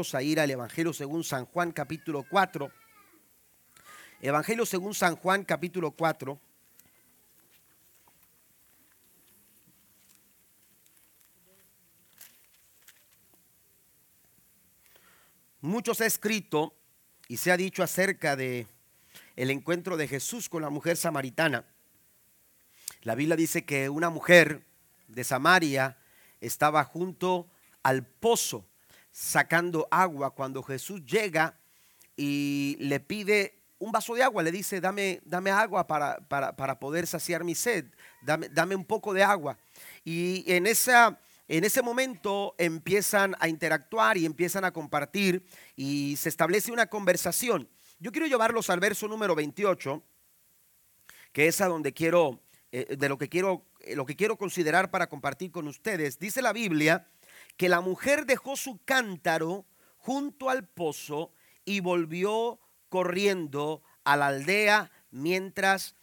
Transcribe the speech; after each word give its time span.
a 0.00 0.22
ir 0.22 0.40
al 0.40 0.50
Evangelio 0.50 0.94
según 0.94 1.22
San 1.22 1.44
Juan 1.44 1.72
capítulo 1.72 2.22
4. 2.22 2.72
Evangelio 4.22 4.64
según 4.64 4.94
San 4.94 5.14
Juan 5.14 5.44
capítulo 5.44 5.90
4. 5.90 6.40
Mucho 15.60 15.94
se 15.94 16.04
ha 16.04 16.06
escrito 16.06 16.74
y 17.28 17.36
se 17.36 17.52
ha 17.52 17.58
dicho 17.58 17.82
acerca 17.82 18.36
de 18.36 18.66
el 19.36 19.50
encuentro 19.50 19.98
de 19.98 20.08
Jesús 20.08 20.48
con 20.48 20.62
la 20.62 20.70
mujer 20.70 20.96
samaritana. 20.96 21.66
La 23.02 23.14
Biblia 23.14 23.36
dice 23.36 23.66
que 23.66 23.90
una 23.90 24.08
mujer 24.08 24.64
de 25.08 25.24
Samaria 25.24 25.98
estaba 26.40 26.84
junto 26.84 27.50
al 27.82 28.06
pozo 28.06 28.69
sacando 29.10 29.88
agua 29.90 30.34
cuando 30.34 30.62
Jesús 30.62 31.04
llega 31.04 31.58
y 32.16 32.76
le 32.80 33.00
pide 33.00 33.60
un 33.78 33.92
vaso 33.92 34.14
de 34.14 34.22
agua, 34.22 34.42
le 34.42 34.52
dice, 34.52 34.80
dame, 34.80 35.20
dame 35.24 35.50
agua 35.50 35.86
para, 35.86 36.18
para, 36.28 36.78
poder 36.78 37.06
saciar 37.06 37.44
mi 37.44 37.54
sed, 37.54 37.86
dame, 38.22 38.48
dame, 38.50 38.76
un 38.76 38.84
poco 38.84 39.14
de 39.14 39.22
agua. 39.22 39.58
Y 40.04 40.44
en, 40.52 40.66
esa, 40.66 41.18
en 41.48 41.64
ese 41.64 41.80
momento 41.80 42.54
empiezan 42.58 43.34
a 43.40 43.48
interactuar 43.48 44.18
y 44.18 44.26
empiezan 44.26 44.66
a 44.66 44.72
compartir 44.72 45.46
y 45.76 46.14
se 46.16 46.28
establece 46.28 46.70
una 46.70 46.88
conversación. 46.88 47.68
Yo 47.98 48.12
quiero 48.12 48.26
llevarlos 48.26 48.68
al 48.68 48.80
verso 48.80 49.08
número 49.08 49.34
28, 49.34 50.02
que 51.32 51.48
es 51.48 51.60
a 51.62 51.66
donde 51.66 51.94
quiero, 51.94 52.42
eh, 52.72 52.96
de 52.98 53.08
lo 53.08 53.16
que 53.16 53.30
quiero, 53.30 53.64
eh, 53.80 53.96
lo 53.96 54.04
que 54.04 54.16
quiero 54.16 54.36
considerar 54.36 54.90
para 54.90 55.08
compartir 55.08 55.50
con 55.50 55.66
ustedes. 55.66 56.18
Dice 56.18 56.42
la 56.42 56.52
Biblia 56.52 57.06
que 57.60 57.68
la 57.68 57.82
mujer 57.82 58.24
dejó 58.24 58.56
su 58.56 58.80
cántaro 58.86 59.66
junto 59.98 60.48
al 60.48 60.66
pozo 60.66 61.30
y 61.66 61.80
volvió 61.80 62.58
corriendo 62.88 63.82
a 64.02 64.16
la 64.16 64.28
aldea 64.28 64.90
mientras, 65.10 65.94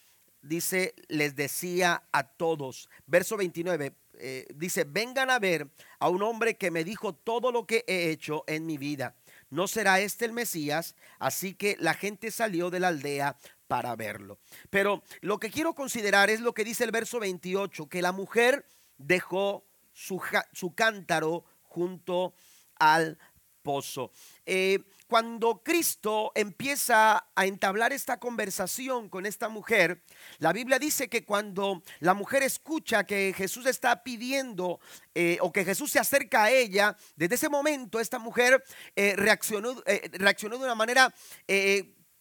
dice, 0.43 0.93
les 1.07 1.35
decía 1.35 2.03
a 2.11 2.27
todos. 2.27 2.89
Verso 3.07 3.37
29. 3.37 3.95
Eh, 4.19 4.45
dice, 4.53 4.83
vengan 4.83 5.31
a 5.31 5.39
ver 5.39 5.67
a 5.97 6.09
un 6.09 6.21
hombre 6.21 6.57
que 6.57 6.69
me 6.69 6.83
dijo 6.83 7.15
todo 7.15 7.51
lo 7.51 7.65
que 7.65 7.83
he 7.87 8.11
hecho 8.11 8.43
en 8.45 8.67
mi 8.67 8.77
vida. 8.77 9.15
No 9.49 9.67
será 9.67 9.99
este 9.99 10.25
el 10.25 10.33
Mesías, 10.33 10.95
así 11.17 11.55
que 11.55 11.75
la 11.79 11.95
gente 11.95 12.29
salió 12.29 12.69
de 12.69 12.81
la 12.81 12.89
aldea 12.89 13.35
para 13.67 13.95
verlo. 13.95 14.37
Pero 14.69 15.01
lo 15.21 15.39
que 15.39 15.49
quiero 15.49 15.73
considerar 15.73 16.29
es 16.29 16.39
lo 16.39 16.53
que 16.53 16.63
dice 16.63 16.83
el 16.83 16.91
verso 16.91 17.19
28, 17.19 17.89
que 17.89 18.03
la 18.03 18.11
mujer 18.11 18.63
dejó 18.99 19.63
su, 19.97 20.73
cántaro 20.75 21.43
junto 21.63 22.35
al 22.75 23.17
pozo. 23.63 24.11
Eh, 24.45 24.79
cuando 25.07 25.63
Cristo 25.63 26.33
empieza 26.35 27.27
a 27.33 27.45
entablar 27.45 27.93
esta 27.93 28.19
conversación 28.19 29.09
con 29.09 29.25
esta 29.25 29.47
mujer, 29.47 30.03
la 30.37 30.51
Biblia 30.51 30.79
dice 30.79 31.09
que 31.09 31.23
cuando 31.23 31.81
la 32.01 32.13
mujer 32.13 32.43
escucha 32.43 33.05
que 33.05 33.33
Jesús 33.35 33.65
está 33.65 34.03
pidiendo 34.03 34.81
eh, 35.15 35.37
o 35.41 35.51
que 35.51 35.63
Jesús 35.63 35.91
se 35.91 35.99
acerca 35.99 36.43
a 36.43 36.51
ella, 36.51 36.95
desde 37.15 37.35
ese 37.35 37.49
momento 37.49 37.99
esta 38.01 38.19
mujer 38.19 38.63
eh, 38.95 39.15
reaccionó, 39.15 39.81
reaccionó 40.11 40.57
de 40.57 40.65
una 40.65 40.75
manera 40.75 41.13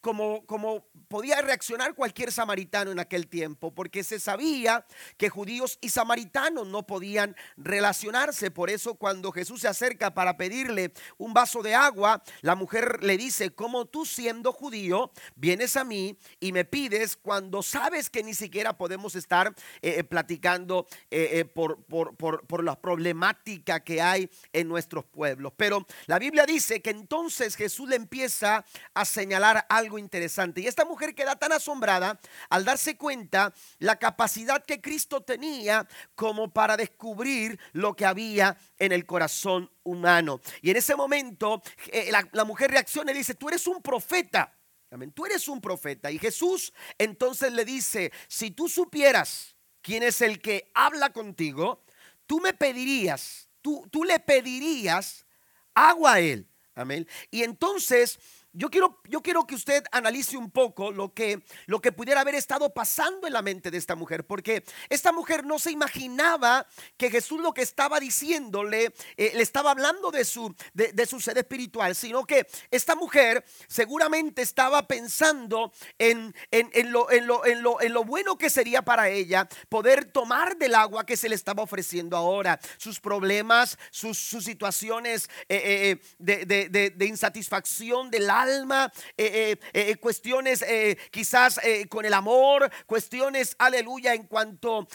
como, 0.07 0.45
como 0.45 0.87
podía 1.09 1.41
reaccionar 1.41 1.93
cualquier 1.93 2.31
samaritano 2.31 2.91
en 2.91 2.99
aquel 2.99 3.27
tiempo, 3.27 3.75
porque 3.75 4.05
se 4.05 4.21
sabía 4.21 4.85
que 5.17 5.27
judíos 5.27 5.77
y 5.81 5.89
samaritanos 5.89 6.65
no 6.65 6.87
podían 6.87 7.35
relacionarse. 7.57 8.49
Por 8.49 8.69
eso 8.69 8.95
cuando 8.95 9.33
Jesús 9.33 9.59
se 9.59 9.67
acerca 9.67 10.13
para 10.13 10.37
pedirle 10.37 10.93
un 11.17 11.33
vaso 11.33 11.61
de 11.61 11.75
agua, 11.75 12.23
la 12.39 12.55
mujer 12.55 13.03
le 13.03 13.17
dice, 13.17 13.49
como 13.49 13.85
tú 13.85 14.05
siendo 14.05 14.53
judío, 14.53 15.11
vienes 15.35 15.75
a 15.75 15.83
mí 15.83 16.17
y 16.39 16.53
me 16.53 16.63
pides 16.63 17.17
cuando 17.17 17.61
sabes 17.61 18.09
que 18.09 18.23
ni 18.23 18.33
siquiera 18.33 18.77
podemos 18.77 19.13
estar 19.15 19.53
eh, 19.81 19.95
eh, 19.97 20.03
platicando 20.05 20.87
eh, 21.11 21.43
por, 21.43 21.83
por, 21.83 22.15
por, 22.15 22.47
por 22.47 22.63
la 22.63 22.79
problemática 22.79 23.81
que 23.81 24.01
hay 24.01 24.29
en 24.53 24.69
nuestros 24.69 25.03
pueblos. 25.03 25.51
Pero 25.57 25.85
la 26.05 26.17
Biblia 26.17 26.45
dice 26.45 26.81
que 26.81 26.91
entonces 26.91 27.57
Jesús 27.57 27.89
le 27.89 27.97
empieza 27.97 28.63
a 28.93 29.03
señalar 29.03 29.65
algo 29.67 29.96
interesante. 29.97 30.61
Y 30.61 30.67
esta 30.67 30.85
mujer 30.85 31.15
queda 31.15 31.35
tan 31.35 31.51
asombrada 31.51 32.19
al 32.49 32.65
darse 32.65 32.97
cuenta 32.97 33.53
la 33.79 33.97
capacidad 33.97 34.63
que 34.63 34.81
Cristo 34.81 35.21
tenía 35.21 35.87
como 36.15 36.51
para 36.51 36.77
descubrir 36.77 37.59
lo 37.73 37.95
que 37.95 38.05
había 38.05 38.57
en 38.79 38.91
el 38.91 39.05
corazón 39.05 39.71
humano. 39.83 40.41
Y 40.61 40.69
en 40.71 40.77
ese 40.77 40.95
momento 40.95 41.61
eh, 41.91 42.11
la, 42.11 42.43
mujer 42.45 42.71
reacciona 42.71 43.11
y 43.11 43.15
dice, 43.15 43.35
tú 43.35 43.49
eres 43.49 43.67
un 43.67 43.81
profeta. 43.81 44.53
Amén. 44.89 45.11
Tú 45.11 45.25
eres 45.25 45.47
un 45.47 45.59
profeta. 45.59 46.11
Y 46.11 46.19
Jesús 46.19 46.73
entonces 46.97 47.51
le 47.51 47.65
dice, 47.65 48.11
si 48.27 48.51
tú 48.51 48.69
supieras 48.69 49.55
quién 49.81 50.03
es 50.03 50.21
el 50.21 50.41
que 50.41 50.71
habla 50.73 51.11
contigo, 51.11 51.83
tú 52.25 52.39
me 52.39 52.53
pedirías, 52.53 53.49
tú, 53.61 53.87
tú 53.91 54.03
le 54.03 54.19
pedirías 54.19 55.25
agua 55.73 56.13
a 56.13 56.19
él. 56.19 56.47
Amén. 56.75 57.07
Y 57.31 57.43
entonces 57.43 58.19
yo 58.57 58.71
quiero, 58.71 58.99
yo 59.07 59.21
quiero 59.21 59.45
que 59.45 59.53
usted 59.53 59.83
analice 59.91 60.35
un 60.35 60.49
poco 60.49 60.91
lo 60.91 61.13
que, 61.13 61.43
lo 61.67 61.79
que 61.79 61.91
pudiera 61.91 62.21
haber 62.21 62.33
estado 62.33 62.73
pasando 62.73 63.27
en 63.27 63.33
la 63.33 63.43
mente 63.43 63.69
de 63.69 63.77
esta 63.77 63.95
mujer, 63.95 64.25
porque 64.25 64.63
esta 64.89 65.11
mujer 65.11 65.45
no 65.45 65.59
se 65.59 65.69
imaginaba 65.69 66.65
que 66.97 67.11
Jesús 67.11 67.39
lo 67.39 67.53
que 67.53 67.61
estaba 67.61 67.99
diciéndole, 67.99 68.95
eh, 69.15 69.31
le 69.35 69.43
estaba 69.43 69.69
hablando 69.69 70.09
de 70.09 70.25
su, 70.25 70.55
de, 70.73 71.05
su 71.05 71.19
sed 71.19 71.37
espiritual, 71.37 71.93
sino 71.95 72.25
que 72.25 72.47
esta 72.71 72.95
mujer 72.95 73.45
seguramente 73.67 74.41
estaba 74.41 74.87
pensando 74.87 75.71
en, 75.99 76.33
en, 76.49 76.91
lo, 76.91 77.11
en, 77.11 77.27
lo, 77.27 77.45
en, 77.45 77.61
lo, 77.61 77.79
en 77.79 77.93
lo 77.93 78.03
bueno 78.05 78.39
que 78.39 78.49
sería 78.49 78.81
para 78.81 79.09
ella 79.09 79.47
poder 79.69 80.05
tomar 80.05 80.57
del 80.57 80.73
agua 80.73 81.05
que 81.05 81.15
se 81.15 81.29
le 81.29 81.35
estaba 81.35 81.61
ofreciendo 81.61 82.17
ahora, 82.17 82.59
sus 82.77 82.99
problemas, 82.99 83.77
sus, 83.91 84.17
sus 84.17 84.45
situaciones 84.45 85.29
eh, 85.47 85.99
eh, 85.99 86.01
de, 86.17 86.89
de 86.89 87.05
insatisfacción 87.05 88.09
del 88.09 88.31
alma 88.31 88.46
alma, 88.47 88.91
eh, 89.17 89.57
eh, 89.73 89.89
eh, 89.91 89.95
cuestiones 89.97 90.63
quizás 91.11 91.59
con 91.89 92.05
el 92.05 92.13
amor, 92.13 92.69
cuestiones, 92.85 93.55
aleluya, 93.59 94.13
en 94.13 94.23
cuanto 94.23 94.87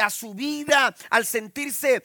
a 0.00 0.10
su 0.10 0.34
vida, 0.34 0.94
al 1.10 1.26
sentirse 1.26 2.02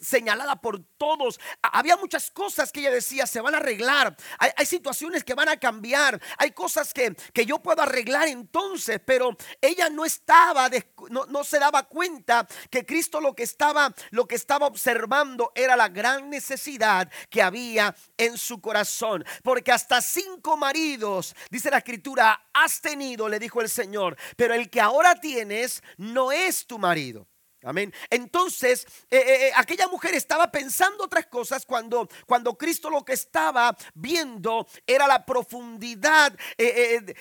señalada 0.00 0.60
por 0.60 0.80
todos. 0.96 1.40
Había 1.62 1.96
muchas 1.96 2.30
cosas 2.30 2.72
que 2.72 2.80
ella 2.80 2.90
decía, 2.90 3.26
se 3.26 3.40
van 3.40 3.54
a 3.54 3.58
arreglar. 3.58 4.16
Hay, 4.38 4.66
situaciones 4.66 5.24
que 5.24 5.34
van 5.34 5.48
a 5.48 5.56
cambiar. 5.56 6.20
Hay 6.36 6.50
cosas 6.50 6.92
que, 6.92 7.14
que, 7.32 7.46
yo 7.46 7.58
puedo 7.58 7.82
arreglar 7.82 8.28
entonces, 8.28 9.00
pero 9.04 9.36
ella 9.60 9.88
no 9.88 10.04
estaba, 10.04 10.70
no, 11.10 11.24
no 11.26 11.44
se 11.44 11.58
daba 11.58 11.84
cuenta 11.84 12.46
que 12.70 12.84
Cristo 12.84 13.20
lo 13.20 13.34
que 13.34 13.44
estaba, 13.44 13.94
lo 14.10 14.26
que 14.26 14.34
estaba 14.34 14.66
observando 14.66 15.52
era 15.54 15.76
la 15.76 15.88
gran 15.88 16.28
necesidad 16.28 17.10
que 17.30 17.42
había 17.42 17.94
en 18.16 18.36
su 18.36 18.60
corazón. 18.60 19.24
Porque 19.42 19.67
hasta 19.70 20.00
cinco 20.00 20.56
maridos, 20.56 21.34
dice 21.50 21.70
la 21.70 21.78
escritura, 21.78 22.48
has 22.52 22.80
tenido, 22.80 23.28
le 23.28 23.38
dijo 23.38 23.60
el 23.60 23.68
Señor, 23.68 24.16
pero 24.36 24.54
el 24.54 24.70
que 24.70 24.80
ahora 24.80 25.20
tienes 25.20 25.82
no 25.96 26.32
es 26.32 26.66
tu 26.66 26.78
marido. 26.78 27.26
Amén. 27.64 27.92
Entonces, 28.08 28.86
eh, 29.10 29.16
eh, 29.18 29.46
eh, 29.48 29.52
aquella 29.56 29.88
mujer 29.88 30.14
estaba 30.14 30.48
pensando 30.48 31.04
otras 31.04 31.26
cosas 31.26 31.66
cuando, 31.66 32.08
cuando 32.24 32.56
Cristo 32.56 32.88
lo 32.88 33.04
que 33.04 33.14
estaba 33.14 33.76
viendo 33.94 34.68
era 34.86 35.08
la 35.08 35.26
profundidad 35.26 36.32
de, 36.56 37.16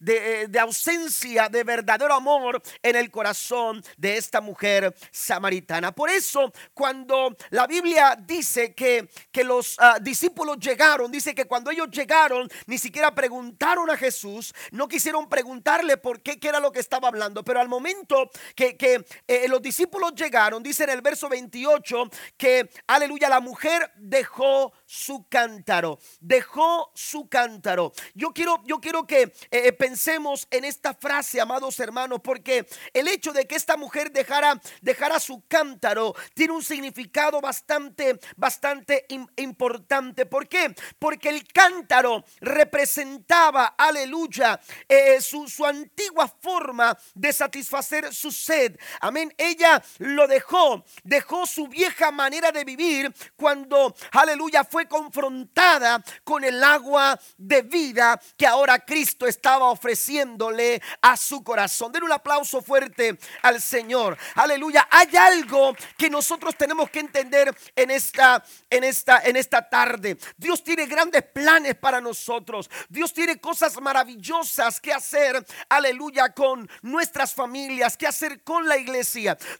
de, 0.00 0.58
ausencia 0.58 1.50
de 1.50 1.64
verdadero 1.64 2.14
amor 2.14 2.62
en 2.82 2.96
el 2.96 3.10
corazón 3.10 3.84
de 3.98 4.16
esta 4.16 4.40
mujer 4.40 4.96
samaritana. 5.10 5.92
Por 5.92 6.08
eso, 6.08 6.50
cuando 6.72 7.36
la 7.50 7.66
Biblia 7.66 8.16
dice 8.18 8.74
que, 8.74 9.06
que 9.30 9.44
los 9.44 9.76
ah, 9.78 9.98
discípulos 10.00 10.56
llegaron, 10.58 11.12
dice 11.12 11.34
que 11.34 11.44
cuando 11.44 11.70
ellos 11.70 11.90
llegaron, 11.90 12.48
ni 12.66 12.78
siquiera 12.78 13.14
preguntaron 13.14 13.90
a 13.90 13.98
Jesús, 13.98 14.54
no 14.70 14.88
quisieron 14.88 15.28
preguntarle 15.28 15.98
por 15.98 16.22
qué, 16.22 16.40
qué 16.40 16.48
era 16.48 16.58
lo 16.58 16.72
que 16.72 16.80
estaba 16.80 17.08
hablando, 17.08 17.44
pero 17.44 17.60
al 17.60 17.68
momento 17.68 18.30
que, 18.54 18.78
que 18.78 19.04
eh, 19.28 19.48
los 19.48 19.60
discípulos 19.60 20.14
llegaron, 20.14 20.62
dice 20.62 20.84
en 20.84 20.90
el 20.90 21.02
verso 21.02 21.28
28 21.28 22.08
que, 22.36 22.70
aleluya, 22.86 23.28
la 23.28 23.40
mujer 23.40 23.90
dejó 23.96 24.72
su 24.84 25.26
cántaro, 25.28 25.98
dejó 26.20 26.92
su 26.94 27.28
cántaro. 27.28 27.92
Yo 28.14 28.32
quiero, 28.32 28.62
yo 28.64 28.78
quiero 28.78 29.04
que 29.04 29.22
eh, 29.22 29.32
eh, 29.50 29.72
pensemos 29.72 30.46
en 30.50 30.64
esta 30.64 30.94
frase, 30.94 31.40
amados 31.40 31.80
hermanos, 31.80 32.20
porque 32.22 32.66
el 32.92 33.08
hecho 33.08 33.32
de 33.32 33.46
que 33.48 33.56
esta 33.56 33.76
mujer 33.76 34.12
dejara, 34.12 34.60
dejara 34.80 35.18
su 35.18 35.42
cántaro 35.48 36.14
tiene 36.34 36.52
un 36.52 36.62
significado 36.62 37.40
bastante, 37.40 38.20
bastante 38.36 39.06
importante. 39.36 40.26
¿Por 40.26 40.46
qué? 40.46 40.72
Porque 41.00 41.30
el 41.30 41.44
cántaro 41.48 42.24
representaba, 42.40 43.74
aleluya, 43.76 44.60
su, 45.20 45.48
su 45.48 45.64
antigua 45.66 46.28
forma 46.28 46.96
de 47.14 47.32
satisfacer 47.32 48.14
su 48.14 48.30
sed. 48.30 48.78
Amén 49.00 49.15
ella 49.36 49.82
lo 49.98 50.26
dejó, 50.26 50.84
dejó 51.04 51.46
su 51.46 51.68
vieja 51.68 52.10
manera 52.10 52.52
de 52.52 52.64
vivir 52.64 53.12
cuando, 53.36 53.94
aleluya, 54.12 54.64
fue 54.64 54.86
confrontada 54.86 56.02
con 56.24 56.44
el 56.44 56.62
agua 56.62 57.18
de 57.36 57.62
vida 57.62 58.20
que 58.36 58.46
ahora 58.46 58.78
Cristo 58.78 59.26
estaba 59.26 59.66
ofreciéndole 59.66 60.80
a 61.00 61.16
su 61.16 61.42
corazón. 61.42 61.92
Den 61.92 62.04
un 62.04 62.12
aplauso 62.12 62.62
fuerte 62.62 63.18
al 63.42 63.60
Señor. 63.60 64.16
Aleluya. 64.34 64.88
Hay 64.90 65.16
algo 65.16 65.74
que 65.96 66.10
nosotros 66.10 66.56
tenemos 66.56 66.90
que 66.90 67.00
entender 67.00 67.54
en 67.74 67.90
esta, 67.90 68.44
en 68.70 68.84
esta, 68.84 69.20
en 69.20 69.36
esta 69.36 69.68
tarde. 69.68 70.16
Dios 70.36 70.62
tiene 70.62 70.86
grandes 70.86 71.22
planes 71.22 71.74
para 71.76 72.00
nosotros. 72.00 72.68
Dios 72.88 73.12
tiene 73.12 73.40
cosas 73.40 73.80
maravillosas 73.80 74.80
que 74.80 74.92
hacer. 74.92 75.44
Aleluya. 75.68 76.32
Con 76.34 76.68
nuestras 76.82 77.34
familias, 77.34 77.96
que 77.96 78.06
hacer 78.06 78.42
con 78.42 78.66
la 78.66 78.76
iglesia. 78.76 79.05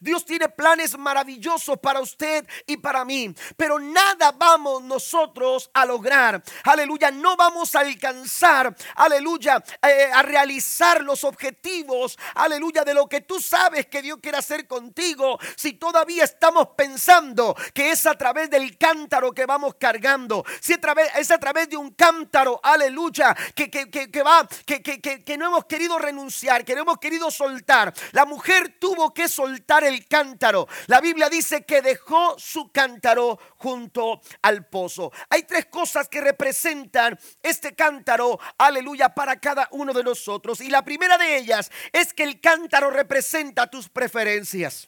Dios 0.00 0.25
tiene 0.25 0.48
planes 0.48 0.96
maravillosos 0.98 1.78
para 1.78 2.00
usted 2.00 2.46
y 2.66 2.76
para 2.76 3.04
mí. 3.04 3.34
Pero 3.56 3.78
nada 3.78 4.32
vamos 4.32 4.82
nosotros 4.82 5.70
a 5.72 5.84
lograr. 5.87 6.43
Aleluya. 6.64 7.10
No 7.10 7.37
vamos 7.37 7.75
a 7.75 7.81
alcanzar. 7.81 8.75
Aleluya. 8.96 9.62
Eh, 9.82 10.10
a 10.12 10.22
realizar 10.22 11.02
los 11.02 11.25
objetivos. 11.25 12.19
Aleluya. 12.34 12.84
De 12.84 12.94
lo 12.94 13.08
que 13.08 13.20
tú 13.20 13.40
sabes 13.40 13.87
que 13.87 14.02
Dios 14.02 14.19
quiere 14.20 14.38
hacer 14.38 14.66
contigo. 14.66 15.38
Si 15.56 15.75
todavía 15.75 16.25
estamos 16.25 16.69
pensando 16.76 17.56
que 17.72 17.90
es 17.93 18.06
a 18.06 18.14
través 18.14 18.50
del 18.50 18.76
cántaro 18.76 19.32
que 19.32 19.46
vamos 19.46 19.76
cargando. 19.78 20.44
Si 20.60 20.72
a 20.72 20.81
través, 20.81 21.10
es 21.16 21.31
a 21.31 21.38
través 21.38 21.69
de 21.69 21.76
un 21.76 21.90
cántaro. 21.90 22.60
Aleluya. 22.62 23.37
Que, 23.54 23.70
que, 23.70 23.90
que, 23.90 24.22
va. 24.22 24.46
Que, 24.64 24.82
que, 24.82 25.00
que 25.00 25.38
no 25.38 25.46
hemos 25.46 25.64
querido 25.66 25.98
renunciar. 25.98 26.64
Que 26.64 26.75
no 26.75 26.82
hemos 26.82 26.98
querido 26.98 27.31
soltar. 27.31 27.94
La 28.12 28.25
mujer 28.25 28.76
tuvo 28.78 29.12
que 29.12 29.28
soltar 29.36 29.84
el 29.84 30.06
cántaro. 30.06 30.66
La 30.86 31.00
Biblia 31.00 31.28
dice 31.28 31.64
que 31.64 31.82
dejó 31.82 32.38
su 32.38 32.72
cántaro 32.72 33.38
junto 33.56 34.22
al 34.42 34.66
pozo. 34.66 35.12
Hay 35.28 35.42
tres 35.42 35.66
cosas 35.66 36.08
que 36.08 36.22
representan 36.22 37.18
este 37.42 37.74
cántaro, 37.74 38.40
aleluya, 38.56 39.10
para 39.14 39.38
cada 39.38 39.68
uno 39.72 39.92
de 39.92 40.02
nosotros. 40.02 40.60
Y 40.62 40.70
la 40.70 40.84
primera 40.84 41.18
de 41.18 41.36
ellas 41.36 41.70
es 41.92 42.14
que 42.14 42.24
el 42.24 42.40
cántaro 42.40 42.90
representa 42.90 43.66
tus 43.66 43.90
preferencias. 43.90 44.86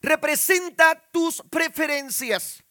Representa 0.00 0.94
tus 1.10 1.42
preferencias. 1.50 2.62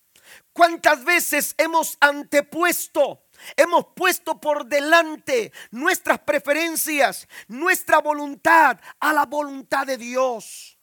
¿Cuántas 0.54 1.04
veces 1.04 1.54
hemos 1.58 1.98
antepuesto 2.00 3.24
Hemos 3.56 3.88
puesto 3.96 4.40
por 4.40 4.66
delante 4.66 5.52
nuestras 5.72 6.20
preferencias, 6.20 7.28
nuestra 7.48 8.00
voluntad 8.00 8.80
a 9.00 9.14
la 9.14 9.26
voluntad 9.26 9.86
de 9.86 9.98
Dios. 9.98 10.78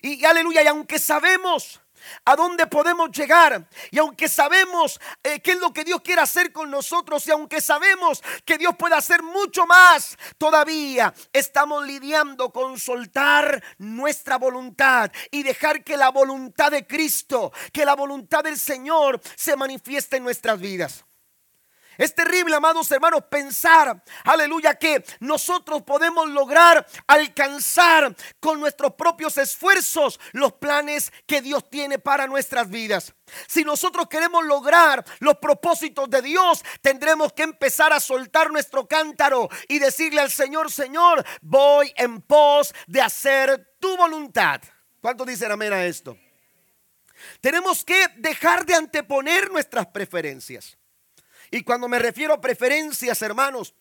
Y, 0.00 0.24
aleluya, 0.24 0.62
y 0.62 0.66
aunque 0.66 0.98
sabemos 0.98 1.82
a 2.24 2.36
dónde 2.36 2.66
podemos 2.66 3.10
llegar. 3.10 3.68
Y 3.90 3.98
aunque 3.98 4.28
sabemos 4.28 5.00
eh, 5.22 5.40
qué 5.40 5.52
es 5.52 5.58
lo 5.58 5.72
que 5.72 5.84
Dios 5.84 6.00
quiere 6.02 6.22
hacer 6.22 6.52
con 6.52 6.70
nosotros, 6.70 7.26
y 7.26 7.30
aunque 7.30 7.60
sabemos 7.60 8.22
que 8.44 8.58
Dios 8.58 8.74
puede 8.76 8.94
hacer 8.94 9.22
mucho 9.22 9.66
más, 9.66 10.16
todavía 10.38 11.12
estamos 11.32 11.86
lidiando 11.86 12.50
con 12.52 12.78
soltar 12.78 13.62
nuestra 13.78 14.38
voluntad 14.38 15.10
y 15.30 15.42
dejar 15.42 15.84
que 15.84 15.96
la 15.96 16.10
voluntad 16.10 16.70
de 16.70 16.86
Cristo, 16.86 17.52
que 17.72 17.84
la 17.84 17.94
voluntad 17.94 18.44
del 18.44 18.58
Señor 18.58 19.20
se 19.36 19.56
manifieste 19.56 20.16
en 20.16 20.24
nuestras 20.24 20.58
vidas. 20.60 21.04
Es 21.98 22.14
terrible, 22.14 22.56
amados 22.56 22.90
hermanos, 22.90 23.24
pensar, 23.30 24.02
aleluya, 24.24 24.74
que 24.74 25.04
nosotros 25.20 25.82
podemos 25.82 26.28
lograr 26.28 26.86
alcanzar 27.06 28.14
con 28.40 28.60
nuestros 28.60 28.94
propios 28.94 29.36
esfuerzos 29.36 30.18
los 30.32 30.54
planes 30.54 31.12
que 31.26 31.42
Dios 31.42 31.68
tiene 31.68 31.98
para 31.98 32.26
nuestras 32.26 32.68
vidas. 32.68 33.14
Si 33.46 33.64
nosotros 33.64 34.06
queremos 34.08 34.44
lograr 34.44 35.04
los 35.20 35.36
propósitos 35.36 36.08
de 36.08 36.22
Dios, 36.22 36.62
tendremos 36.80 37.32
que 37.32 37.42
empezar 37.42 37.92
a 37.92 38.00
soltar 38.00 38.50
nuestro 38.50 38.86
cántaro 38.86 39.48
y 39.68 39.78
decirle 39.78 40.20
al 40.20 40.30
Señor, 40.30 40.70
Señor, 40.70 41.24
voy 41.40 41.92
en 41.96 42.22
pos 42.22 42.74
de 42.86 43.00
hacer 43.00 43.76
tu 43.78 43.96
voluntad. 43.96 44.60
¿Cuántos 45.00 45.26
dicen 45.26 45.50
amén 45.50 45.72
a 45.72 45.84
esto? 45.84 46.16
Tenemos 47.40 47.84
que 47.84 48.08
dejar 48.16 48.64
de 48.64 48.74
anteponer 48.74 49.50
nuestras 49.50 49.86
preferencias. 49.86 50.76
Y 51.54 51.64
cuando 51.64 51.86
me 51.86 51.98
refiero 51.98 52.32
a 52.32 52.40
preferencias, 52.40 53.20
hermanos, 53.20 53.74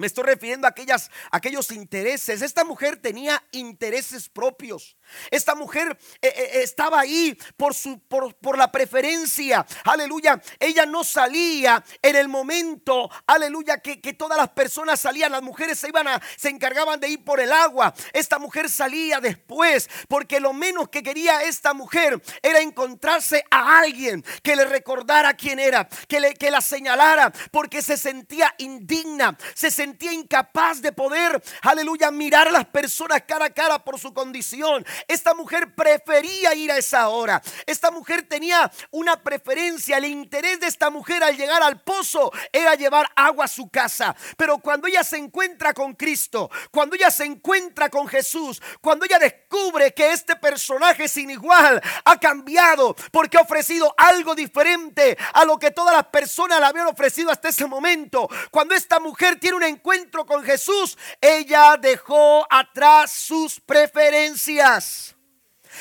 me 0.00 0.06
estoy 0.06 0.24
refiriendo 0.24 0.66
a 0.66 0.70
aquellas, 0.70 1.10
aquellos 1.30 1.70
intereses. 1.70 2.40
Esta 2.40 2.64
mujer 2.64 2.96
tenía 2.96 3.42
intereses 3.52 4.30
propios. 4.30 4.96
Esta 5.30 5.54
mujer 5.54 5.98
eh, 6.22 6.32
eh, 6.34 6.50
estaba 6.62 7.00
ahí 7.00 7.36
por, 7.56 7.74
su, 7.74 8.00
por, 8.08 8.34
por, 8.36 8.56
la 8.56 8.72
preferencia. 8.72 9.66
Aleluya. 9.84 10.40
Ella 10.58 10.86
no 10.86 11.04
salía 11.04 11.84
en 12.00 12.16
el 12.16 12.28
momento, 12.28 13.10
aleluya, 13.26 13.78
que, 13.78 14.00
que, 14.00 14.14
todas 14.14 14.38
las 14.38 14.48
personas 14.50 15.00
salían. 15.00 15.32
Las 15.32 15.42
mujeres 15.42 15.78
se 15.78 15.88
iban 15.88 16.08
a, 16.08 16.20
se 16.36 16.48
encargaban 16.48 16.98
de 16.98 17.10
ir 17.10 17.22
por 17.22 17.38
el 17.38 17.52
agua. 17.52 17.92
Esta 18.14 18.38
mujer 18.38 18.70
salía 18.70 19.20
después, 19.20 19.90
porque 20.08 20.40
lo 20.40 20.54
menos 20.54 20.88
que 20.88 21.02
quería 21.02 21.42
esta 21.42 21.74
mujer 21.74 22.22
era 22.42 22.60
encontrarse 22.60 23.44
a 23.50 23.80
alguien 23.80 24.24
que 24.42 24.56
le 24.56 24.64
recordara 24.64 25.34
quién 25.34 25.58
era, 25.58 25.86
que, 26.08 26.20
le, 26.20 26.32
que 26.34 26.50
la 26.50 26.62
señalara, 26.62 27.30
porque 27.50 27.82
se 27.82 27.98
sentía 27.98 28.54
indigna, 28.56 29.36
se 29.54 29.70
sentía 29.70 29.89
incapaz 30.00 30.82
de 30.82 30.92
poder, 30.92 31.42
aleluya, 31.62 32.10
mirar 32.10 32.48
a 32.48 32.52
las 32.52 32.66
personas 32.66 33.22
cara 33.26 33.46
a 33.46 33.50
cara 33.50 33.78
por 33.84 33.98
su 33.98 34.12
condición. 34.12 34.84
Esta 35.08 35.34
mujer 35.34 35.74
prefería 35.74 36.54
ir 36.54 36.70
a 36.70 36.78
esa 36.78 37.08
hora. 37.08 37.42
Esta 37.66 37.90
mujer 37.90 38.22
tenía 38.28 38.70
una 38.90 39.22
preferencia. 39.22 39.98
El 39.98 40.06
interés 40.06 40.60
de 40.60 40.66
esta 40.66 40.90
mujer 40.90 41.22
al 41.22 41.36
llegar 41.36 41.62
al 41.62 41.80
pozo 41.80 42.30
era 42.52 42.74
llevar 42.74 43.10
agua 43.14 43.44
a 43.44 43.48
su 43.48 43.68
casa. 43.68 44.14
Pero 44.36 44.58
cuando 44.58 44.88
ella 44.88 45.04
se 45.04 45.16
encuentra 45.16 45.72
con 45.72 45.94
Cristo, 45.94 46.50
cuando 46.70 46.96
ella 46.96 47.10
se 47.10 47.24
encuentra 47.24 47.88
con 47.88 48.08
Jesús, 48.08 48.60
cuando 48.80 49.04
ella 49.04 49.18
descubre 49.18 49.92
que 49.92 50.12
este 50.12 50.36
personaje 50.36 51.08
sin 51.08 51.30
igual 51.30 51.80
ha 52.04 52.18
cambiado 52.18 52.94
porque 53.10 53.38
ha 53.38 53.42
ofrecido 53.42 53.94
algo 53.96 54.34
diferente 54.34 55.16
a 55.34 55.44
lo 55.44 55.58
que 55.58 55.70
todas 55.70 55.94
las 55.94 56.06
personas 56.06 56.60
le 56.60 56.66
habían 56.66 56.86
ofrecido 56.86 57.30
hasta 57.30 57.48
ese 57.48 57.66
momento. 57.66 58.28
Cuando 58.50 58.74
esta 58.74 59.00
mujer 59.00 59.38
tiene 59.38 59.56
un 59.56 59.62
encuentro 59.62 59.79
con 60.26 60.44
Jesús, 60.44 60.96
ella 61.20 61.76
dejó 61.80 62.46
atrás 62.50 63.12
sus 63.12 63.60
preferencias. 63.60 65.14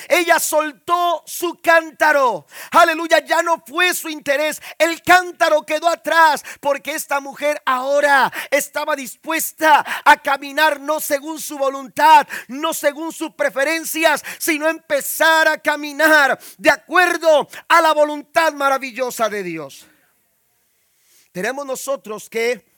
Ella 0.08 0.40
soltó 0.40 1.24
su 1.26 1.60
cántaro. 1.62 2.46
Aleluya, 2.72 3.20
ya 3.26 3.42
no 3.42 3.64
fue 3.66 3.94
su 3.94 4.08
interés. 4.10 4.62
El 4.78 5.02
cántaro 5.02 5.64
quedó 5.64 5.90
atrás 5.90 6.44
porque 6.60 6.94
esta 6.94 7.20
mujer 7.20 7.62
ahora 7.66 8.32
estaba 8.52 8.96
dispuesta 8.96 9.84
a 10.06 10.18
caminar 10.18 10.80
no 10.80 11.00
según 11.00 11.40
su 11.40 11.58
voluntad, 11.58 12.28
no 12.48 12.74
según 12.74 13.12
sus 13.12 13.34
preferencias, 13.34 14.24
sino 14.38 14.68
empezar 14.68 15.48
a 15.48 15.58
caminar 15.58 16.40
de 16.58 16.70
acuerdo 16.70 17.48
a 17.68 17.82
la 17.82 17.94
voluntad 17.94 18.54
maravillosa 18.54 19.28
de 19.28 19.44
Dios. 19.44 19.86
Tenemos 21.32 21.66
nosotros 21.66 22.30
que 22.30 22.69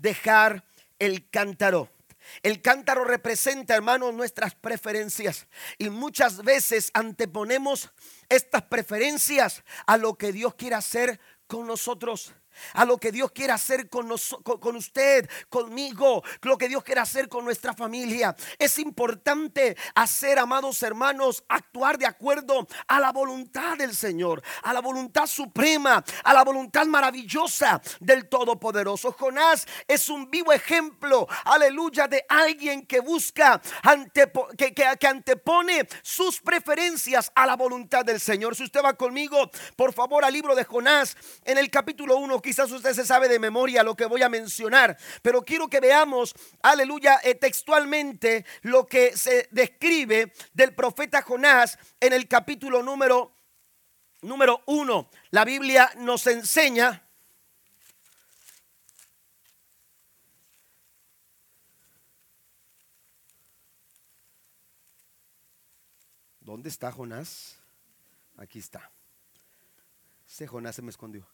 dejar 0.00 0.64
el 0.98 1.28
cántaro. 1.30 1.90
El 2.42 2.60
cántaro 2.60 3.04
representa, 3.04 3.74
hermanos, 3.74 4.12
nuestras 4.14 4.54
preferencias. 4.54 5.46
Y 5.78 5.90
muchas 5.90 6.42
veces 6.42 6.90
anteponemos 6.92 7.90
estas 8.28 8.62
preferencias 8.62 9.62
a 9.86 9.96
lo 9.96 10.14
que 10.14 10.32
Dios 10.32 10.54
quiere 10.54 10.76
hacer 10.76 11.20
con 11.46 11.66
nosotros 11.66 12.34
a 12.74 12.84
lo 12.84 12.98
que 12.98 13.12
Dios 13.12 13.30
quiere 13.32 13.52
hacer 13.52 13.88
con, 13.88 14.12
con, 14.42 14.76
usted, 14.76 15.28
conmigo, 15.48 16.22
lo 16.42 16.58
que 16.58 16.68
Dios 16.68 16.82
quiere 16.84 17.00
hacer 17.00 17.28
con 17.28 17.44
nuestra 17.44 17.74
familia. 17.74 18.34
Es 18.58 18.78
importante 18.78 19.76
hacer, 19.94 20.38
amados 20.38 20.82
hermanos, 20.82 21.44
actuar 21.48 21.98
de 21.98 22.06
acuerdo 22.06 22.66
a 22.86 23.00
la 23.00 23.12
voluntad 23.12 23.76
del 23.76 23.94
Señor, 23.94 24.42
a 24.62 24.72
la 24.72 24.80
voluntad 24.80 25.26
suprema, 25.26 26.04
a 26.24 26.34
la 26.34 26.44
voluntad 26.44 26.86
maravillosa 26.86 27.80
del 28.00 28.28
Todopoderoso. 28.28 29.12
Jonás 29.12 29.66
es 29.86 30.08
un 30.08 30.30
vivo 30.30 30.52
ejemplo, 30.52 31.26
aleluya, 31.44 32.08
de 32.08 32.24
alguien 32.28 32.86
que 32.86 33.00
busca, 33.00 33.60
que, 34.56 34.74
que 34.74 35.06
antepone 35.06 35.88
sus 36.02 36.40
preferencias 36.40 37.30
a 37.34 37.46
la 37.46 37.56
voluntad 37.56 38.04
del 38.04 38.20
Señor. 38.20 38.56
Si 38.56 38.64
usted 38.64 38.82
va 38.84 38.94
conmigo, 38.94 39.50
por 39.76 39.92
favor, 39.92 40.24
al 40.24 40.32
libro 40.32 40.54
de 40.54 40.64
Jonás, 40.64 41.16
en 41.44 41.58
el 41.58 41.70
capítulo 41.70 42.16
1, 42.16 42.40
Quizás 42.48 42.72
usted 42.72 42.94
se 42.94 43.04
sabe 43.04 43.28
de 43.28 43.38
memoria 43.38 43.82
lo 43.82 43.94
que 43.94 44.06
voy 44.06 44.22
a 44.22 44.30
mencionar, 44.30 44.96
pero 45.20 45.42
quiero 45.42 45.68
que 45.68 45.80
veamos, 45.80 46.34
aleluya, 46.62 47.20
eh, 47.22 47.34
textualmente 47.34 48.46
lo 48.62 48.86
que 48.86 49.14
se 49.14 49.48
describe 49.50 50.32
del 50.54 50.74
profeta 50.74 51.20
Jonás 51.20 51.78
en 52.00 52.14
el 52.14 52.26
capítulo 52.26 52.82
número 52.82 53.34
número 54.22 54.62
uno. 54.64 55.10
La 55.30 55.44
Biblia 55.44 55.92
nos 55.98 56.26
enseña 56.26 57.06
¿Dónde 66.40 66.70
está 66.70 66.90
Jonás? 66.90 67.58
Aquí 68.38 68.58
está. 68.58 68.90
Ese 70.26 70.46
Jonás 70.46 70.76
se 70.76 70.80
me 70.80 70.88
escondió. 70.88 71.28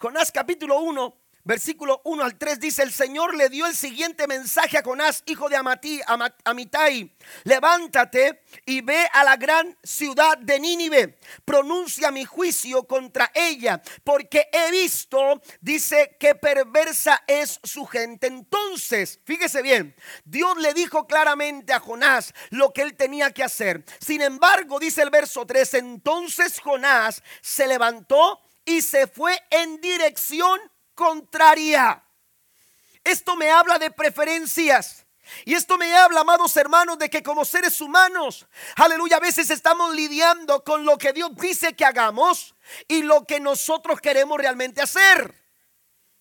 Jonás 0.00 0.30
capítulo 0.30 0.78
1, 0.78 1.16
versículo 1.42 2.00
1 2.04 2.22
al 2.22 2.38
3 2.38 2.60
dice, 2.60 2.84
el 2.84 2.92
Señor 2.92 3.34
le 3.34 3.48
dio 3.48 3.66
el 3.66 3.74
siguiente 3.74 4.28
mensaje 4.28 4.78
a 4.78 4.82
Jonás, 4.84 5.24
hijo 5.26 5.48
de 5.48 5.56
Amatí, 5.56 6.00
Amitai, 6.44 7.16
levántate 7.42 8.44
y 8.64 8.80
ve 8.80 9.08
a 9.12 9.24
la 9.24 9.34
gran 9.34 9.76
ciudad 9.82 10.38
de 10.38 10.60
Nínive, 10.60 11.18
pronuncia 11.44 12.12
mi 12.12 12.24
juicio 12.24 12.84
contra 12.84 13.32
ella, 13.34 13.82
porque 14.04 14.48
he 14.52 14.70
visto, 14.70 15.42
dice, 15.60 16.16
que 16.20 16.36
perversa 16.36 17.24
es 17.26 17.58
su 17.64 17.84
gente. 17.84 18.28
Entonces, 18.28 19.18
fíjese 19.24 19.62
bien, 19.62 19.96
Dios 20.24 20.56
le 20.58 20.74
dijo 20.74 21.08
claramente 21.08 21.72
a 21.72 21.80
Jonás 21.80 22.32
lo 22.50 22.72
que 22.72 22.82
él 22.82 22.94
tenía 22.94 23.32
que 23.32 23.42
hacer. 23.42 23.84
Sin 23.98 24.22
embargo, 24.22 24.78
dice 24.78 25.02
el 25.02 25.10
verso 25.10 25.44
3, 25.44 25.74
entonces 25.74 26.60
Jonás 26.60 27.20
se 27.40 27.66
levantó 27.66 28.44
y 28.68 28.82
se 28.82 29.06
fue 29.06 29.42
en 29.50 29.80
dirección 29.80 30.60
contraria. 30.94 32.04
Esto 33.02 33.34
me 33.34 33.50
habla 33.50 33.78
de 33.78 33.90
preferencias. 33.90 35.06
Y 35.44 35.54
esto 35.54 35.76
me 35.78 35.94
habla, 35.94 36.20
amados 36.20 36.56
hermanos, 36.56 36.98
de 36.98 37.08
que 37.08 37.22
como 37.22 37.44
seres 37.44 37.80
humanos, 37.80 38.46
aleluya, 38.76 39.16
a 39.16 39.20
veces 39.20 39.50
estamos 39.50 39.94
lidiando 39.94 40.64
con 40.64 40.84
lo 40.84 40.96
que 40.96 41.12
Dios 41.12 41.34
dice 41.36 41.74
que 41.74 41.84
hagamos 41.84 42.54
y 42.86 43.02
lo 43.02 43.24
que 43.24 43.40
nosotros 43.40 44.00
queremos 44.00 44.38
realmente 44.38 44.82
hacer. 44.82 45.34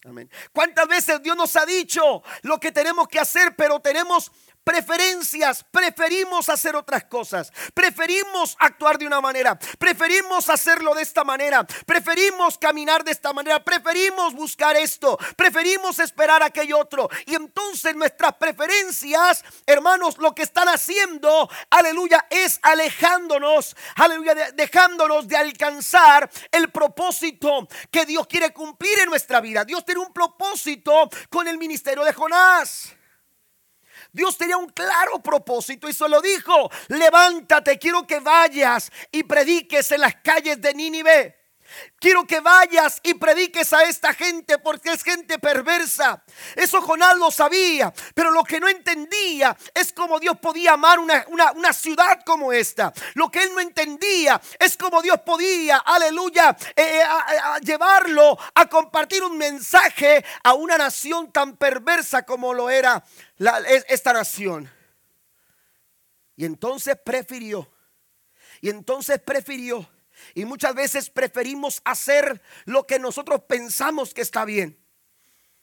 Amén. 0.05 0.29
¿Cuántas 0.53 0.87
veces 0.87 1.21
Dios 1.21 1.35
nos 1.35 1.55
ha 1.57 1.65
dicho 1.65 2.23
lo 2.43 2.59
que 2.59 2.71
tenemos 2.71 3.07
que 3.09 3.19
hacer, 3.19 3.55
pero 3.57 3.79
tenemos 3.81 4.31
preferencias, 4.67 5.63
preferimos 5.71 6.49
hacer 6.49 6.75
otras 6.75 7.05
cosas, 7.05 7.53
preferimos 7.73 8.57
actuar 8.59 8.97
de 8.97 9.07
una 9.07 9.21
manera, 9.21 9.57
preferimos 9.79 10.49
hacerlo 10.49 10.93
de 10.93 11.03
esta 11.03 11.23
manera, 11.23 11.65
preferimos 11.85 12.57
caminar 12.57 13.01
de 13.05 13.11
esta 13.11 13.31
manera, 13.31 13.63
preferimos 13.63 14.33
buscar 14.33 14.75
esto, 14.75 15.17
preferimos 15.37 15.99
esperar 15.99 16.43
aquello 16.43 16.79
otro. 16.79 17.09
Y 17.25 17.35
entonces 17.35 17.95
nuestras 17.95 18.35
preferencias, 18.35 19.41
hermanos, 19.65 20.17
lo 20.17 20.35
que 20.35 20.43
están 20.43 20.67
haciendo, 20.67 21.49
aleluya, 21.69 22.27
es 22.29 22.59
alejándonos, 22.61 23.73
aleluya, 23.95 24.51
dejándonos 24.51 25.29
de 25.29 25.37
alcanzar 25.37 26.29
el 26.51 26.69
propósito 26.71 27.69
que 27.89 28.05
Dios 28.05 28.27
quiere 28.27 28.51
cumplir 28.51 28.99
en 28.99 29.09
nuestra 29.11 29.39
vida. 29.39 29.63
Dios 29.63 29.85
tiene 29.85 30.01
un 30.01 30.11
propósito 30.11 31.09
con 31.29 31.47
el 31.47 31.57
ministerio 31.57 32.03
de 32.03 32.11
Jonás. 32.11 32.97
Dios 34.11 34.37
tenía 34.37 34.57
un 34.57 34.69
claro 34.69 35.19
propósito 35.19 35.87
y 35.87 35.93
se 35.93 36.07
lo 36.07 36.21
dijo, 36.21 36.69
levántate, 36.87 37.77
quiero 37.77 38.05
que 38.07 38.19
vayas 38.19 38.91
y 39.11 39.23
prediques 39.23 39.91
en 39.91 40.01
las 40.01 40.15
calles 40.15 40.61
de 40.61 40.73
Nínive. 40.73 41.36
Quiero 41.99 42.25
que 42.25 42.39
vayas 42.39 42.99
y 43.03 43.15
prediques 43.15 43.73
a 43.73 43.83
esta 43.83 44.13
gente 44.13 44.59
porque 44.59 44.91
es 44.91 45.03
gente 45.03 45.39
perversa. 45.39 46.23
Eso 46.55 46.81
Jonás 46.81 47.17
lo 47.17 47.31
sabía, 47.31 47.93
pero 48.13 48.31
lo 48.31 48.43
que 48.43 48.59
no 48.59 48.67
entendía 48.67 49.57
es 49.73 49.91
cómo 49.93 50.19
Dios 50.19 50.37
podía 50.39 50.73
amar 50.73 50.99
una, 50.99 51.25
una, 51.27 51.73
ciudad 51.73 52.21
como 52.23 52.53
esta. 52.53 52.93
Lo 53.15 53.31
que 53.31 53.43
él 53.43 53.49
no 53.53 53.59
entendía 53.59 54.39
es 54.59 54.77
cómo 54.77 55.01
Dios 55.01 55.19
podía, 55.21 55.77
aleluya, 55.77 56.55
eh, 56.75 57.01
eh, 57.01 57.05
llevarlo 57.61 58.37
a 58.53 58.67
compartir 58.67 59.23
un 59.23 59.37
mensaje 59.37 60.23
a 60.43 60.53
una 60.53 60.77
nación 60.77 61.31
tan 61.31 61.57
perversa 61.57 62.23
como 62.23 62.53
lo 62.53 62.69
era 62.69 63.03
esta 63.87 64.13
nación. 64.13 64.71
Y 66.35 66.45
entonces 66.45 66.95
prefirió, 67.03 67.67
y 68.61 68.69
entonces 68.69 69.19
prefirió 69.19 69.89
y 70.37 70.45
muchas 70.45 70.75
veces 70.75 71.09
preferimos 71.09 71.81
hacer 71.83 72.43
lo 72.65 72.85
que 72.85 72.99
nosotros 72.99 73.41
pensamos 73.47 74.13
que 74.13 74.21
está 74.21 74.45
bien. 74.45 74.77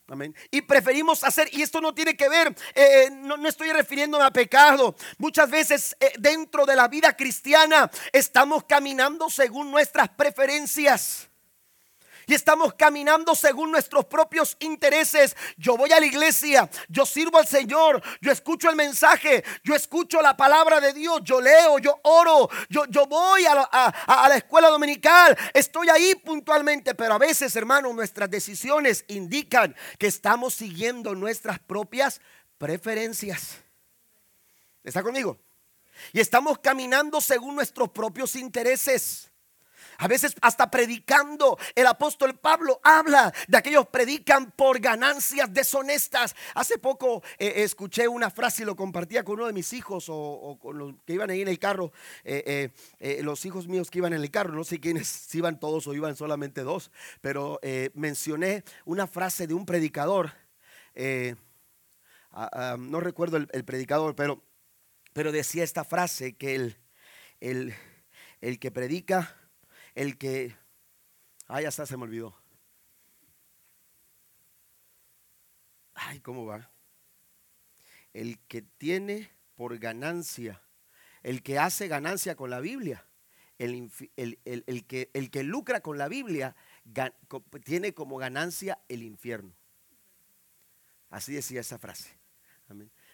Amén. 0.09 0.35
Y 0.51 0.63
preferimos 0.63 1.23
hacer, 1.23 1.49
y 1.53 1.63
esto 1.63 1.81
no 1.81 1.95
tiene 1.95 2.17
que 2.17 2.29
ver, 2.29 2.53
eh, 2.75 3.09
no, 3.13 3.37
estoy 3.47 3.71
refiriéndome 3.71 4.25
a 4.25 4.33
pecado. 4.33 4.97
Muchas 5.17 5.49
veces 5.49 5.97
eh, 6.01 6.13
dentro 6.19 6.67
de 6.67 6.75
la 6.75 6.89
vida 6.89 7.17
cristiana 7.17 7.89
estamos 8.13 8.65
caminando 8.65 9.31
según 9.31 9.71
nuestras 9.71 10.09
preferencias 10.09 11.31
y 12.27 12.35
estamos 12.35 12.75
caminando 12.75 13.35
según 13.35 13.71
nuestros 13.71 14.07
propios 14.07 14.57
intereses. 14.61 15.37
Yo 15.57 15.77
voy 15.77 15.93
a 15.93 16.01
la 16.01 16.07
iglesia, 16.07 16.69
yo 16.89 17.07
sirvo 17.07 17.39
al 17.39 17.47
Señor, 17.47 18.03
yo 18.21 18.33
escucho 18.33 18.71
el 18.71 18.77
mensaje, 18.77 19.45
yo 19.63 19.75
escucho 19.75 20.21
la 20.23 20.37
palabra 20.37 20.81
de 20.81 20.93
Dios, 20.93 21.21
yo 21.25 21.41
leo, 21.41 21.79
yo 21.79 21.99
oro, 22.03 22.49
yo, 22.69 22.87
yo 22.87 23.07
voy 23.07 23.45
a 23.47 23.55
la, 23.55 23.63
a 23.63 24.29
la 24.29 24.37
escuela 24.37 24.69
dominical, 24.69 25.37
estoy 25.53 25.89
ahí 25.89 26.15
puntualmente, 26.15 26.95
pero 26.95 27.15
a 27.15 27.19
veces, 27.19 27.55
hermano, 27.57 27.93
nuestras 27.93 28.31
decisiones 28.31 29.05
indican 29.09 29.75
que 29.99 30.07
estamos 30.07 30.55
siguiendo 30.55 31.15
nuestras 31.15 31.59
propias 31.59 32.21
preferencias. 32.59 33.59
¿Está 34.83 35.03
conmigo? 35.03 35.39
Y 36.13 36.21
estamos 36.21 36.59
caminando 36.59 37.21
según 37.21 37.55
nuestros 37.55 37.91
propios 37.91 38.37
intereses. 38.37 39.31
A 39.99 40.09
veces 40.09 40.35
hasta 40.41 40.71
predicando, 40.71 41.59
el 41.75 41.87
apóstol 41.87 42.37
Pablo 42.37 42.81
habla 42.83 43.33
de 43.49 43.57
aquellos 43.57 43.87
predican 43.87 44.51
por 44.53 44.81
ganancias 44.81 45.53
deshonestas. 45.53 46.35
Hace 46.55 46.79
poco 46.79 47.23
eh, 47.39 47.53
escuché 47.57 48.09
una 48.09 48.31
frase 48.31 48.63
y 48.63 48.67
lo 48.67 48.77
compartía 48.77 49.25
con 49.25 49.37
uno 49.37 49.47
de 49.47 49.53
mis 49.53 49.73
hijos 49.73 50.07
o, 50.09 50.59
con 50.61 50.79
los 50.79 50.95
que 51.05 51.15
iban 51.15 51.31
ahí 51.31 51.43
en 51.43 51.49
el 51.49 51.59
carro, 51.59 51.93
eh, 52.25 52.71
eh, 52.99 53.21
los 53.23 53.45
hijos 53.45 53.69
míos 53.69 53.91
que 53.91 53.99
iban 53.99 54.13
en 54.13 54.21
el 54.21 54.31
carro, 54.31 54.53
no 54.53 54.65
sé 54.65 54.81
quiénes, 54.81 55.09
si 55.29 55.39
iban 55.39 55.59
todos 55.61 55.87
o 55.87 55.95
iban 55.95 56.17
solamente 56.17 56.63
dos, 56.63 56.91
pero 57.21 57.61
mencioné 57.95 58.65
una 58.85 59.07
frase 59.07 59.47
de 59.47 59.55
un 59.55 59.67
predicador, 59.67 60.33
no 62.79 63.01
recuerdo 63.01 63.37
el, 63.37 63.65
predicador, 63.65 64.15
pero, 64.15 64.43
pero 65.13 65.33
decía 65.33 65.65
esta 65.65 65.85
frase 65.85 66.37
que 66.37 66.55
el, 66.55 66.77
el, 67.41 67.75
el 68.41 68.59
que 68.59 68.71
predica 68.71 69.37
el 69.95 70.19
que, 70.19 70.57
ay, 71.47 71.65
hasta 71.65 71.87
se 71.87 71.97
me 71.97 72.05
olvidó. 72.05 72.37
Ay, 75.95 76.21
¿cómo 76.21 76.47
va? 76.47 76.71
El 78.13 78.39
que 78.47 78.63
tiene 78.63 79.31
por 79.55 79.79
ganancia, 79.79 80.61
el 81.23 81.43
que 81.43 81.59
hace 81.59 81.89
ganancia 81.89 82.37
con 82.37 82.51
la 82.51 82.61
Biblia, 82.61 83.07
el, 83.59 83.91
que, 84.87 85.11
el 85.13 85.31
que 85.31 85.43
lucra 85.43 85.81
con 85.81 85.99
la 85.99 86.09
Biblia, 86.09 86.57
tiene 87.65 87.95
como 87.95 88.17
ganancia 88.17 88.81
el 88.89 89.03
infierno. 89.03 89.55
Así 91.11 91.33
decía 91.33 91.61
esa 91.61 91.79
frase. 91.79 92.19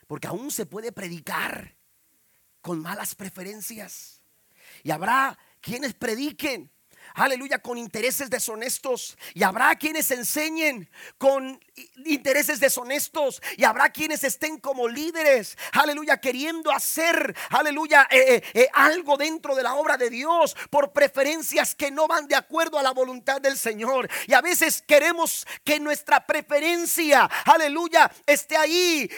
Porque 0.07 0.27
aún 0.27 0.51
se 0.51 0.67
puede 0.67 0.93
predicar 0.93 1.77
con 2.61 2.81
malas 2.81 3.15
preferencias. 3.15 4.23
Y 4.83 4.91
habrá 4.91 5.39
quienes 5.61 5.95
prediquen 5.95 6.73
aleluya, 7.15 7.59
con 7.59 7.79
intereses 7.79 8.31
deshonestos. 8.31 9.17
Y 9.35 9.43
habrá 9.43 9.75
quienes 9.77 10.11
enseñen 10.11 10.89
con 11.19 11.61
intereses 12.05 12.61
deshonestos. 12.61 13.43
Y 13.57 13.65
habrá 13.65 13.91
quienes 13.91 14.25
estén 14.25 14.59
como 14.59 14.89
líderes, 14.89 15.57
aleluya, 15.73 16.19
queriendo 16.19 16.71
hacer, 16.71 17.35
aleluya, 17.51 18.07
eh, 18.11 18.37
eh, 18.37 18.43
eh, 18.55 18.69
algo 18.73 19.17
dentro 19.17 19.55
de 19.55 19.63
la 19.63 19.75
obra 19.75 19.97
de 19.97 20.11
Dios 20.11 20.57
por 20.71 20.93
preferencias 20.93 21.75
que 21.75 21.91
no 21.91 22.07
van 22.07 22.27
de 22.27 22.37
acuerdo 22.37 22.79
a 22.79 22.83
la 22.83 22.93
voluntad 22.93 23.41
del 23.41 23.59
Señor. 23.59 24.09
Y 24.27 24.35
a 24.35 24.41
veces 24.41 24.83
queremos 24.87 25.47
que 25.65 25.81
nuestra 25.81 26.27
preferencia, 26.27 27.25
aleluya, 27.45 28.11
esté 28.27 28.57
ahí 28.57 29.11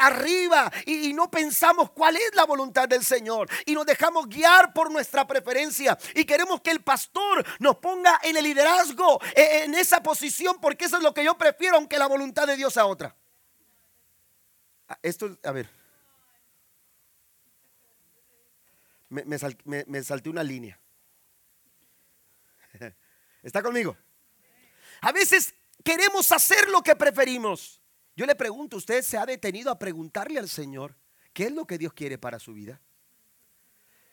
arriba 0.00 0.70
y, 0.86 1.10
y 1.10 1.12
no 1.12 1.30
pensamos 1.30 1.90
cuál 1.90 2.16
es 2.16 2.34
la 2.34 2.44
voluntad 2.44 2.88
del 2.88 3.04
Señor. 3.04 3.48
Y 3.66 3.74
nos 3.74 3.86
dejamos 3.86 4.28
guiar 4.28 4.72
por 4.72 4.90
nuestra 4.90 5.26
preferencia. 5.26 5.98
Y 6.14 6.24
queremos 6.24 6.60
que 6.60 6.70
el 6.70 6.82
pastor 6.82 7.11
nos 7.58 7.76
ponga 7.76 8.20
en 8.22 8.36
el 8.36 8.44
liderazgo, 8.44 9.20
e, 9.34 9.64
en 9.64 9.74
esa 9.74 10.02
posición, 10.02 10.60
porque 10.60 10.86
eso 10.86 10.96
es 10.96 11.02
lo 11.02 11.14
que 11.14 11.24
yo 11.24 11.36
prefiero, 11.36 11.76
aunque 11.76 11.98
la 11.98 12.06
voluntad 12.06 12.46
de 12.46 12.56
Dios 12.56 12.76
a 12.76 12.86
otra. 12.86 13.16
Ah, 14.88 14.98
esto, 15.02 15.38
a 15.42 15.52
ver. 15.52 15.68
Me, 19.08 19.24
me, 19.24 20.02
salté 20.02 20.30
una 20.30 20.42
línea. 20.42 20.80
¿Está 23.42 23.62
conmigo? 23.62 23.96
A 25.02 25.12
veces 25.12 25.54
queremos 25.84 26.32
hacer 26.32 26.68
lo 26.70 26.82
que 26.82 26.96
preferimos. 26.96 27.82
Yo 28.16 28.24
le 28.24 28.34
pregunto, 28.34 28.78
¿usted 28.78 29.02
se 29.02 29.18
ha 29.18 29.26
detenido 29.26 29.70
a 29.70 29.78
preguntarle 29.78 30.38
al 30.38 30.48
Señor 30.48 30.96
qué 31.34 31.44
es 31.44 31.52
lo 31.52 31.66
que 31.66 31.76
Dios 31.76 31.92
quiere 31.92 32.16
para 32.16 32.38
su 32.38 32.54
vida? 32.54 32.80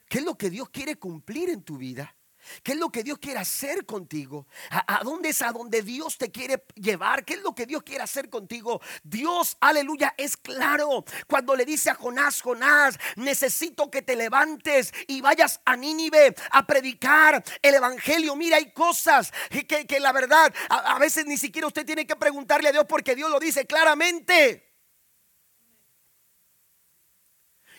¿Qué 0.09 0.17
es 0.17 0.25
lo 0.25 0.37
que 0.37 0.49
Dios 0.49 0.69
quiere 0.69 0.97
cumplir 0.97 1.49
en 1.49 1.63
tu 1.63 1.77
vida? 1.77 2.15
¿Qué 2.63 2.73
es 2.73 2.77
lo 2.77 2.89
que 2.89 3.03
Dios 3.03 3.19
quiere 3.19 3.39
hacer 3.39 3.85
contigo? 3.85 4.47
¿A, 4.69 5.01
dónde 5.03 5.29
es 5.29 5.41
a 5.41 5.51
donde 5.51 5.81
Dios 5.81 6.17
te 6.17 6.31
quiere 6.31 6.63
llevar? 6.75 7.25
¿Qué 7.25 7.35
es 7.35 7.41
lo 7.41 7.53
que 7.53 7.65
Dios 7.65 7.83
quiere 7.83 8.03
hacer 8.03 8.29
contigo? 8.29 8.81
Dios, 9.03 9.57
aleluya, 9.59 10.13
es 10.17 10.37
claro. 10.37 11.03
Cuando 11.27 11.55
le 11.55 11.65
dice 11.65 11.89
a 11.89 11.95
Jonás, 11.95 12.41
Jonás, 12.41 12.97
necesito 13.15 13.89
que 13.91 14.01
te 14.01 14.15
levantes 14.15 14.93
y 15.07 15.21
vayas 15.21 15.61
a 15.65 15.75
Nínive 15.75 16.35
a 16.51 16.65
predicar 16.65 17.43
el 17.61 17.75
Evangelio. 17.75 18.35
Mira, 18.35 18.57
hay 18.57 18.71
cosas 18.71 19.31
que, 19.49 19.65
que 19.65 19.99
la 19.99 20.11
verdad, 20.11 20.53
a, 20.69 20.95
a 20.95 20.99
veces 20.99 21.25
ni 21.25 21.37
siquiera 21.37 21.67
usted 21.67 21.85
tiene 21.85 22.07
que 22.07 22.15
preguntarle 22.15 22.69
a 22.69 22.71
Dios 22.71 22.85
porque 22.87 23.15
Dios 23.15 23.29
lo 23.29 23.39
dice 23.39 23.65
claramente. 23.65 24.68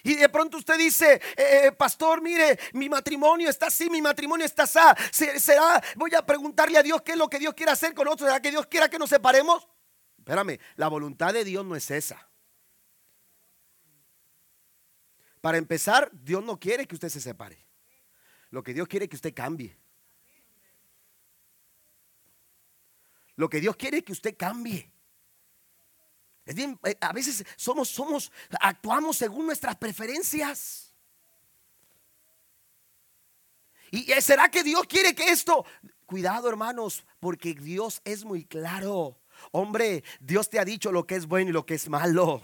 Y 0.03 0.15
de 0.15 0.29
pronto 0.29 0.59
usted 0.59 0.79
dice, 0.79 1.21
eh, 1.37 1.67
eh, 1.67 1.73
pastor, 1.73 2.21
mire, 2.23 2.59
mi 2.73 2.89
matrimonio 2.89 3.49
está 3.49 3.67
así, 3.67 3.91
mi 3.91 4.01
matrimonio 4.01 4.47
está 4.47 4.65
así. 4.65 5.27
¿Será? 5.39 5.83
Voy 5.97 6.15
a 6.15 6.25
preguntarle 6.25 6.79
a 6.79 6.83
Dios 6.83 7.03
qué 7.03 7.13
es 7.13 7.19
lo 7.19 7.29
que 7.29 7.39
Dios 7.39 7.55
quiere 7.55 7.73
hacer 7.73 7.95
con 7.95 8.05
nosotros. 8.05 8.29
¿Será 8.29 8.41
que 8.41 8.51
Dios 8.51 8.67
quiera 8.67 8.89
que 8.89 8.99
nos 8.99 9.11
separemos? 9.11 9.69
Espérame, 10.19 10.59
la 10.77 10.89
voluntad 10.89 11.33
de 11.33 11.45
Dios 11.45 11.65
no 11.65 11.77
es 11.77 11.91
esa. 11.91 12.29
Para 15.41 15.59
empezar, 15.59 16.11
Dios 16.13 16.45
no 16.45 16.59
quiere 16.61 16.87
que 16.87 16.95
usted 16.95 17.09
se 17.09 17.21
separe. 17.21 17.67
Lo 18.51 18.63
que 18.63 18.75
Dios 18.75 18.89
quiere 18.89 19.05
es 19.05 19.11
que 19.11 19.17
usted 19.17 19.35
cambie. 19.35 19.77
Lo 23.37 23.49
que 23.49 23.61
Dios 23.61 23.77
quiere 23.77 23.99
es 23.99 24.05
que 24.05 24.13
usted 24.13 24.37
cambie. 24.37 24.93
Eh, 26.59 26.97
a 27.01 27.13
veces 27.13 27.45
somos, 27.57 27.89
somos, 27.89 28.33
actuamos 28.61 29.17
según 29.17 29.47
nuestras 29.47 29.77
preferencias. 29.77 30.93
¿Y 33.91 34.05
será 34.21 34.51
que 34.51 34.63
Dios 34.63 34.83
quiere 34.87 35.15
que 35.15 35.31
esto? 35.31 35.65
Cuidado 36.07 36.49
hermanos, 36.49 37.05
porque 37.19 37.55
Dios 37.55 38.01
es 38.05 38.25
muy 38.25 38.45
claro. 38.45 39.21
Hombre, 39.53 40.05
Dios 40.21 40.49
te 40.51 40.59
ha 40.59 40.65
dicho 40.65 40.93
lo 40.93 41.07
que 41.07 41.17
es 41.17 41.27
bueno 41.27 41.51
y 41.51 41.53
lo 41.53 41.67
que 41.67 41.75
es 41.75 41.89
malo. 41.89 42.43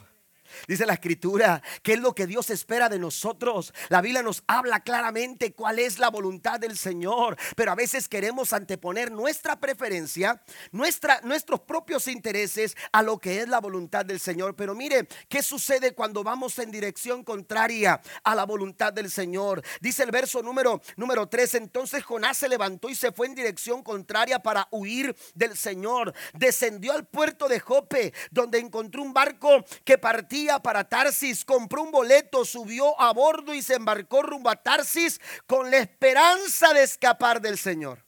Dice 0.66 0.86
la 0.86 0.94
escritura, 0.94 1.62
¿qué 1.82 1.94
es 1.94 2.00
lo 2.00 2.14
que 2.14 2.26
Dios 2.26 2.50
espera 2.50 2.88
de 2.88 2.98
nosotros? 2.98 3.72
La 3.88 4.00
Biblia 4.00 4.22
nos 4.22 4.42
habla 4.46 4.80
claramente 4.80 5.52
cuál 5.52 5.78
es 5.78 5.98
la 5.98 6.10
voluntad 6.10 6.60
del 6.60 6.76
Señor, 6.76 7.36
pero 7.54 7.72
a 7.72 7.74
veces 7.74 8.08
queremos 8.08 8.52
anteponer 8.52 9.10
nuestra 9.10 9.58
preferencia, 9.58 10.42
nuestra, 10.72 11.20
nuestros 11.22 11.60
propios 11.60 12.08
intereses 12.08 12.76
a 12.92 13.02
lo 13.02 13.18
que 13.18 13.40
es 13.40 13.48
la 13.48 13.60
voluntad 13.60 14.04
del 14.04 14.20
Señor. 14.20 14.54
Pero 14.56 14.74
mire, 14.74 15.08
¿qué 15.28 15.42
sucede 15.42 15.94
cuando 15.94 16.22
vamos 16.22 16.58
en 16.58 16.70
dirección 16.70 17.24
contraria 17.24 18.00
a 18.24 18.34
la 18.34 18.44
voluntad 18.44 18.92
del 18.92 19.10
Señor? 19.10 19.62
Dice 19.80 20.02
el 20.02 20.10
verso 20.10 20.42
número, 20.42 20.80
número 20.96 21.28
3, 21.28 21.54
entonces 21.56 22.04
Jonás 22.04 22.36
se 22.36 22.48
levantó 22.48 22.88
y 22.88 22.94
se 22.94 23.12
fue 23.12 23.26
en 23.26 23.34
dirección 23.34 23.82
contraria 23.82 24.38
para 24.40 24.68
huir 24.70 25.16
del 25.34 25.56
Señor. 25.56 26.14
Descendió 26.34 26.92
al 26.92 27.06
puerto 27.06 27.48
de 27.48 27.60
Jope, 27.60 28.12
donde 28.30 28.58
encontró 28.58 29.02
un 29.02 29.12
barco 29.12 29.64
que 29.84 29.98
partía 29.98 30.35
para 30.62 30.88
Tarsis, 30.88 31.44
compró 31.44 31.82
un 31.82 31.90
boleto, 31.90 32.44
subió 32.44 32.98
a 33.00 33.12
bordo 33.12 33.54
y 33.54 33.62
se 33.62 33.74
embarcó 33.74 34.22
rumbo 34.22 34.50
a 34.50 34.56
Tarsis 34.56 35.20
con 35.46 35.70
la 35.70 35.78
esperanza 35.78 36.72
de 36.72 36.82
escapar 36.82 37.40
del 37.40 37.58
Señor. 37.58 38.04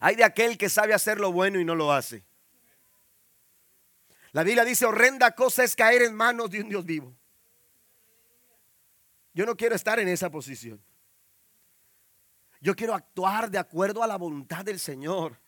Hay 0.00 0.16
de 0.16 0.24
aquel 0.24 0.56
que 0.56 0.68
sabe 0.68 0.94
hacer 0.94 1.20
lo 1.20 1.32
bueno 1.32 1.60
y 1.60 1.64
no 1.64 1.74
lo 1.74 1.92
hace. 1.92 2.24
La 4.32 4.44
Biblia 4.44 4.64
dice, 4.64 4.86
horrenda 4.86 5.34
cosa 5.34 5.64
es 5.64 5.74
caer 5.74 6.02
en 6.02 6.14
manos 6.14 6.50
de 6.50 6.62
un 6.62 6.68
Dios 6.68 6.84
vivo. 6.84 7.14
Yo 9.32 9.44
no 9.44 9.56
quiero 9.56 9.74
estar 9.74 9.98
en 9.98 10.08
esa 10.08 10.30
posición. 10.30 10.82
Yo 12.60 12.74
quiero 12.76 12.94
actuar 12.94 13.50
de 13.50 13.58
acuerdo 13.58 14.02
a 14.02 14.06
la 14.06 14.16
voluntad 14.16 14.64
del 14.64 14.78
Señor. 14.78 15.40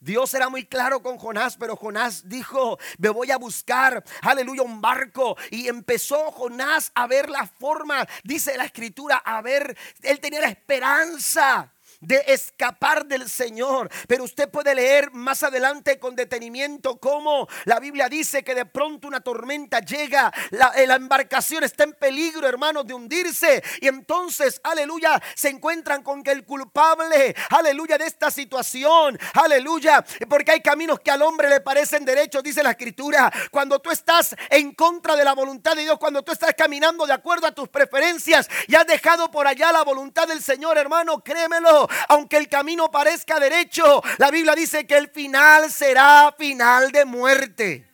Dios 0.00 0.32
era 0.34 0.48
muy 0.48 0.66
claro 0.66 1.02
con 1.02 1.18
Jonás, 1.18 1.56
pero 1.56 1.76
Jonás 1.76 2.28
dijo, 2.28 2.78
me 2.98 3.08
voy 3.08 3.30
a 3.30 3.38
buscar, 3.38 4.04
aleluya, 4.22 4.62
un 4.62 4.80
barco. 4.80 5.36
Y 5.50 5.68
empezó 5.68 6.30
Jonás 6.32 6.92
a 6.94 7.06
ver 7.06 7.28
la 7.28 7.46
forma, 7.46 8.06
dice 8.24 8.56
la 8.56 8.64
escritura, 8.64 9.16
a 9.16 9.40
ver, 9.42 9.76
él 10.02 10.20
tenía 10.20 10.40
la 10.40 10.48
esperanza 10.48 11.72
de 12.00 12.22
escapar 12.28 13.06
del 13.06 13.28
Señor. 13.28 13.90
Pero 14.06 14.24
usted 14.24 14.48
puede 14.48 14.74
leer 14.74 15.10
más 15.12 15.42
adelante 15.42 15.98
con 15.98 16.14
detenimiento 16.14 16.98
cómo 16.98 17.48
la 17.64 17.80
Biblia 17.80 18.08
dice 18.08 18.42
que 18.42 18.54
de 18.54 18.66
pronto 18.66 19.08
una 19.08 19.20
tormenta 19.20 19.80
llega, 19.80 20.32
la, 20.50 20.68
eh, 20.76 20.86
la 20.86 20.96
embarcación 20.96 21.64
está 21.64 21.84
en 21.84 21.94
peligro, 21.94 22.46
hermanos, 22.46 22.86
de 22.86 22.94
hundirse. 22.94 23.62
Y 23.80 23.88
entonces, 23.88 24.60
aleluya, 24.62 25.20
se 25.34 25.48
encuentran 25.48 26.02
con 26.02 26.22
que 26.22 26.30
el 26.30 26.44
culpable, 26.44 27.34
aleluya, 27.50 27.98
de 27.98 28.06
esta 28.06 28.30
situación, 28.30 29.18
aleluya, 29.34 30.04
porque 30.28 30.52
hay 30.52 30.60
caminos 30.60 31.00
que 31.00 31.10
al 31.10 31.22
hombre 31.22 31.48
le 31.48 31.60
parecen 31.60 32.04
derechos, 32.04 32.42
dice 32.42 32.62
la 32.62 32.70
escritura. 32.70 33.32
Cuando 33.50 33.78
tú 33.78 33.90
estás 33.90 34.34
en 34.50 34.74
contra 34.74 35.16
de 35.16 35.24
la 35.24 35.32
voluntad 35.32 35.74
de 35.74 35.82
Dios, 35.82 35.98
cuando 35.98 36.22
tú 36.22 36.32
estás 36.32 36.54
caminando 36.56 37.06
de 37.06 37.12
acuerdo 37.12 37.46
a 37.46 37.52
tus 37.52 37.68
preferencias 37.68 38.48
y 38.66 38.74
has 38.74 38.86
dejado 38.86 39.30
por 39.30 39.46
allá 39.46 39.72
la 39.72 39.82
voluntad 39.82 40.28
del 40.28 40.42
Señor, 40.42 40.78
hermano, 40.78 41.22
créemelo, 41.22 41.87
aunque 42.08 42.36
el 42.36 42.48
camino 42.48 42.90
parezca 42.90 43.38
derecho, 43.38 44.02
la 44.18 44.30
Biblia 44.30 44.54
dice 44.54 44.86
que 44.86 44.96
el 44.96 45.08
final 45.08 45.70
será 45.70 46.34
final 46.36 46.92
de 46.92 47.04
muerte. 47.04 47.88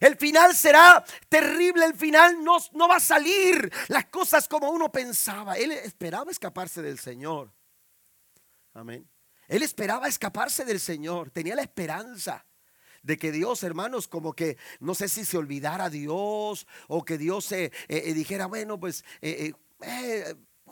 El 0.00 0.16
final 0.16 0.54
será 0.54 1.04
terrible, 1.28 1.86
el 1.86 1.94
final 1.94 2.42
no, 2.44 2.58
no 2.72 2.88
va 2.88 2.96
a 2.96 3.00
salir 3.00 3.72
las 3.88 4.06
cosas 4.06 4.48
como 4.48 4.70
uno 4.70 4.92
pensaba. 4.92 5.56
Él 5.56 5.72
esperaba 5.72 6.30
escaparse 6.30 6.82
del 6.82 6.98
Señor. 6.98 7.52
Amén. 8.74 9.08
Él 9.48 9.62
esperaba 9.62 10.08
escaparse 10.08 10.64
del 10.64 10.80
Señor, 10.80 11.30
tenía 11.30 11.54
la 11.54 11.62
esperanza 11.62 12.44
de 13.02 13.18
que 13.18 13.30
Dios, 13.30 13.62
hermanos, 13.62 14.08
como 14.08 14.32
que 14.32 14.56
no 14.80 14.94
sé 14.94 15.08
si 15.08 15.24
se 15.24 15.36
olvidara 15.36 15.90
Dios 15.90 16.66
o 16.88 17.04
que 17.04 17.18
Dios 17.18 17.44
se 17.44 17.64
eh, 17.64 17.72
eh, 17.88 18.14
dijera, 18.14 18.46
bueno, 18.46 18.80
pues 18.80 19.04
eh, 19.20 19.52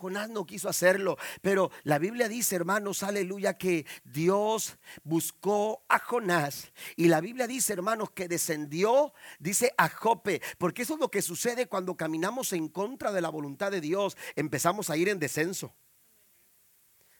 Jonás 0.02 0.30
no 0.30 0.44
quiso 0.44 0.68
hacerlo, 0.68 1.16
pero 1.42 1.70
la 1.84 2.00
Biblia 2.00 2.28
dice, 2.28 2.56
hermanos, 2.56 3.04
aleluya, 3.04 3.56
que 3.56 3.86
Dios 4.02 4.76
buscó 5.04 5.84
a 5.88 6.00
Jonás. 6.00 6.72
Y 6.96 7.06
la 7.06 7.20
Biblia 7.20 7.46
dice, 7.46 7.72
hermanos, 7.72 8.10
que 8.10 8.26
descendió, 8.26 9.14
dice 9.38 9.72
a 9.78 9.88
Jope, 9.88 10.42
porque 10.58 10.82
eso 10.82 10.94
es 10.94 11.00
lo 11.00 11.08
que 11.08 11.22
sucede 11.22 11.68
cuando 11.68 11.96
caminamos 11.96 12.52
en 12.52 12.66
contra 12.66 13.12
de 13.12 13.20
la 13.20 13.28
voluntad 13.28 13.70
de 13.70 13.80
Dios. 13.80 14.16
Empezamos 14.34 14.90
a 14.90 14.96
ir 14.96 15.08
en 15.08 15.20
descenso. 15.20 15.72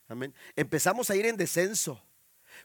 Amén. 0.09 0.35
Empezamos 0.57 1.09
a 1.09 1.15
ir 1.15 1.27
en 1.27 1.37
descenso. 1.37 2.03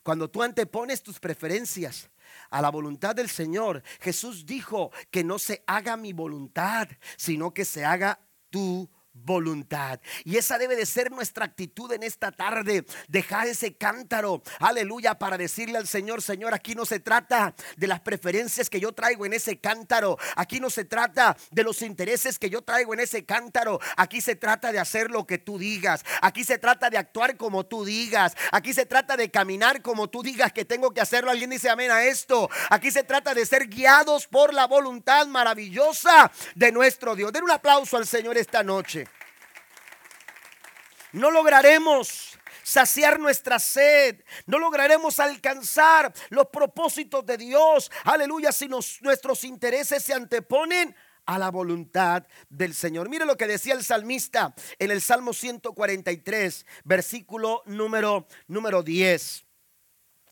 Cuando 0.02 0.32
tú 0.32 0.42
antepones 0.42 1.04
tus 1.04 1.20
preferencias 1.20 2.10
a 2.50 2.60
la 2.60 2.72
voluntad 2.72 3.14
del 3.14 3.30
Señor, 3.30 3.84
Jesús 4.02 4.48
dijo 4.48 4.92
que 5.12 5.24
no 5.24 5.38
se 5.38 5.64
haga 5.68 5.96
mi 5.96 6.12
voluntad, 6.12 6.88
sino 7.18 7.54
que 7.54 7.66
se 7.66 7.86
haga 7.86 8.20
tu 8.50 8.90
voluntad. 9.24 10.00
Y 10.24 10.38
esa 10.38 10.58
debe 10.58 10.76
de 10.76 10.86
ser 10.86 11.12
nuestra 11.12 11.46
actitud 11.46 11.92
en 11.92 12.04
esta 12.04 12.32
tarde. 12.32 12.86
Dejar 13.08 13.48
ese 13.48 13.76
cántaro, 13.76 14.42
aleluya, 14.60 15.16
para 15.20 15.38
decirle 15.38 15.78
al 15.78 15.88
Señor, 15.88 16.22
Señor, 16.22 16.54
aquí 16.54 16.76
no 16.76 16.86
se 16.86 17.00
trata 17.00 17.56
de 17.76 17.88
las 17.88 18.00
preferencias 18.02 18.70
que 18.70 18.80
yo 18.80 18.92
traigo 18.94 19.26
en 19.26 19.34
ese 19.34 19.60
cántaro. 19.60 20.18
Aquí 20.36 20.60
no 20.60 20.70
se 20.70 20.86
trata 20.86 21.36
de 21.52 21.64
los 21.64 21.82
intereses 21.82 22.40
que 22.40 22.50
yo 22.50 22.62
traigo 22.62 22.94
en 22.94 23.00
ese 23.00 23.26
cántaro. 23.26 23.80
Aquí 23.96 24.22
se 24.22 24.36
trata 24.36 24.72
de 24.72 24.80
hacer 24.80 25.12
lo 25.12 25.26
que 25.26 25.38
tú 25.38 25.58
digas. 25.58 26.04
Aquí 26.22 26.44
se 26.44 26.58
trata 26.58 26.90
de 26.90 26.98
actuar 26.98 27.38
como 27.38 27.66
tú 27.66 27.86
digas. 27.86 28.34
Aquí 28.52 28.74
se 28.74 28.86
trata 28.86 29.18
de 29.18 29.30
caminar 29.32 29.82
como 29.82 30.10
tú 30.10 30.24
digas 30.24 30.54
que 30.54 30.66
tengo 30.66 30.92
que 30.92 31.02
hacerlo. 31.02 31.32
Alguien 31.32 31.50
dice 31.50 31.70
amén 31.70 31.92
a 31.92 32.06
esto. 32.06 32.50
Aquí 32.70 32.92
se 32.92 33.04
trata 33.04 33.34
de 33.34 33.46
ser 33.46 33.68
guiados 33.68 34.28
por 34.28 34.54
la 34.54 34.68
voluntad 34.68 35.28
maravillosa 35.28 36.32
de 36.56 36.72
nuestro 36.72 37.16
Dios. 37.16 37.32
Den 37.32 37.44
un 37.44 37.52
aplauso 37.52 37.98
al 37.98 38.06
Señor 38.06 38.38
esta 38.38 38.64
noche. 38.64 39.07
No 41.18 41.32
lograremos 41.32 42.38
saciar 42.64 43.20
nuestra 43.20 43.60
sed. 43.60 44.24
No 44.46 44.60
lograremos 44.60 45.20
alcanzar 45.20 46.14
los 46.30 46.48
propósitos 46.48 47.26
de 47.26 47.38
Dios. 47.38 47.92
Aleluya, 48.04 48.52
si 48.52 48.68
nuestros 48.68 49.44
intereses 49.44 50.04
se 50.04 50.14
anteponen 50.14 50.96
a 51.26 51.40
la 51.40 51.50
voluntad 51.50 52.26
del 52.50 52.74
Señor. 52.74 53.10
Mire 53.10 53.26
lo 53.26 53.36
que 53.36 53.48
decía 53.48 53.74
el 53.74 53.84
salmista 53.84 54.54
en 54.80 54.92
el 54.92 55.02
Salmo 55.02 55.34
143, 55.34 56.66
versículo 56.84 57.64
número, 57.66 58.28
número 58.48 58.84
10. 58.84 59.47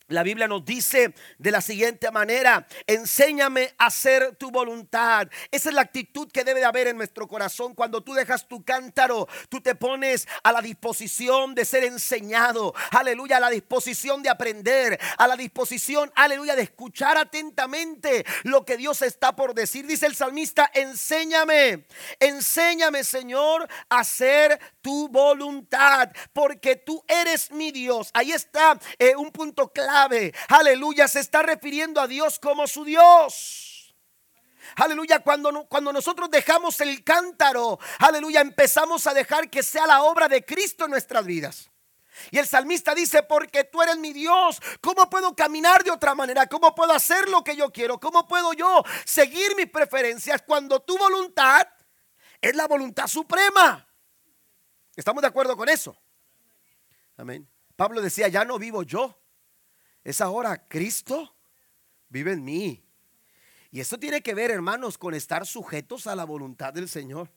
La 0.07 0.21
Biblia 0.21 0.47
nos 0.47 0.63
dice 0.63 1.15
de 1.39 1.51
la 1.51 1.61
siguiente 1.61 2.11
manera, 2.11 2.67
enséñame 2.85 3.73
a 3.79 3.87
hacer 3.87 4.35
tu 4.35 4.51
voluntad. 4.51 5.27
Esa 5.49 5.69
es 5.69 5.75
la 5.75 5.81
actitud 5.81 6.31
que 6.31 6.43
debe 6.43 6.59
de 6.59 6.67
haber 6.67 6.87
en 6.87 6.97
nuestro 6.97 7.27
corazón. 7.27 7.73
Cuando 7.73 8.03
tú 8.03 8.13
dejas 8.13 8.47
tu 8.47 8.63
cántaro, 8.63 9.27
tú 9.49 9.61
te 9.61 9.73
pones 9.73 10.27
a 10.43 10.51
la 10.51 10.61
disposición 10.61 11.55
de 11.55 11.65
ser 11.65 11.85
enseñado. 11.85 12.75
Aleluya, 12.91 13.37
a 13.37 13.39
la 13.39 13.49
disposición 13.49 14.21
de 14.21 14.29
aprender, 14.29 14.99
a 15.17 15.27
la 15.27 15.35
disposición, 15.35 16.11
aleluya, 16.15 16.55
de 16.55 16.61
escuchar 16.61 17.17
atentamente 17.17 18.25
lo 18.43 18.63
que 18.63 18.77
Dios 18.77 19.01
está 19.01 19.35
por 19.35 19.55
decir. 19.55 19.87
Dice 19.87 20.05
el 20.05 20.15
salmista, 20.15 20.69
enséñame, 20.75 21.87
enséñame 22.19 23.03
Señor 23.03 23.67
a 23.89 24.01
hacer 24.01 24.59
tu 24.81 25.09
voluntad, 25.09 26.11
porque 26.31 26.75
tú 26.75 27.03
eres 27.07 27.49
mi 27.49 27.71
Dios. 27.71 28.11
Ahí 28.13 28.31
está 28.31 28.79
eh, 28.99 29.15
un 29.15 29.31
punto 29.31 29.73
Aleluya, 30.49 31.07
se 31.07 31.19
está 31.19 31.41
refiriendo 31.41 32.01
a 32.01 32.07
Dios 32.07 32.39
como 32.39 32.67
su 32.67 32.83
Dios. 32.83 33.95
Aleluya, 34.75 35.19
cuando, 35.19 35.65
cuando 35.67 35.93
nosotros 35.93 36.29
dejamos 36.29 36.81
el 36.81 37.03
cántaro, 37.03 37.79
aleluya, 37.99 38.41
empezamos 38.41 39.07
a 39.07 39.13
dejar 39.13 39.49
que 39.49 39.63
sea 39.63 39.85
la 39.85 40.03
obra 40.03 40.27
de 40.27 40.43
Cristo 40.43 40.85
en 40.85 40.91
nuestras 40.91 41.25
vidas. 41.25 41.69
Y 42.31 42.37
el 42.39 42.47
salmista 42.47 42.95
dice, 42.95 43.23
porque 43.23 43.65
tú 43.65 43.81
eres 43.81 43.97
mi 43.97 44.13
Dios, 44.13 44.61
¿cómo 44.81 45.09
puedo 45.09 45.35
caminar 45.35 45.83
de 45.83 45.91
otra 45.91 46.15
manera? 46.15 46.47
¿Cómo 46.47 46.73
puedo 46.73 46.93
hacer 46.93 47.29
lo 47.29 47.43
que 47.43 47.55
yo 47.55 47.71
quiero? 47.71 47.99
¿Cómo 47.99 48.27
puedo 48.27 48.53
yo 48.53 48.83
seguir 49.05 49.55
mis 49.55 49.69
preferencias 49.69 50.41
cuando 50.41 50.79
tu 50.81 50.97
voluntad 50.97 51.67
es 52.41 52.55
la 52.55 52.67
voluntad 52.67 53.07
suprema? 53.07 53.85
¿Estamos 54.95 55.21
de 55.21 55.27
acuerdo 55.27 55.57
con 55.57 55.67
eso? 55.67 55.95
Amén. 57.17 57.49
Pablo 57.75 58.01
decía, 58.01 58.29
ya 58.29 58.45
no 58.45 58.57
vivo 58.57 58.83
yo, 58.83 59.19
es 60.05 60.21
ahora 60.21 60.65
Cristo 60.67 61.35
vive 62.07 62.31
en 62.31 62.43
mí. 62.45 62.81
Y 63.71 63.81
esto 63.81 63.99
tiene 63.99 64.21
que 64.21 64.35
ver, 64.35 64.51
hermanos, 64.51 64.97
con 64.97 65.15
estar 65.15 65.45
sujetos 65.45 66.07
a 66.07 66.15
la 66.15 66.23
voluntad 66.23 66.71
del 66.71 66.87
Señor. 66.87 67.29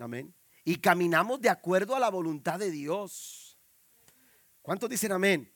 Amén. 0.00 0.34
Y 0.64 0.76
caminamos 0.76 1.40
de 1.40 1.50
acuerdo 1.50 1.94
a 1.94 2.00
la 2.00 2.08
voluntad 2.08 2.58
de 2.58 2.70
Dios. 2.70 3.58
¿Cuántos 4.62 4.88
dicen 4.88 5.12
amén? 5.12 5.52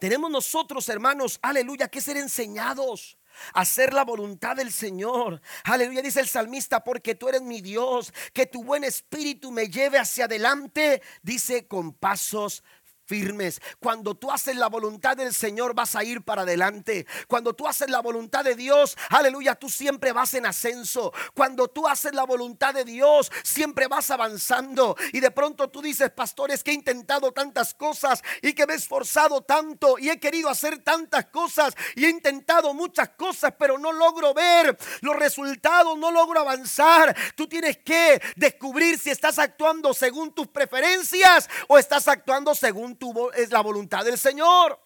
Tenemos 0.00 0.30
nosotros, 0.30 0.88
hermanos, 0.88 1.38
aleluya, 1.40 1.88
que 1.88 2.00
ser 2.00 2.16
enseñados 2.16 3.16
a 3.52 3.60
hacer 3.60 3.94
la 3.94 4.04
voluntad 4.04 4.56
del 4.56 4.72
Señor. 4.72 5.40
Aleluya, 5.62 6.02
dice 6.02 6.20
el 6.20 6.28
salmista, 6.28 6.82
porque 6.82 7.14
tú 7.14 7.28
eres 7.28 7.42
mi 7.42 7.60
Dios, 7.60 8.12
que 8.32 8.46
tu 8.46 8.64
buen 8.64 8.82
espíritu 8.82 9.52
me 9.52 9.68
lleve 9.68 9.98
hacia 9.98 10.24
adelante, 10.24 11.02
dice 11.22 11.68
con 11.68 11.92
pasos 11.92 12.64
firmes. 13.06 13.60
Cuando 13.80 14.14
tú 14.14 14.30
haces 14.30 14.56
la 14.56 14.68
voluntad 14.68 15.16
del 15.16 15.34
Señor 15.34 15.74
vas 15.74 15.96
a 15.96 16.04
ir 16.04 16.22
para 16.22 16.42
adelante. 16.42 17.06
Cuando 17.28 17.54
tú 17.54 17.66
haces 17.66 17.90
la 17.90 18.00
voluntad 18.00 18.44
de 18.44 18.54
Dios, 18.54 18.96
aleluya, 19.10 19.54
tú 19.54 19.68
siempre 19.68 20.12
vas 20.12 20.34
en 20.34 20.46
ascenso. 20.46 21.12
Cuando 21.34 21.68
tú 21.68 21.86
haces 21.86 22.14
la 22.14 22.24
voluntad 22.24 22.74
de 22.74 22.84
Dios, 22.84 23.30
siempre 23.42 23.86
vas 23.86 24.10
avanzando. 24.10 24.96
Y 25.12 25.20
de 25.20 25.30
pronto 25.30 25.68
tú 25.70 25.82
dices, 25.82 26.10
pastores, 26.10 26.62
que 26.62 26.70
he 26.70 26.74
intentado 26.74 27.32
tantas 27.32 27.74
cosas 27.74 28.22
y 28.42 28.52
que 28.52 28.66
me 28.66 28.74
he 28.74 28.76
esforzado 28.76 29.42
tanto 29.42 29.98
y 29.98 30.10
he 30.10 30.18
querido 30.18 30.48
hacer 30.48 30.78
tantas 30.78 31.26
cosas 31.26 31.74
y 31.94 32.04
he 32.04 32.10
intentado 32.10 32.74
muchas 32.74 33.10
cosas, 33.10 33.52
pero 33.58 33.78
no 33.78 33.92
logro 33.92 34.34
ver 34.34 34.76
los 35.00 35.16
resultados, 35.16 35.96
no 35.98 36.10
logro 36.10 36.40
avanzar. 36.40 37.14
Tú 37.34 37.46
tienes 37.46 37.78
que 37.78 38.20
descubrir 38.36 38.98
si 38.98 39.10
estás 39.10 39.38
actuando 39.38 39.92
según 39.94 40.32
tus 40.32 40.48
preferencias 40.48 41.48
o 41.68 41.78
estás 41.78 42.08
actuando 42.08 42.54
según 42.54 42.93
es 43.34 43.50
la 43.50 43.60
voluntad 43.60 44.04
del 44.04 44.18
Señor. 44.18 44.80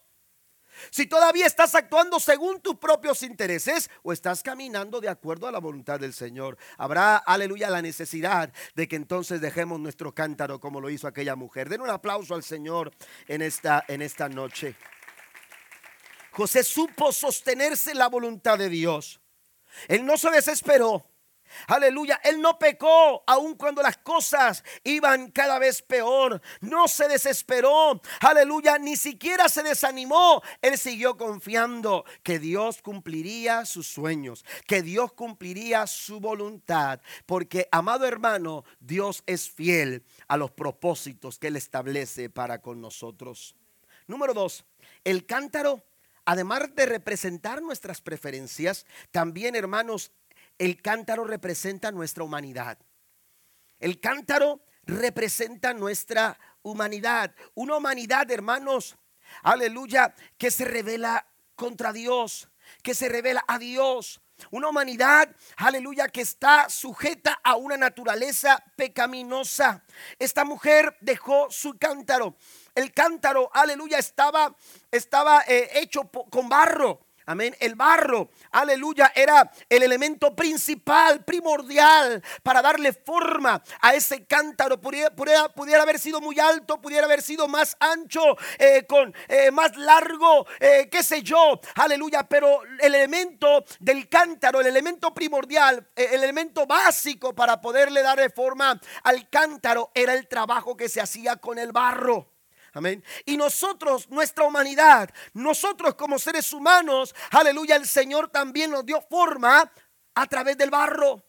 Si 0.91 1.07
todavía 1.07 1.47
estás 1.47 1.75
actuando 1.75 2.21
según 2.21 2.61
tus 2.61 2.77
propios 2.77 3.23
intereses 3.23 3.91
o 4.03 4.13
estás 4.13 4.43
caminando 4.43 5.01
de 5.01 5.09
acuerdo 5.09 5.47
a 5.47 5.53
la 5.53 5.59
voluntad 5.59 5.99
del 5.99 6.13
Señor, 6.13 6.57
habrá, 6.77 7.17
aleluya, 7.17 7.71
la 7.71 7.83
necesidad 7.83 8.53
de 8.75 8.89
que 8.89 8.97
entonces 8.97 9.41
dejemos 9.41 9.81
nuestro 9.81 10.15
cántaro 10.15 10.61
como 10.61 10.81
lo 10.81 10.91
hizo 10.91 11.07
aquella 11.07 11.37
mujer. 11.37 11.69
Den 11.69 11.81
un 11.81 11.91
aplauso 11.91 12.35
al 12.35 12.43
Señor 12.43 12.93
en 13.27 13.43
esta, 13.43 13.85
en 13.89 14.03
esta 14.03 14.29
noche. 14.29 14.77
José 16.33 16.63
supo 16.63 17.11
sostenerse 17.13 17.95
la 17.95 18.09
voluntad 18.09 18.59
de 18.59 18.69
Dios. 18.69 19.21
Él 19.89 20.07
no 20.07 20.17
se 20.17 20.31
desesperó. 20.31 21.08
Aleluya, 21.67 22.21
él 22.25 22.41
no 22.41 22.59
pecó 22.59 23.23
aun 23.27 23.55
cuando 23.55 23.83
las 23.83 23.99
cosas 23.99 24.65
iban 24.85 25.31
cada 25.31 25.59
vez 25.59 25.83
peor. 25.83 26.41
No 26.61 26.89
se 26.89 27.09
desesperó. 27.09 28.01
Aleluya, 28.21 28.79
ni 28.79 28.97
siquiera 28.97 29.49
se 29.49 29.63
desanimó. 29.63 30.43
Él 30.63 30.79
siguió 30.79 31.17
confiando 31.17 32.05
que 32.23 32.39
Dios 32.39 32.83
cumpliría 32.83 33.65
sus 33.65 33.87
sueños, 33.87 34.45
que 34.67 34.83
Dios 34.83 35.13
cumpliría 35.13 35.87
su 35.87 36.21
voluntad. 36.21 37.01
Porque, 37.27 37.69
amado 37.71 38.07
hermano, 38.07 38.65
Dios 38.81 39.23
es 39.27 39.51
fiel 39.51 40.05
a 40.29 40.37
los 40.37 40.51
propósitos 40.51 41.39
que 41.39 41.49
Él 41.49 41.57
establece 41.57 42.31
para 42.31 42.61
con 42.61 42.81
nosotros. 42.81 43.55
Número 44.07 44.33
dos, 44.33 44.65
el 45.05 45.27
cántaro 45.27 45.83
además 46.29 46.75
de 46.75 46.85
representar 46.85 47.63
nuestras 47.63 48.03
preferencias, 48.03 48.85
también, 49.11 49.57
hermanos, 49.57 50.13
el 50.59 50.83
cántaro 50.83 51.25
representa 51.25 51.91
nuestra 51.93 52.25
humanidad. 52.25 52.79
El 53.79 54.01
cántaro 54.01 54.61
representa 54.85 55.73
nuestra 55.73 56.39
humanidad. 56.63 57.35
Una 57.55 57.77
humanidad, 57.77 58.31
hermanos, 58.31 58.97
aleluya, 59.43 60.15
que 60.37 60.51
se 60.51 60.65
revela 60.65 61.27
contra 61.55 61.93
Dios, 61.93 62.49
que 62.83 62.95
se 62.95 63.09
revela 63.09 63.45
a 63.47 63.59
Dios. 63.59 64.21
Una 64.51 64.69
humanidad, 64.69 65.35
aleluya, 65.57 66.09
que 66.09 66.21
está 66.21 66.69
sujeta 66.69 67.41
a 67.43 67.57
una 67.57 67.77
naturaleza 67.77 68.63
pecaminosa. 68.77 69.85
Esta 70.19 70.45
mujer 70.45 70.97
dejó 71.01 71.51
su 71.51 71.77
cántaro. 71.77 72.37
El 72.75 72.93
cántaro, 72.93 73.51
aleluya, 73.53 73.99
estaba, 73.99 74.57
estaba 74.93 75.43
eh, 75.47 75.71
hecho 75.75 76.09
con 76.31 76.49
barro. 76.49 77.08
Amén. 77.29 77.55
El 77.61 77.75
barro, 77.75 78.31
aleluya, 78.53 79.13
era 79.15 79.53
el 79.69 79.83
elemento 79.83 80.35
principal, 80.35 81.27
primordial 81.27 82.23
para 82.43 82.63
darle 82.63 82.95
forma 82.95 83.63
a 83.83 83.93
ese 83.93 84.25
cántaro. 84.25 84.81
Pudiera, 84.81 85.11
pudiera, 85.15 85.83
haber 85.83 85.99
sido 85.99 86.23
muy 86.23 86.41
alto, 86.41 86.81
pudiera 86.81 87.05
haber 87.05 87.21
sido 87.21 87.47
más 87.47 87.77
ancho, 87.81 88.23
eh, 88.59 88.87
con 88.89 89.15
eh, 89.29 89.51
más 89.51 89.77
largo, 89.77 90.47
eh, 90.59 90.89
qué 90.91 91.03
sé 91.03 91.21
yo. 91.23 91.61
Aleluya. 91.75 92.27
Pero 92.27 92.63
el 92.81 92.95
elemento 92.95 93.63
del 93.79 94.09
cántaro, 94.09 94.63
el 94.63 94.67
elemento 94.67 95.13
primordial, 95.13 95.87
el 95.95 96.25
elemento 96.25 96.67
básico 96.67 97.35
para 97.35 97.61
poderle 97.61 98.01
darle 98.01 98.31
forma 98.31 98.81
al 99.03 99.29
cántaro 99.29 99.91
era 99.95 100.15
el 100.15 100.29
trabajo 100.29 100.79
que 100.79 100.89
se 100.89 101.03
hacía 101.03 101.37
con 101.37 101.59
el 101.59 101.73
barro. 101.73 102.38
Amén. 102.75 103.03
Y 103.25 103.37
nosotros, 103.37 104.09
nuestra 104.11 104.45
humanidad, 104.45 105.11
nosotros 105.33 105.95
como 105.95 106.19
seres 106.19 106.53
humanos, 106.53 107.15
aleluya, 107.31 107.77
el 107.77 107.87
Señor 107.87 108.29
también 108.29 108.71
nos 108.71 108.85
dio 108.85 109.01
forma 109.01 109.71
a 110.15 110.27
través 110.27 110.57
del 110.59 110.71
barro. 110.71 111.25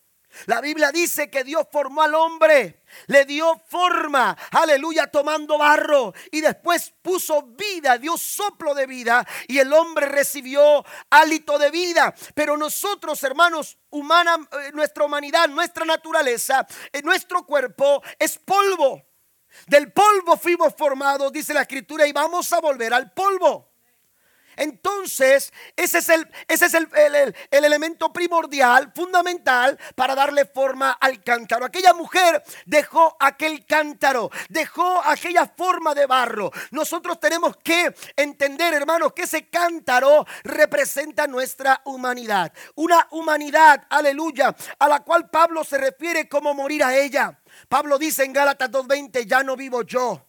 La 0.46 0.62
Biblia 0.62 0.92
dice 0.92 1.30
que 1.30 1.44
Dios 1.44 1.68
formó 1.72 2.04
al 2.04 2.14
hombre, 2.14 2.84
le 3.08 3.26
dio 3.26 3.60
forma, 3.68 4.38
aleluya, 4.52 5.08
tomando 5.08 5.58
barro 5.58 6.14
y 6.32 6.40
después 6.40 6.94
puso 7.02 7.42
vida, 7.42 7.98
dio 7.98 8.16
soplo 8.16 8.76
de 8.76 8.86
vida 8.86 9.28
y 9.48 9.58
el 9.58 9.74
hombre 9.74 10.08
recibió 10.08 10.86
hálito 11.10 11.58
de 11.58 11.72
vida. 11.72 12.14
Pero 12.36 12.58
nosotros, 12.58 13.24
hermanos, 13.24 13.80
humana, 13.90 14.38
eh, 14.52 14.72
nuestra 14.74 15.04
humanidad, 15.04 15.48
nuestra 15.50 15.84
naturaleza, 15.84 16.66
eh, 16.94 17.02
nuestro 17.02 17.44
cuerpo 17.46 18.04
es 18.20 18.38
polvo. 18.38 19.09
Del 19.68 19.92
polvo 19.92 20.38
fuimos 20.38 20.74
formados, 20.76 21.32
dice 21.32 21.54
la 21.54 21.62
escritura, 21.62 22.08
y 22.08 22.12
vamos 22.12 22.52
a 22.54 22.60
volver 22.60 22.94
al 22.94 23.12
polvo. 23.12 23.70
Entonces, 24.60 25.54
ese 25.78 26.00
es, 26.00 26.10
el, 26.10 26.28
ese 26.48 26.66
es 26.66 26.74
el, 26.74 26.90
el, 26.94 27.64
elemento 27.64 28.12
primordial, 28.12 28.92
fundamental, 28.94 29.80
para 29.96 30.16
darle 30.16 30.46
forma 30.46 30.92
al 30.92 31.24
cántaro. 31.24 31.64
Aquella 31.64 31.94
mujer 31.94 32.44
dejó 32.66 33.16
aquel 33.22 33.66
cántaro, 33.66 34.30
dejó 34.50 35.02
aquella 35.06 35.48
forma 35.48 35.96
de 35.96 36.06
barro. 36.06 36.52
Nosotros 36.72 37.22
tenemos 37.22 37.56
que 37.64 37.96
entender, 38.18 38.74
hermanos, 38.74 39.14
que 39.14 39.24
ese 39.24 39.48
cántaro 39.48 40.26
representa 40.44 41.26
nuestra 41.26 41.82
humanidad. 41.86 42.52
Una 42.76 43.08
humanidad, 43.12 43.88
aleluya, 43.90 44.54
a 44.78 44.90
la 44.90 45.00
cual 45.00 45.30
Pablo 45.30 45.64
se 45.64 45.78
refiere 45.78 46.28
como 46.28 46.54
morir 46.54 46.84
a 46.84 46.98
ella. 46.98 47.39
Pablo 47.70 48.00
dice 48.00 48.24
en 48.24 48.34
Gálatas 48.34 48.72
2.20, 48.72 49.28
ya 49.28 49.44
no 49.44 49.56
vivo 49.56 49.84
yo, 49.84 50.26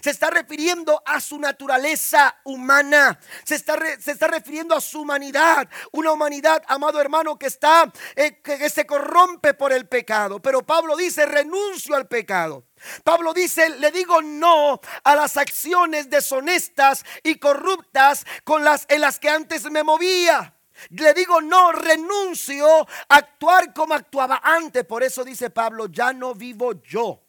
Se 0.00 0.10
está 0.10 0.30
refiriendo 0.30 1.02
a 1.04 1.20
su 1.20 1.38
naturaleza 1.40 2.36
humana. 2.44 3.18
Se 3.44 3.56
está, 3.56 3.76
se 3.98 4.12
está 4.12 4.28
refiriendo 4.28 4.76
a 4.76 4.80
su 4.80 5.00
humanidad. 5.00 5.68
Una 5.90 6.12
humanidad, 6.12 6.62
amado 6.68 7.00
hermano, 7.00 7.36
que 7.36 7.46
está, 7.46 7.90
eh, 8.14 8.40
que 8.42 8.70
se 8.70 8.86
corrompe 8.86 9.54
por 9.54 9.72
el 9.72 9.88
pecado. 9.88 10.40
Pero 10.40 10.64
Pablo 10.64 10.94
dice, 10.94 11.26
renuncio 11.26 11.96
al 11.96 12.06
pecado. 12.06 12.66
Pablo 13.02 13.32
dice, 13.32 13.70
le 13.70 13.90
digo 13.90 14.22
no 14.22 14.80
a 15.02 15.16
las 15.16 15.36
acciones 15.36 16.10
deshonestas 16.10 17.04
y 17.24 17.36
corruptas 17.36 18.24
con 18.44 18.62
las 18.62 18.86
en 18.88 19.00
las 19.00 19.18
que 19.18 19.30
antes 19.30 19.64
me 19.70 19.82
movía. 19.82 20.54
Le 20.90 21.14
digo 21.14 21.40
no, 21.40 21.72
renuncio 21.72 22.66
a 23.08 23.16
actuar 23.16 23.72
como 23.72 23.94
actuaba 23.94 24.40
antes. 24.42 24.84
Por 24.84 25.02
eso 25.02 25.24
dice 25.24 25.50
Pablo, 25.50 25.86
ya 25.86 26.12
no 26.12 26.34
vivo 26.34 26.82
yo 26.82 27.22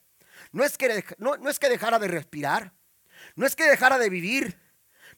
no 0.53 0.63
es 0.63 0.77
que, 0.77 1.03
no, 1.17 1.35
es 1.49 1.59
que 1.59 1.67
dejara 1.67 1.99
de 1.99 2.07
respirar, 2.07 2.73
no 3.35 3.45
es 3.45 3.55
que 3.55 3.65
dejara 3.65 3.97
de 3.97 4.09
vivir, 4.09 4.59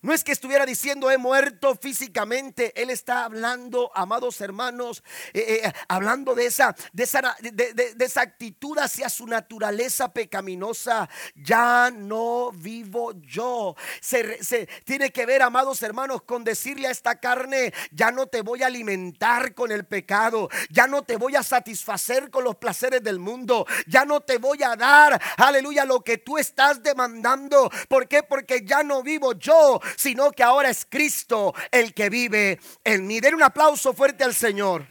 no 0.05 0.13
es 0.13 0.23
que 0.23 0.31
estuviera 0.31 0.67
diciendo 0.67 1.09
he 1.09 1.17
muerto 1.17 1.75
físicamente. 1.75 2.79
Él 2.79 2.91
está 2.91 3.25
hablando, 3.25 3.91
amados 3.95 4.39
hermanos, 4.39 5.03
eh, 5.33 5.61
eh, 5.63 5.73
hablando 5.87 6.35
de 6.35 6.45
esa, 6.45 6.75
de 6.93 7.03
esa, 7.05 7.35
de, 7.41 7.95
esa 7.99 8.21
actitud 8.21 8.77
hacia 8.77 9.09
su 9.09 9.25
naturaleza 9.25 10.13
pecaminosa. 10.13 11.09
Ya 11.33 11.89
no 11.91 12.51
vivo 12.51 13.13
yo. 13.19 13.75
Se, 13.99 14.43
se, 14.43 14.67
tiene 14.83 15.11
que 15.11 15.25
ver, 15.25 15.41
amados 15.41 15.81
hermanos, 15.81 16.21
con 16.21 16.43
decirle 16.43 16.87
a 16.87 16.91
esta 16.91 17.19
carne, 17.19 17.73
ya 17.91 18.11
no 18.11 18.27
te 18.27 18.43
voy 18.43 18.61
a 18.61 18.67
alimentar 18.67 19.55
con 19.55 19.71
el 19.71 19.85
pecado. 19.85 20.49
Ya 20.69 20.85
no 20.85 21.01
te 21.01 21.17
voy 21.17 21.35
a 21.35 21.41
satisfacer 21.41 22.29
con 22.29 22.43
los 22.43 22.57
placeres 22.57 23.01
del 23.01 23.17
mundo. 23.17 23.65
Ya 23.87 24.05
no 24.05 24.21
te 24.21 24.37
voy 24.37 24.61
a 24.61 24.75
dar, 24.75 25.19
aleluya, 25.37 25.83
lo 25.83 26.03
que 26.03 26.19
tú 26.19 26.37
estás 26.37 26.83
demandando. 26.83 27.71
¿Por 27.89 28.07
qué? 28.07 28.21
Porque 28.21 28.63
ya 28.63 28.83
no 28.83 29.01
vivo 29.01 29.33
yo, 29.33 29.81
sino 29.95 30.31
que 30.31 30.43
ahora 30.43 30.69
es 30.69 30.85
Cristo 30.89 31.53
el 31.71 31.93
que 31.93 32.09
vive 32.09 32.59
en 32.83 33.07
mí. 33.07 33.19
Den 33.19 33.35
un 33.35 33.43
aplauso 33.43 33.93
fuerte 33.93 34.23
al 34.23 34.33
Señor. 34.33 34.85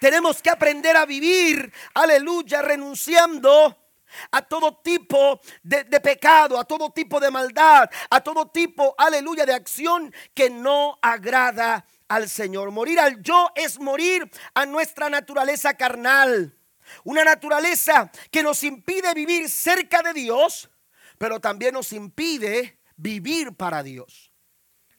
Tenemos 0.00 0.42
que 0.42 0.50
aprender 0.50 0.96
a 0.96 1.06
vivir, 1.06 1.72
aleluya, 1.94 2.62
renunciando 2.62 3.84
a 4.30 4.42
todo 4.42 4.76
tipo 4.78 5.40
de, 5.62 5.84
pecado, 6.00 6.58
a 6.58 6.64
todo 6.64 6.90
tipo 6.90 7.20
de 7.20 7.30
maldad, 7.30 7.88
a 8.10 8.20
todo 8.20 8.48
tipo, 8.48 8.94
aleluya, 8.98 9.46
de 9.46 9.54
acción 9.54 10.14
que 10.34 10.50
no 10.50 10.98
agrada 11.02 11.84
al 12.08 12.28
Señor. 12.28 12.70
Morir 12.70 13.00
al 13.00 13.22
yo 13.22 13.50
es 13.54 13.78
morir 13.78 14.30
a 14.54 14.66
nuestra 14.66 15.08
naturaleza 15.08 15.74
carnal. 15.74 16.56
Una 17.02 17.24
naturaleza 17.24 18.10
que 18.30 18.42
nos 18.42 18.62
impide 18.62 19.14
vivir 19.14 19.48
cerca 19.48 20.02
de 20.02 20.12
Dios, 20.12 20.70
pero 21.18 21.40
también 21.40 21.72
nos 21.72 21.92
impide 21.92 22.78
vivir 22.96 23.54
para 23.54 23.82
Dios. 23.82 24.32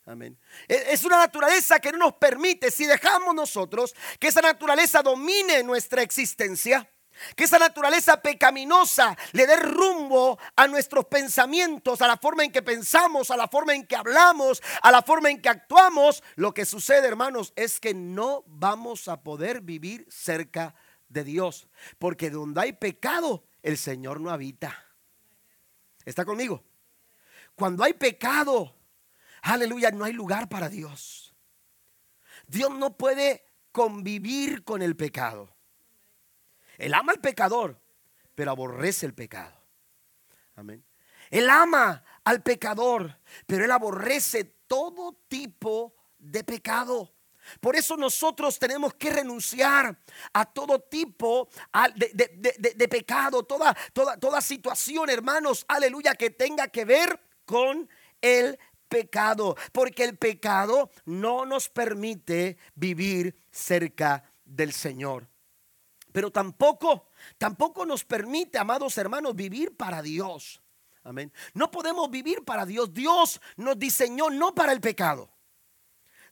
Amén. 0.06 0.38
E, 0.68 0.88
es 0.92 1.04
una 1.04 1.18
naturaleza 1.18 1.80
que 1.80 1.92
no 1.92 1.98
nos 1.98 2.14
permite, 2.14 2.70
si 2.70 2.86
dejamos 2.86 3.34
nosotros 3.34 3.96
que 4.20 4.28
esa 4.28 4.42
naturaleza 4.42 5.02
domine 5.02 5.64
nuestra 5.64 6.04
existencia, 6.04 6.88
que 7.36 7.46
esa 7.46 7.58
naturaleza 7.58 8.22
pecaminosa 8.22 9.18
le 9.32 9.48
dé 9.48 9.56
rumbo 9.56 10.38
a 10.56 10.68
nuestros 10.68 11.06
pensamientos, 11.06 12.02
a 12.02 12.08
la 12.08 12.18
forma 12.18 12.44
en 12.44 12.52
que 12.52 12.62
pensamos, 12.62 13.32
a 13.32 13.38
la 13.38 13.48
forma 13.48 13.74
en 13.74 13.88
que 13.88 13.96
hablamos, 13.96 14.62
a 14.82 14.92
la 14.92 15.02
forma 15.02 15.32
en 15.32 15.42
que 15.42 15.50
actuamos, 15.50 16.24
lo 16.36 16.54
que 16.54 16.66
sucede, 16.66 17.08
hermanos, 17.08 17.54
es 17.56 17.80
que 17.80 17.94
no 17.94 18.44
vamos 18.48 19.08
a 19.08 19.24
poder 19.24 19.62
vivir 19.62 20.06
cerca 20.10 20.76
de 21.08 21.24
Dios, 21.24 21.68
porque 21.98 22.30
donde 22.30 22.62
hay 22.62 22.74
pecado, 22.74 23.46
el 23.64 23.78
Señor 23.78 24.20
no 24.20 24.30
habita. 24.30 24.86
¿Está 26.04 26.26
conmigo? 26.26 26.64
Cuando 27.56 27.84
hay 27.84 27.94
pecado, 27.94 28.76
aleluya, 29.42 29.92
no 29.92 30.04
hay 30.04 30.14
lugar 30.14 30.50
para 30.50 30.70
Dios. 30.70 31.34
Dios 32.48 32.72
no 32.72 32.98
puede 32.98 33.46
convivir 33.72 34.64
con 34.64 34.82
el 34.82 34.96
pecado. 34.96 35.56
Él 36.78 36.94
ama 36.94 37.14
al 37.14 37.22
pecador, 37.22 37.80
pero 38.36 38.52
aborrece 38.52 39.06
el 39.06 39.14
pecado. 39.14 39.56
Amén. 40.56 40.84
Él 41.30 41.50
ama 41.50 42.04
al 42.24 42.44
pecador, 42.44 43.20
pero 43.46 43.66
él 43.66 43.72
aborrece 43.72 44.44
todo 44.68 45.14
tipo 45.28 45.96
de 46.18 46.44
pecado. 46.44 47.12
Por 47.60 47.76
eso 47.76 47.96
nosotros 47.96 48.58
tenemos 48.58 48.96
que 48.96 49.12
renunciar 49.12 49.98
a 50.34 50.46
todo 50.46 50.80
tipo 50.80 51.48
de, 51.96 52.88
pecado, 52.90 53.44
toda, 53.44 53.76
toda, 53.94 54.18
toda 54.18 54.42
situación, 54.42 55.10
hermanos, 55.10 55.64
aleluya, 55.68 56.16
que 56.16 56.32
tenga 56.32 56.68
que 56.68 56.86
ver 56.86 57.20
con 57.46 57.90
el 58.22 58.58
pecado, 58.88 59.56
porque 59.72 60.04
el 60.04 60.18
pecado 60.18 60.90
no 61.06 61.46
nos 61.46 61.70
permite 61.70 62.58
vivir 62.76 63.36
cerca 63.52 64.24
del 64.44 64.74
Señor. 64.74 65.28
Pero 66.12 66.32
tampoco, 66.32 67.10
tampoco 67.38 67.86
nos 67.86 68.04
permite, 68.06 68.58
amados 68.58 68.98
hermanos, 68.98 69.36
vivir 69.36 69.76
para 69.76 70.02
Dios. 70.02 70.62
Amén. 71.04 71.32
No 71.54 71.70
podemos 71.70 72.10
vivir 72.10 72.44
para 72.44 72.66
Dios. 72.66 72.94
Dios 72.94 73.42
nos 73.58 73.78
diseñó 73.78 74.30
no 74.30 74.56
para 74.56 74.72
el 74.72 74.82
pecado. 74.82 75.30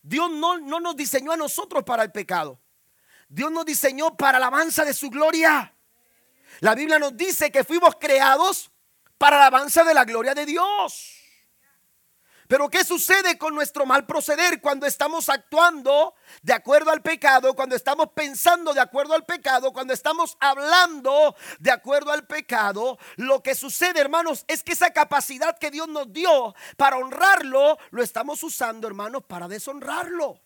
Dios 0.02 0.32
no, 0.32 0.58
no 0.58 0.80
nos 0.80 0.96
diseñó 0.96 1.32
a 1.32 1.38
nosotros 1.38 1.84
para 1.84 2.04
el 2.04 2.12
pecado. 2.12 2.60
Dios 3.30 3.52
nos 3.52 3.66
diseñó 3.66 4.16
para 4.16 4.40
la 4.40 4.48
alabanza 4.48 4.84
de 4.84 4.94
su 4.94 5.10
gloria. 5.10 5.74
La 6.60 6.76
Biblia 6.76 7.00
nos 7.00 7.16
dice 7.18 7.52
que 7.52 7.64
fuimos 7.64 7.96
creados 8.00 8.72
para 9.18 9.38
la 9.38 9.48
alabanza 9.48 9.84
de 9.84 9.94
la 9.94 10.06
gloria 10.06 10.34
de 10.34 10.46
Dios. 10.46 11.24
Pero 12.48 12.70
¿qué 12.70 12.84
sucede 12.84 13.38
con 13.38 13.56
nuestro 13.56 13.86
mal 13.86 14.06
proceder 14.06 14.62
cuando 14.62 14.86
estamos 14.86 15.30
actuando 15.30 16.14
de 16.42 16.54
acuerdo 16.54 16.92
al 16.92 17.02
pecado, 17.02 17.56
cuando 17.56 17.76
estamos 17.76 18.10
pensando 18.14 18.74
de 18.74 18.82
acuerdo 18.82 19.16
al 19.16 19.26
pecado, 19.26 19.72
cuando 19.72 19.94
estamos 19.94 20.38
hablando 20.40 21.36
de 21.60 21.72
acuerdo 21.72 22.12
al 22.12 22.28
pecado? 22.28 23.00
Lo 23.16 23.42
que 23.42 23.56
sucede, 23.56 24.00
hermanos, 24.00 24.46
es 24.48 24.62
que 24.62 24.74
esa 24.74 24.92
capacidad 24.92 25.58
que 25.58 25.72
Dios 25.72 25.88
nos 25.88 26.12
dio 26.12 26.54
para 26.78 26.98
honrarlo, 26.98 27.78
lo 27.92 28.04
estamos 28.04 28.44
usando, 28.44 28.88
hermanos, 28.88 29.24
para 29.24 29.48
deshonrarlo. 29.48 30.40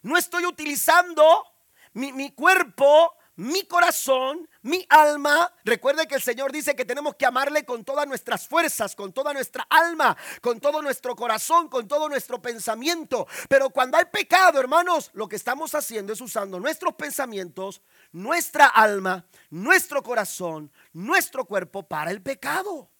No 0.00 0.16
estoy 0.16 0.46
utilizando 0.46 1.44
mi, 1.92 2.12
mi 2.12 2.30
cuerpo 2.30 3.14
mi 3.36 3.64
corazón, 3.64 4.48
mi 4.62 4.84
alma. 4.88 5.52
Recuerde 5.64 6.06
que 6.06 6.16
el 6.16 6.22
Señor 6.22 6.52
dice 6.52 6.76
que 6.76 6.84
tenemos 6.84 7.14
que 7.16 7.26
amarle 7.26 7.64
con 7.64 7.84
todas 7.84 8.06
nuestras 8.06 8.46
fuerzas, 8.46 8.94
con 8.94 9.12
toda 9.12 9.32
nuestra 9.32 9.66
alma, 9.70 10.16
con 10.40 10.60
todo 10.60 10.82
nuestro 10.82 11.16
corazón, 11.16 11.68
con 11.68 11.88
todo 11.88 12.08
nuestro 12.08 12.42
pensamiento. 12.42 13.26
Pero 13.48 13.70
cuando 13.70 13.96
hay 13.96 14.04
pecado, 14.06 14.60
hermanos, 14.60 15.10
lo 15.14 15.28
que 15.28 15.36
estamos 15.36 15.74
haciendo 15.74 16.12
es 16.12 16.20
usando 16.20 16.60
nuestros 16.60 16.94
pensamientos, 16.94 17.82
nuestra 18.12 18.66
alma, 18.66 19.24
nuestro 19.50 20.02
corazón, 20.02 20.70
nuestro 20.92 21.44
cuerpo 21.44 21.82
para 21.82 22.10
el 22.10 22.22
pecado. 22.22 22.90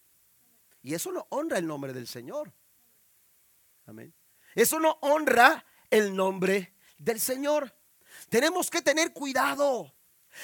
Y 0.82 0.94
eso 0.94 1.12
no 1.12 1.26
honra 1.30 1.58
el 1.58 1.66
nombre 1.66 1.92
del 1.92 2.06
Señor. 2.06 2.52
Amén. 3.86 4.14
Eso 4.54 4.80
no 4.80 4.98
honra 5.00 5.64
el 5.90 6.14
nombre 6.14 6.74
del 6.98 7.20
Señor. 7.20 7.74
Tenemos 8.28 8.70
que 8.70 8.82
tener 8.82 9.12
cuidado. 9.12 9.92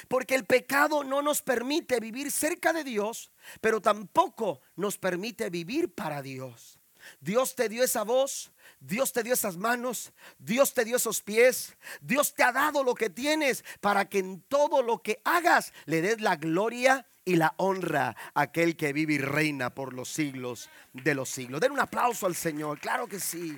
Porque 0.09 0.35
el 0.35 0.45
pecado 0.45 1.05
no 1.05 1.23
nos 1.23 1.43
permite 1.43 2.01
vivir 2.01 2.31
cerca 2.31 2.73
de 2.73 2.85
Dios, 2.85 3.31
pero 3.61 3.81
tampoco 3.81 4.61
nos 4.77 4.99
permite 4.99 5.51
vivir 5.51 5.93
para 5.93 6.23
Dios. 6.23 6.79
Dios 7.21 7.55
te 7.55 7.69
dio 7.69 7.85
esa 7.85 8.03
voz, 8.03 8.53
Dios 8.81 9.13
te 9.13 9.23
dio 9.23 9.35
esas 9.35 9.57
manos, 9.57 10.13
Dios 10.39 10.75
te 10.75 10.85
dio 10.85 10.97
esos 10.97 11.23
pies, 11.23 11.77
Dios 12.01 12.35
te 12.35 12.43
ha 12.43 12.53
dado 12.53 12.85
lo 12.85 12.95
que 12.95 13.11
tienes 13.11 13.65
para 13.81 14.09
que 14.09 14.19
en 14.19 14.43
todo 14.43 14.83
lo 14.83 15.03
que 15.03 15.21
hagas 15.25 15.73
le 15.87 16.03
des 16.03 16.21
la 16.21 16.37
gloria 16.37 17.07
y 17.25 17.37
la 17.37 17.55
honra 17.59 18.17
a 18.35 18.43
aquel 18.43 18.77
que 18.77 18.93
vive 18.93 19.15
y 19.15 19.19
reina 19.19 19.75
por 19.75 19.93
los 19.93 20.09
siglos 20.09 20.71
de 20.93 21.15
los 21.15 21.29
siglos. 21.29 21.61
Den 21.61 21.73
un 21.73 21.81
aplauso 21.81 22.27
al 22.27 22.35
Señor, 22.35 22.81
claro 22.81 23.07
que 23.07 23.21
sí. 23.21 23.57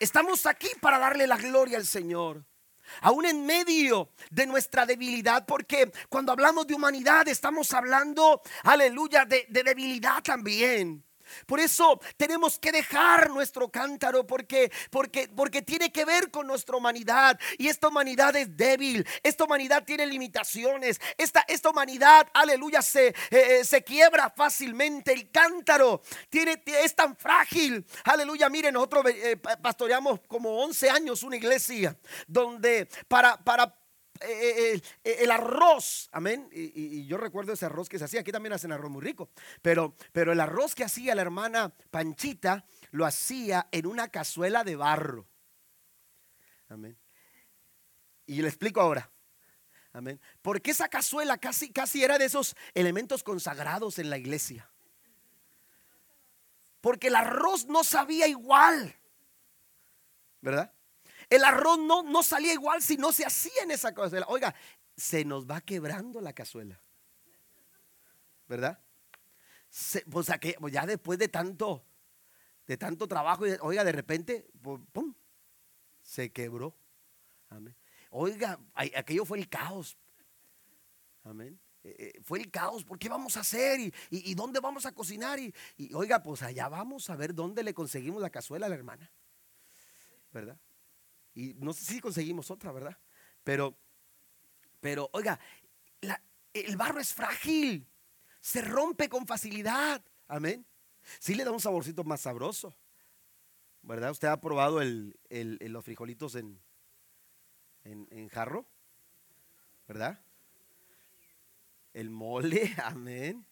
Estamos 0.00 0.46
aquí 0.46 0.68
para 0.80 0.98
darle 0.98 1.26
la 1.26 1.36
gloria 1.36 1.78
al 1.78 1.86
Señor 1.86 2.44
aún 3.00 3.26
en 3.26 3.44
medio 3.46 4.10
de 4.30 4.46
nuestra 4.46 4.86
debilidad, 4.86 5.44
porque 5.46 5.90
cuando 6.08 6.32
hablamos 6.32 6.66
de 6.66 6.74
humanidad 6.74 7.28
estamos 7.28 7.72
hablando, 7.72 8.42
aleluya, 8.64 9.24
de, 9.24 9.46
debilidad 9.48 10.22
también. 10.22 11.04
Por 11.46 11.60
eso 11.60 12.00
tenemos 12.16 12.58
que 12.58 12.72
dejar 12.72 13.30
nuestro 13.30 13.70
cántaro 13.70 14.26
porque, 14.26 14.70
porque, 14.90 15.28
porque 15.28 15.62
tiene 15.62 15.92
que 15.92 16.04
ver 16.04 16.30
con 16.30 16.46
nuestra 16.46 16.76
humanidad. 16.76 17.38
Y 17.58 17.68
esta 17.68 17.88
humanidad 17.88 18.34
es 18.36 18.56
débil. 18.56 19.06
Esta 19.22 19.44
humanidad 19.44 19.84
tiene 19.84 20.06
limitaciones. 20.06 21.00
Esta, 21.16 21.44
esta 21.48 21.70
humanidad, 21.70 22.26
aleluya, 22.34 22.82
se, 22.82 23.08
eh, 23.08 23.14
eh, 23.30 23.64
se 23.64 23.82
quiebra 23.82 24.30
fácilmente. 24.30 25.12
El 25.12 25.30
cántaro 25.30 26.02
tiene, 26.28 26.62
es 26.66 26.94
tan 26.94 27.16
frágil. 27.16 27.84
Aleluya, 28.04 28.48
miren, 28.48 28.74
nosotros 28.74 29.04
eh, 29.08 29.36
pastoreamos 29.36 30.20
como 30.28 30.62
11 30.62 30.90
años 30.90 31.22
una 31.22 31.36
iglesia 31.36 31.96
donde 32.26 32.88
para, 33.08 33.36
para 33.42 33.81
el, 34.24 35.30
arroz, 35.30 36.08
amén. 36.12 36.48
Y, 36.52 37.06
yo 37.06 37.16
recuerdo 37.16 37.52
ese 37.52 37.66
arroz 37.66 37.88
que 37.88 37.98
se 37.98 38.04
hacía, 38.04 38.20
aquí 38.20 38.32
también 38.32 38.52
hacen 38.52 38.72
arroz 38.72 38.90
muy 38.90 39.02
rico, 39.02 39.30
pero, 39.60 39.94
pero 40.12 40.32
el 40.32 40.40
arroz 40.40 40.74
que 40.74 40.84
hacía 40.84 41.14
la 41.14 41.22
hermana 41.22 41.72
Panchita 41.90 42.64
lo 42.90 43.06
hacía 43.06 43.68
en 43.70 43.86
una 43.86 44.08
cazuela 44.08 44.64
de 44.64 44.76
barro. 44.76 45.26
Amén. 46.68 46.96
Y 48.26 48.40
le 48.40 48.48
explico 48.48 48.80
ahora. 48.80 49.10
Amén. 49.92 50.20
Porque 50.40 50.70
esa 50.70 50.88
cazuela 50.88 51.36
casi, 51.38 51.70
casi 51.70 52.02
era 52.02 52.18
de 52.18 52.24
esos 52.24 52.56
elementos 52.74 53.22
consagrados 53.22 53.98
en 53.98 54.08
la 54.08 54.16
iglesia. 54.16 54.70
Porque 56.80 57.08
el 57.08 57.16
arroz 57.16 57.66
no 57.66 57.84
sabía 57.84 58.26
igual. 58.26 58.96
¿Verdad? 60.40 60.72
El 61.32 61.44
arroz 61.44 61.78
no, 61.78 62.02
no 62.02 62.22
salía 62.22 62.52
igual 62.52 62.82
si 62.82 62.98
no 62.98 63.10
se 63.10 63.24
hacía 63.24 63.62
en 63.62 63.70
esa 63.70 63.94
cazuela. 63.94 64.26
Oiga, 64.28 64.54
se 64.94 65.24
nos 65.24 65.50
va 65.50 65.62
quebrando 65.62 66.20
la 66.20 66.34
cazuela. 66.34 66.78
¿Verdad? 68.46 68.78
pues, 70.10 70.30
pues 70.60 70.72
ya 70.74 70.84
después 70.84 71.18
de 71.18 71.28
tanto, 71.28 71.86
de 72.66 72.76
tanto 72.76 73.08
trabajo, 73.08 73.44
oiga, 73.62 73.82
de 73.82 73.92
repente, 73.92 74.50
¡pum! 74.60 75.14
Se 76.02 76.30
quebró. 76.30 76.76
Amén. 77.48 77.74
Oiga, 78.10 78.60
aquello 78.74 79.24
fue 79.24 79.38
el 79.38 79.48
caos. 79.48 79.96
Amén. 81.24 81.58
Eh, 81.82 81.96
eh, 81.98 82.20
fue 82.22 82.40
el 82.40 82.50
caos, 82.50 82.84
¿por 82.84 82.98
qué 82.98 83.08
vamos 83.08 83.38
a 83.38 83.40
hacer? 83.40 83.80
¿Y, 84.10 84.34
dónde 84.34 84.60
vamos 84.60 84.84
a 84.84 84.92
cocinar? 84.92 85.38
Y, 85.40 85.54
oiga, 85.94 86.22
pues 86.22 86.42
allá 86.42 86.68
vamos 86.68 87.08
a 87.08 87.16
ver 87.16 87.34
dónde 87.34 87.62
le 87.62 87.72
conseguimos 87.72 88.20
la 88.20 88.28
cazuela 88.28 88.66
a 88.66 88.68
la 88.68 88.74
hermana. 88.74 89.10
¿Verdad? 90.30 90.58
Y 91.34 91.54
no 91.54 91.72
sé 91.72 91.84
si 91.84 92.00
conseguimos 92.00 92.50
otra, 92.50 92.72
¿verdad? 92.72 92.98
Pero, 93.44 93.76
pero, 94.80 95.08
oiga, 95.12 95.38
el 96.52 96.76
barro 96.76 97.00
es 97.00 97.14
frágil, 97.14 97.86
se 98.40 98.60
rompe 98.60 99.08
con 99.08 99.26
facilidad. 99.26 100.04
Amén. 100.28 100.66
Sí 101.18 101.34
le 101.34 101.44
da 101.44 101.50
un 101.50 101.60
saborcito 101.60 102.04
más 102.04 102.20
sabroso. 102.20 102.76
¿Verdad? 103.82 104.12
Usted 104.12 104.28
ha 104.28 104.40
probado 104.40 104.80
los 104.80 105.84
frijolitos 105.84 106.36
en, 106.36 106.60
en, 107.84 108.28
jarro, 108.28 108.64
¿verdad? 109.88 110.20
El 111.92 112.10
mole, 112.10 112.72
amén. 112.84 113.44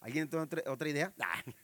¿Alguien 0.00 0.28
tiene 0.28 0.46
otra, 0.66 0.88
idea? 0.88 1.14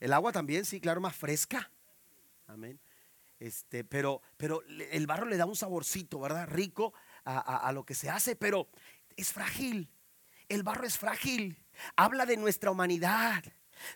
El 0.00 0.12
agua 0.12 0.32
también, 0.32 0.64
sí, 0.64 0.80
claro, 0.80 1.00
más 1.00 1.16
fresca. 1.16 1.70
Amén. 2.50 2.80
Este, 3.38 3.84
pero, 3.84 4.20
pero 4.36 4.62
el 4.66 5.06
barro 5.06 5.26
le 5.26 5.36
da 5.36 5.46
un 5.46 5.56
saborcito, 5.56 6.18
¿verdad? 6.18 6.48
Rico 6.48 6.92
a, 7.24 7.38
a 7.38 7.72
lo 7.72 7.84
que 7.84 7.94
se 7.94 8.10
hace, 8.10 8.36
pero 8.36 8.68
es 9.16 9.32
frágil. 9.32 9.90
El 10.48 10.62
barro 10.62 10.84
es 10.84 10.98
frágil. 10.98 11.64
Habla 11.96 12.26
de 12.26 12.36
nuestra 12.36 12.70
humanidad. 12.70 13.44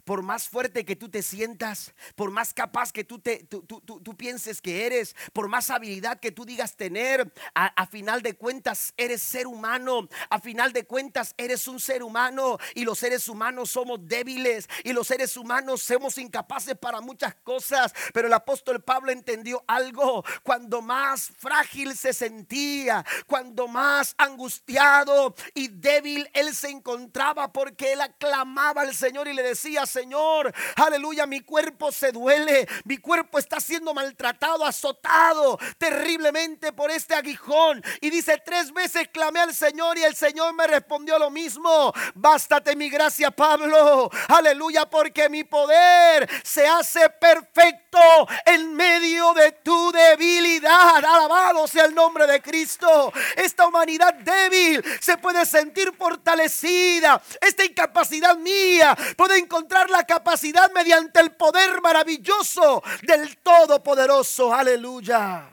Por 0.05 0.23
más 0.23 0.49
fuerte 0.49 0.85
que 0.85 0.97
tú 0.97 1.09
te 1.09 1.23
sientas, 1.23 1.95
por 2.15 2.31
más 2.31 2.55
capaz 2.55 2.93
que 2.93 3.05
tú, 3.05 3.19
te, 3.19 3.45
tú, 3.45 4.17
pienses 4.17 4.61
que 4.61 4.87
eres, 4.87 5.17
por 5.33 5.49
más 5.49 5.71
habilidad 5.71 6.21
que 6.21 6.33
tú 6.33 6.45
digas 6.45 6.77
tener, 6.77 7.33
a, 7.55 7.87
final 7.87 8.23
de 8.23 8.35
cuentas 8.35 8.95
eres 8.97 9.23
ser 9.23 9.47
humano, 9.47 10.09
a 10.31 10.41
final 10.41 10.73
de 10.73 10.85
cuentas 10.85 11.35
eres 11.37 11.69
un 11.69 11.81
ser 11.81 12.03
humano 12.03 12.59
y 12.75 12.85
los 12.85 12.99
seres 12.99 13.29
humanos 13.29 13.71
somos 13.71 13.99
débiles 14.07 14.69
y 14.83 14.93
los 14.93 15.07
seres 15.07 15.37
humanos 15.37 15.83
somos 15.83 16.19
incapaces 16.19 16.77
para 16.77 17.01
muchas 17.01 17.35
cosas, 17.37 17.93
pero 18.13 18.29
el 18.29 18.33
apóstol 18.33 18.83
Pablo 18.83 19.13
entendió 19.13 19.65
algo, 19.67 20.25
cuando 20.43 20.83
más 20.83 21.33
frágil 21.39 21.97
se 21.97 22.13
sentía, 22.13 23.05
cuando 23.27 23.69
más 23.69 24.15
angustiado 24.19 25.35
y 25.55 25.69
débil 25.69 26.29
él 26.33 26.55
se 26.55 26.71
encontraba 26.71 27.53
porque 27.53 27.93
él 27.93 28.01
aclamaba 28.01 28.83
al 28.83 28.95
Señor 28.95 29.29
y 29.29 29.35
le 29.35 29.43
decía, 29.43 29.74
Señor, 29.85 30.53
aleluya, 30.77 31.27
mi 31.27 31.41
cuerpo 31.41 31.91
se 31.93 32.13
duele, 32.13 32.67
mi 32.85 32.99
cuerpo 32.99 33.39
está 33.39 33.61
siendo 33.61 33.93
maltratado, 33.93 34.65
azotado 34.65 35.59
terriblemente 35.79 36.73
por 36.73 36.91
este 36.91 37.15
aguijón. 37.15 37.83
Y 38.01 38.11
dice, 38.11 38.41
tres 38.45 38.73
veces 38.73 39.09
clamé 39.09 39.41
al 39.41 39.55
Señor 39.55 39.99
y 39.99 40.05
el 40.05 40.15
Señor 40.15 40.55
me 40.55 40.67
respondió 40.67 41.19
lo 41.19 41.31
mismo. 41.31 41.93
Bástate 42.15 42.77
mi 42.77 42.89
gracia, 42.89 43.31
Pablo, 43.31 44.11
aleluya, 44.29 44.89
porque 44.89 45.29
mi 45.29 45.45
poder 45.45 46.29
se 46.43 46.67
hace 46.67 47.11
perfecto 47.11 47.99
en 48.47 48.75
medio 48.75 49.35
de 49.35 49.53
tu 49.53 49.93
debilidad. 49.93 50.97
Alabado 50.97 51.67
sea 51.67 51.85
el 51.85 51.95
nombre 51.95 52.27
de 52.27 52.41
Cristo. 52.41 53.13
Esta 53.37 53.67
humanidad 53.67 54.15
débil 54.15 54.83
se 55.01 55.17
puede 55.19 55.45
sentir 55.47 55.93
fortalecida. 55.97 57.21
Esta 57.41 57.65
incapacidad 57.65 58.37
mía 58.37 58.97
puede 59.17 59.39
encontrar 59.39 59.64
la 59.91 60.05
capacidad 60.05 60.71
mediante 60.73 61.21
el 61.21 61.33
poder 61.33 61.81
maravilloso 61.81 62.83
del 63.03 63.37
Todopoderoso. 63.39 64.53
Aleluya. 64.53 65.51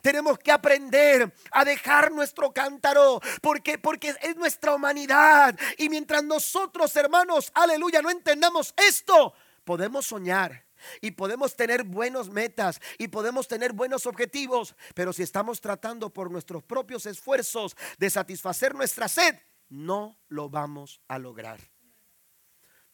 Tenemos 0.00 0.38
que 0.38 0.52
aprender 0.52 1.32
a 1.50 1.64
dejar 1.64 2.12
nuestro 2.12 2.52
cántaro 2.52 3.20
porque 3.42 3.78
porque 3.78 4.14
es 4.22 4.36
nuestra 4.36 4.74
humanidad 4.74 5.58
y 5.78 5.88
mientras 5.88 6.22
nosotros, 6.22 6.94
hermanos, 6.96 7.50
aleluya, 7.54 8.02
no 8.02 8.10
entendamos 8.10 8.72
esto, 8.76 9.34
podemos 9.64 10.06
soñar 10.06 10.64
y 11.00 11.12
podemos 11.12 11.56
tener 11.56 11.82
buenos 11.82 12.30
metas 12.30 12.80
y 12.98 13.08
podemos 13.08 13.48
tener 13.48 13.72
buenos 13.72 14.06
objetivos, 14.06 14.76
pero 14.94 15.12
si 15.12 15.22
estamos 15.22 15.60
tratando 15.60 16.12
por 16.12 16.30
nuestros 16.30 16.62
propios 16.62 17.06
esfuerzos 17.06 17.76
de 17.98 18.10
satisfacer 18.10 18.74
nuestra 18.74 19.08
sed, 19.08 19.36
no 19.68 20.20
lo 20.28 20.48
vamos 20.48 21.00
a 21.08 21.18
lograr 21.18 21.75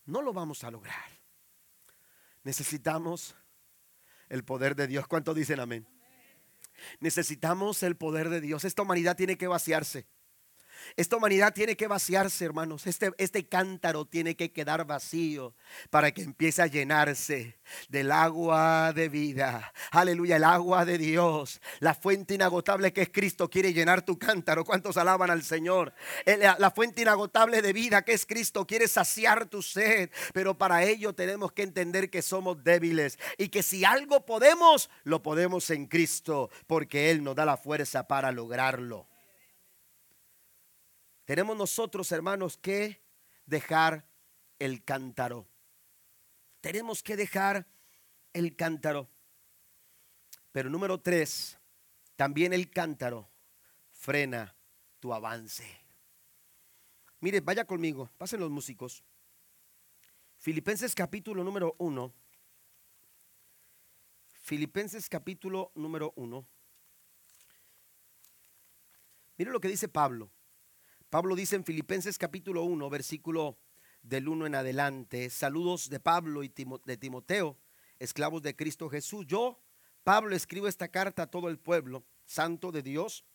no 0.05 0.23
lo 0.23 0.33
vamos 0.33 0.65
a 0.65 0.71
lograr. 0.71 1.21
Necesitamos 2.43 3.37
el 4.29 4.45
poder 4.45 4.75
de 4.75 4.87
Dios. 4.87 5.07
¿Cuántos 5.07 5.35
dicen 5.37 5.61
amén? 5.61 5.87
Necesitamos 7.01 7.83
el 7.83 7.97
poder 7.97 8.29
de 8.29 8.41
Dios. 8.41 8.65
Esta 8.65 8.83
humanidad 8.83 9.17
tiene 9.17 9.37
que 9.37 9.47
vaciarse. 9.47 10.07
Esta 10.97 11.17
humanidad 11.17 11.53
tiene 11.53 11.77
que 11.77 11.87
vaciarse, 11.87 12.45
hermanos. 12.45 12.87
Este, 12.87 13.13
este 13.19 13.47
cántaro 13.47 14.05
tiene 14.05 14.37
que 14.37 14.53
quedar 14.53 14.87
vacío 14.87 15.55
para 15.91 16.13
que 16.13 16.23
empiece 16.23 16.63
a 16.63 16.67
llenarse 16.67 17.57
del 17.89 18.13
agua 18.13 18.93
de 18.93 19.09
vida. 19.09 19.73
Aleluya, 19.91 20.37
el 20.37 20.45
agua 20.45 20.85
de 20.85 20.99
Dios. 20.99 21.61
La 21.81 21.95
fuente 21.95 22.35
inagotable 22.35 22.93
que 22.93 23.03
es 23.03 23.11
Cristo 23.11 23.49
quiere 23.49 23.73
llenar 23.73 24.03
tu 24.03 24.19
cántaro. 24.19 24.65
¿Cuántos 24.65 24.97
alaban 24.97 25.31
al 25.31 25.43
Señor? 25.43 25.93
La 26.59 26.71
fuente 26.71 27.03
inagotable 27.03 27.63
de 27.63 27.73
vida 27.73 28.03
que 28.03 28.13
es 28.13 28.27
Cristo 28.27 28.67
quiere 28.67 28.89
saciar 28.89 29.47
tu 29.47 29.63
sed. 29.63 30.11
Pero 30.33 30.57
para 30.57 30.85
ello 30.85 31.15
tenemos 31.15 31.53
que 31.53 31.63
entender 31.63 32.11
que 32.11 32.23
somos 32.23 32.63
débiles 32.63 33.19
y 33.39 33.49
que 33.49 33.63
si 33.63 33.85
algo 33.85 34.25
podemos, 34.25 34.91
lo 35.05 35.23
podemos 35.23 35.71
en 35.71 35.87
Cristo, 35.87 36.51
porque 36.67 37.11
Él 37.11 37.23
nos 37.23 37.37
da 37.37 37.45
la 37.45 37.57
fuerza 37.57 38.07
para 38.07 38.33
lograrlo. 38.33 39.12
Tenemos 41.33 41.57
nosotros, 41.57 42.13
hermanos, 42.13 42.59
que 42.59 43.01
dejar 43.47 44.07
el 44.59 44.85
cántaro. 44.85 45.49
Tenemos 46.61 47.03
que 47.03 47.17
dejar 47.17 47.67
el 48.35 48.55
cántaro. 48.55 49.09
Pero 50.53 50.69
número 50.69 51.01
tres, 51.01 51.59
también 52.17 52.53
el 52.53 52.71
cántaro 52.71 53.31
frena 53.93 54.55
tu 55.01 55.15
avance. 55.15 55.65
Mire, 57.21 57.41
vaya 57.41 57.65
conmigo, 57.65 58.11
pasen 58.19 58.39
los 58.39 58.51
músicos. 58.51 59.03
Filipenses 60.37 60.95
capítulo 60.95 61.43
número 61.43 61.77
uno. 61.79 62.13
Filipenses 64.43 65.09
capítulo 65.09 65.73
número 65.77 66.13
uno. 66.15 66.47
Mire 69.39 69.51
lo 69.51 69.61
que 69.61 69.69
dice 69.69 69.89
Pablo. 69.89 70.31
Pablo 71.13 71.37
dice 71.37 71.57
en 71.57 71.65
Filipenses 71.67 72.17
capítulo 72.17 72.65
1, 72.65 72.89
versículo 72.89 73.59
del 74.01 74.29
1 74.29 74.47
en 74.47 74.55
adelante, 74.55 75.29
saludos 75.29 75.91
de 75.91 76.01
Pablo 76.01 76.43
y 76.43 76.51
de 76.87 76.97
Timoteo, 76.97 77.59
esclavos 77.99 78.41
de 78.41 78.57
Cristo 78.57 78.89
Jesús. 78.89 79.27
Yo, 79.27 79.63
Pablo, 80.05 80.35
escribo 80.35 80.69
esta 80.69 80.89
carta 80.89 81.25
a 81.25 81.27
todo 81.27 81.51
el 81.51 81.59
pueblo 81.59 82.03
santo 82.25 82.73
de 82.73 82.81
Dios 82.81 83.27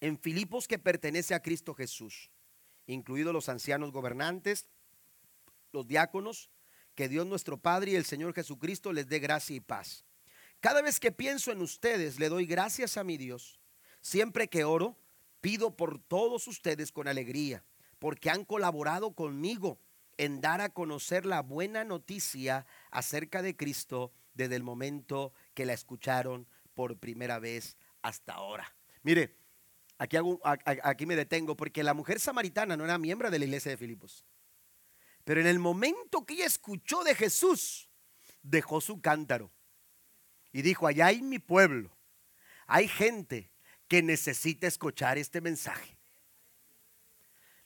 en 0.00 0.16
Filipos 0.16 0.68
que 0.68 0.78
pertenece 0.78 1.34
a 1.34 1.42
Cristo 1.42 1.74
Jesús, 1.74 2.30
incluidos 2.86 3.32
los 3.32 3.48
ancianos 3.48 3.90
gobernantes, 3.90 4.68
los 5.72 5.88
diáconos, 5.88 6.50
que 6.94 7.08
Dios 7.08 7.26
nuestro 7.26 7.60
Padre 7.60 7.90
y 7.90 7.96
el 7.96 8.04
Señor 8.04 8.32
Jesucristo 8.32 8.92
les 8.92 9.08
dé 9.08 9.18
gracia 9.18 9.56
y 9.56 9.60
paz. 9.60 10.04
Cada 10.60 10.82
vez 10.82 11.00
que 11.00 11.10
pienso 11.10 11.50
en 11.50 11.62
ustedes, 11.62 12.20
le 12.20 12.28
doy 12.28 12.46
gracias 12.46 12.96
a 12.96 13.02
mi 13.02 13.16
Dios. 13.16 13.58
Siempre 14.02 14.46
que 14.46 14.62
oro, 14.62 14.96
Pido 15.40 15.76
por 15.76 15.98
todos 15.98 16.46
ustedes 16.48 16.92
con 16.92 17.08
alegría, 17.08 17.64
porque 17.98 18.30
han 18.30 18.44
colaborado 18.44 19.12
conmigo 19.14 19.78
en 20.18 20.40
dar 20.40 20.60
a 20.60 20.68
conocer 20.68 21.24
la 21.24 21.40
buena 21.40 21.84
noticia 21.84 22.66
acerca 22.90 23.40
de 23.40 23.56
Cristo 23.56 24.12
desde 24.34 24.56
el 24.56 24.62
momento 24.62 25.32
que 25.54 25.64
la 25.64 25.72
escucharon 25.72 26.46
por 26.74 26.98
primera 26.98 27.38
vez 27.38 27.76
hasta 28.02 28.34
ahora. 28.34 28.74
Mire, 29.02 29.36
aquí, 29.98 31.06
me 31.06 31.16
detengo 31.16 31.56
porque 31.56 31.82
la 31.82 31.94
mujer 31.94 32.20
samaritana 32.20 32.76
no 32.76 32.84
era 32.84 32.98
miembro 32.98 33.30
de 33.30 33.38
la 33.38 33.44
iglesia 33.44 33.70
de 33.70 33.76
Filipos. 33.76 34.24
Pero 35.24 35.40
en 35.40 35.46
el 35.46 35.58
momento 35.58 36.24
que 36.24 36.34
ella 36.34 36.46
escuchó 36.46 37.02
de 37.02 37.14
Jesús, 37.14 37.88
dejó 38.42 38.80
su 38.80 39.00
cántaro 39.00 39.50
y 40.52 40.62
dijo, 40.62 40.86
allá 40.86 41.06
hay 41.06 41.22
mi 41.22 41.38
pueblo, 41.38 41.96
hay 42.66 42.88
gente 42.88 43.49
que 43.90 44.04
necesita 44.04 44.68
escuchar 44.68 45.18
este 45.18 45.40
mensaje. 45.40 45.96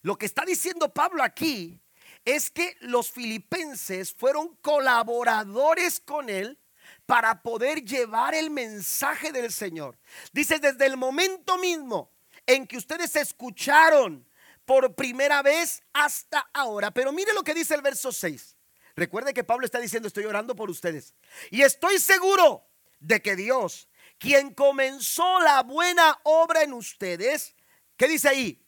Lo 0.01 0.17
que 0.17 0.25
está 0.25 0.47
diciendo 0.47 0.89
Pablo 0.89 1.23
aquí 1.23 1.79
es 2.25 2.51
que 2.51 2.79
los 2.81 3.11
filipenses 3.11 4.15
fueron 4.15 4.57
colaboradores 4.63 6.01
con 6.01 6.31
él 6.31 6.59
para 7.05 7.43
poder 7.43 7.85
llevar 7.85 8.35
el 8.35 8.49
mensaje 8.49 9.33
del 9.33 9.53
Señor. 9.53 9.99
Dice, 10.33 10.59
desde 10.59 10.87
el 10.87 10.97
momento 10.97 11.59
mismo 11.59 12.11
en 12.47 12.67
que 12.67 12.79
ustedes 12.79 13.15
escucharon 13.17 14.27
por 14.65 14.95
primera 14.95 15.43
vez 15.43 15.83
hasta 15.93 16.49
ahora. 16.55 16.91
Pero 16.91 17.13
mire 17.13 17.35
lo 17.35 17.45
que 17.45 17.53
dice 17.53 17.75
el 17.75 17.83
verso 17.83 18.13
6. 18.13 18.57
Recuerde 18.97 19.35
que 19.35 19.45
Pablo 19.45 19.67
está 19.67 19.79
diciendo, 19.79 20.09
estoy 20.09 20.25
orando 20.25 20.57
por 20.57 20.71
ustedes. 20.71 21.13
Y 21.51 21.61
estoy 21.61 21.99
seguro 21.99 22.67
de 22.99 23.21
que 23.21 23.37
Dios, 23.37 23.89
quien 24.19 24.55
comenzó 24.55 25.41
la 25.41 25.63
buena 25.63 26.19
obra 26.25 26.63
en 26.63 26.73
ustedes, 26.73 27.55
¿qué 27.97 28.09
dice 28.09 28.29
ahí? 28.29 28.65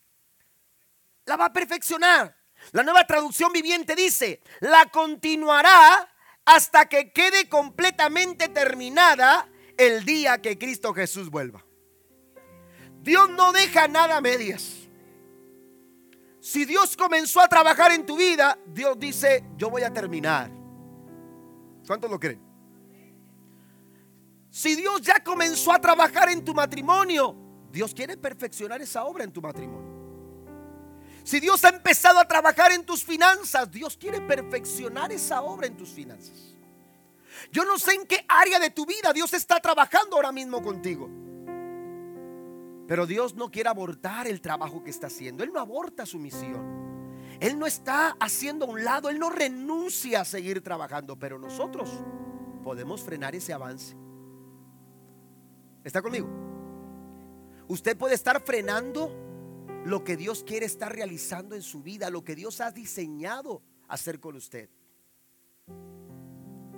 La 1.24 1.36
va 1.36 1.46
a 1.46 1.52
perfeccionar. 1.52 2.36
La 2.72 2.82
nueva 2.82 3.06
traducción 3.06 3.52
viviente 3.52 3.94
dice, 3.94 4.40
la 4.60 4.86
continuará 4.86 6.12
hasta 6.44 6.88
que 6.88 7.12
quede 7.12 7.48
completamente 7.48 8.48
terminada 8.48 9.48
el 9.76 10.04
día 10.04 10.40
que 10.40 10.58
Cristo 10.58 10.94
Jesús 10.94 11.30
vuelva. 11.30 11.64
Dios 13.02 13.30
no 13.30 13.52
deja 13.52 13.88
nada 13.88 14.16
a 14.16 14.20
medias. 14.20 14.88
Si 16.40 16.64
Dios 16.64 16.96
comenzó 16.96 17.40
a 17.40 17.48
trabajar 17.48 17.92
en 17.92 18.06
tu 18.06 18.16
vida, 18.16 18.58
Dios 18.66 18.98
dice, 18.98 19.44
yo 19.56 19.68
voy 19.68 19.82
a 19.82 19.92
terminar. 19.92 20.50
¿Cuántos 21.86 22.10
lo 22.10 22.18
creen? 22.18 22.45
Si 24.56 24.74
Dios 24.74 25.02
ya 25.02 25.22
comenzó 25.22 25.70
a 25.70 25.78
trabajar 25.78 26.30
en 26.30 26.42
tu 26.42 26.54
matrimonio, 26.54 27.36
Dios 27.70 27.92
quiere 27.92 28.16
perfeccionar 28.16 28.80
esa 28.80 29.04
obra 29.04 29.22
en 29.22 29.30
tu 29.30 29.42
matrimonio. 29.42 29.94
Si 31.24 31.40
Dios 31.40 31.62
ha 31.66 31.68
empezado 31.68 32.18
a 32.18 32.26
trabajar 32.26 32.72
en 32.72 32.82
tus 32.82 33.04
finanzas, 33.04 33.70
Dios 33.70 33.98
quiere 33.98 34.18
perfeccionar 34.22 35.12
esa 35.12 35.42
obra 35.42 35.66
en 35.66 35.76
tus 35.76 35.90
finanzas. 35.90 36.54
Yo 37.52 37.66
no 37.66 37.78
sé 37.78 37.96
en 37.96 38.06
qué 38.06 38.24
área 38.26 38.58
de 38.58 38.70
tu 38.70 38.86
vida 38.86 39.12
Dios 39.12 39.34
está 39.34 39.60
trabajando 39.60 40.16
ahora 40.16 40.32
mismo 40.32 40.62
contigo. 40.62 41.10
Pero 42.88 43.04
Dios 43.06 43.34
no 43.34 43.50
quiere 43.50 43.68
abortar 43.68 44.26
el 44.26 44.40
trabajo 44.40 44.82
que 44.82 44.88
está 44.88 45.08
haciendo. 45.08 45.44
Él 45.44 45.52
no 45.52 45.60
aborta 45.60 46.06
su 46.06 46.18
misión. 46.18 47.20
Él 47.40 47.58
no 47.58 47.66
está 47.66 48.16
haciendo 48.20 48.64
a 48.64 48.70
un 48.70 48.82
lado. 48.82 49.10
Él 49.10 49.18
no 49.18 49.28
renuncia 49.28 50.22
a 50.22 50.24
seguir 50.24 50.62
trabajando. 50.62 51.18
Pero 51.18 51.38
nosotros 51.38 51.90
podemos 52.64 53.02
frenar 53.02 53.34
ese 53.34 53.52
avance. 53.52 54.05
¿Está 55.86 56.02
conmigo? 56.02 56.26
Usted 57.68 57.96
puede 57.96 58.16
estar 58.16 58.40
frenando 58.40 59.08
lo 59.84 60.02
que 60.02 60.16
Dios 60.16 60.42
quiere 60.42 60.66
estar 60.66 60.92
realizando 60.92 61.54
en 61.54 61.62
su 61.62 61.80
vida, 61.80 62.10
lo 62.10 62.24
que 62.24 62.34
Dios 62.34 62.60
ha 62.60 62.72
diseñado 62.72 63.62
hacer 63.86 64.18
con 64.18 64.34
usted. 64.34 64.68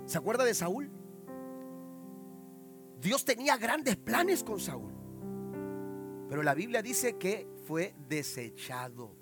¿Se 0.05 0.15
acuerda 0.15 0.43
de 0.43 0.53
Saúl? 0.53 0.91
Dios 3.01 3.25
tenía 3.25 3.57
grandes 3.57 3.95
planes 3.97 4.43
con 4.43 4.59
Saúl. 4.59 4.93
Pero 6.29 6.43
la 6.43 6.53
Biblia 6.53 6.83
dice 6.83 7.17
que 7.17 7.47
fue 7.65 7.95
desechado. 8.07 9.15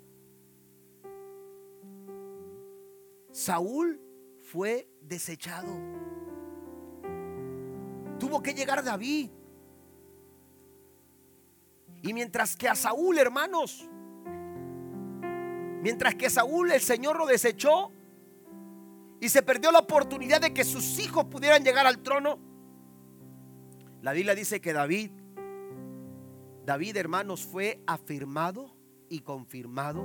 Saúl 3.32 4.02
fue 4.42 4.86
desechado. 5.00 5.72
Tuvo 8.18 8.42
que 8.42 8.52
llegar 8.52 8.84
David 8.84 9.30
y 12.08 12.14
mientras 12.14 12.56
que 12.56 12.66
a 12.66 12.74
Saúl, 12.74 13.18
hermanos, 13.18 13.86
mientras 15.82 16.14
que 16.14 16.24
a 16.24 16.30
Saúl 16.30 16.72
el 16.72 16.80
Señor 16.80 17.18
lo 17.18 17.26
desechó 17.26 17.92
y 19.20 19.28
se 19.28 19.42
perdió 19.42 19.70
la 19.70 19.80
oportunidad 19.80 20.40
de 20.40 20.54
que 20.54 20.64
sus 20.64 20.98
hijos 21.00 21.26
pudieran 21.26 21.62
llegar 21.62 21.86
al 21.86 21.98
trono, 21.98 22.38
la 24.00 24.12
Biblia 24.12 24.34
dice 24.34 24.58
que 24.62 24.72
David, 24.72 25.10
David, 26.64 26.96
hermanos, 26.96 27.44
fue 27.44 27.82
afirmado 27.86 28.74
y 29.10 29.20
confirmado 29.20 30.02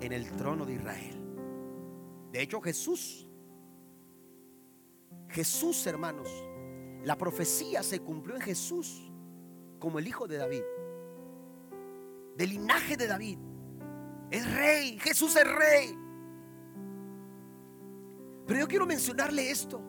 en 0.00 0.12
el 0.12 0.30
trono 0.30 0.64
de 0.64 0.74
Israel. 0.74 1.20
De 2.30 2.42
hecho, 2.42 2.60
Jesús, 2.60 3.26
Jesús, 5.30 5.84
hermanos, 5.84 6.28
la 7.02 7.18
profecía 7.18 7.82
se 7.82 7.98
cumplió 7.98 8.36
en 8.36 8.42
Jesús 8.42 9.10
como 9.80 9.98
el 9.98 10.06
hijo 10.06 10.28
de 10.28 10.36
David 10.36 10.62
del 12.36 12.50
linaje 12.50 12.96
de 12.96 13.06
David. 13.06 13.38
Es 14.30 14.54
rey, 14.54 14.98
Jesús 14.98 15.36
es 15.36 15.46
rey. 15.46 15.98
Pero 18.46 18.60
yo 18.60 18.68
quiero 18.68 18.86
mencionarle 18.86 19.50
esto. 19.50 19.80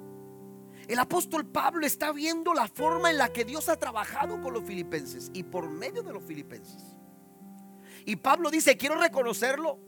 El 0.88 1.00
apóstol 1.00 1.46
Pablo 1.46 1.86
está 1.86 2.12
viendo 2.12 2.54
la 2.54 2.68
forma 2.68 3.10
en 3.10 3.18
la 3.18 3.32
que 3.32 3.46
Dios 3.46 3.70
ha 3.70 3.78
trabajado 3.78 4.42
con 4.42 4.54
los 4.54 4.64
filipenses 4.64 5.32
y 5.34 5.44
por 5.44 5.70
medio 5.70 6.04
de 6.04 6.12
los 6.12 6.24
filipenses. 6.24 6.98
Y 8.06 8.18
Pablo 8.18 8.52
dice, 8.52 8.76
quiero 8.76 9.00
reconocerlo. 9.00 9.80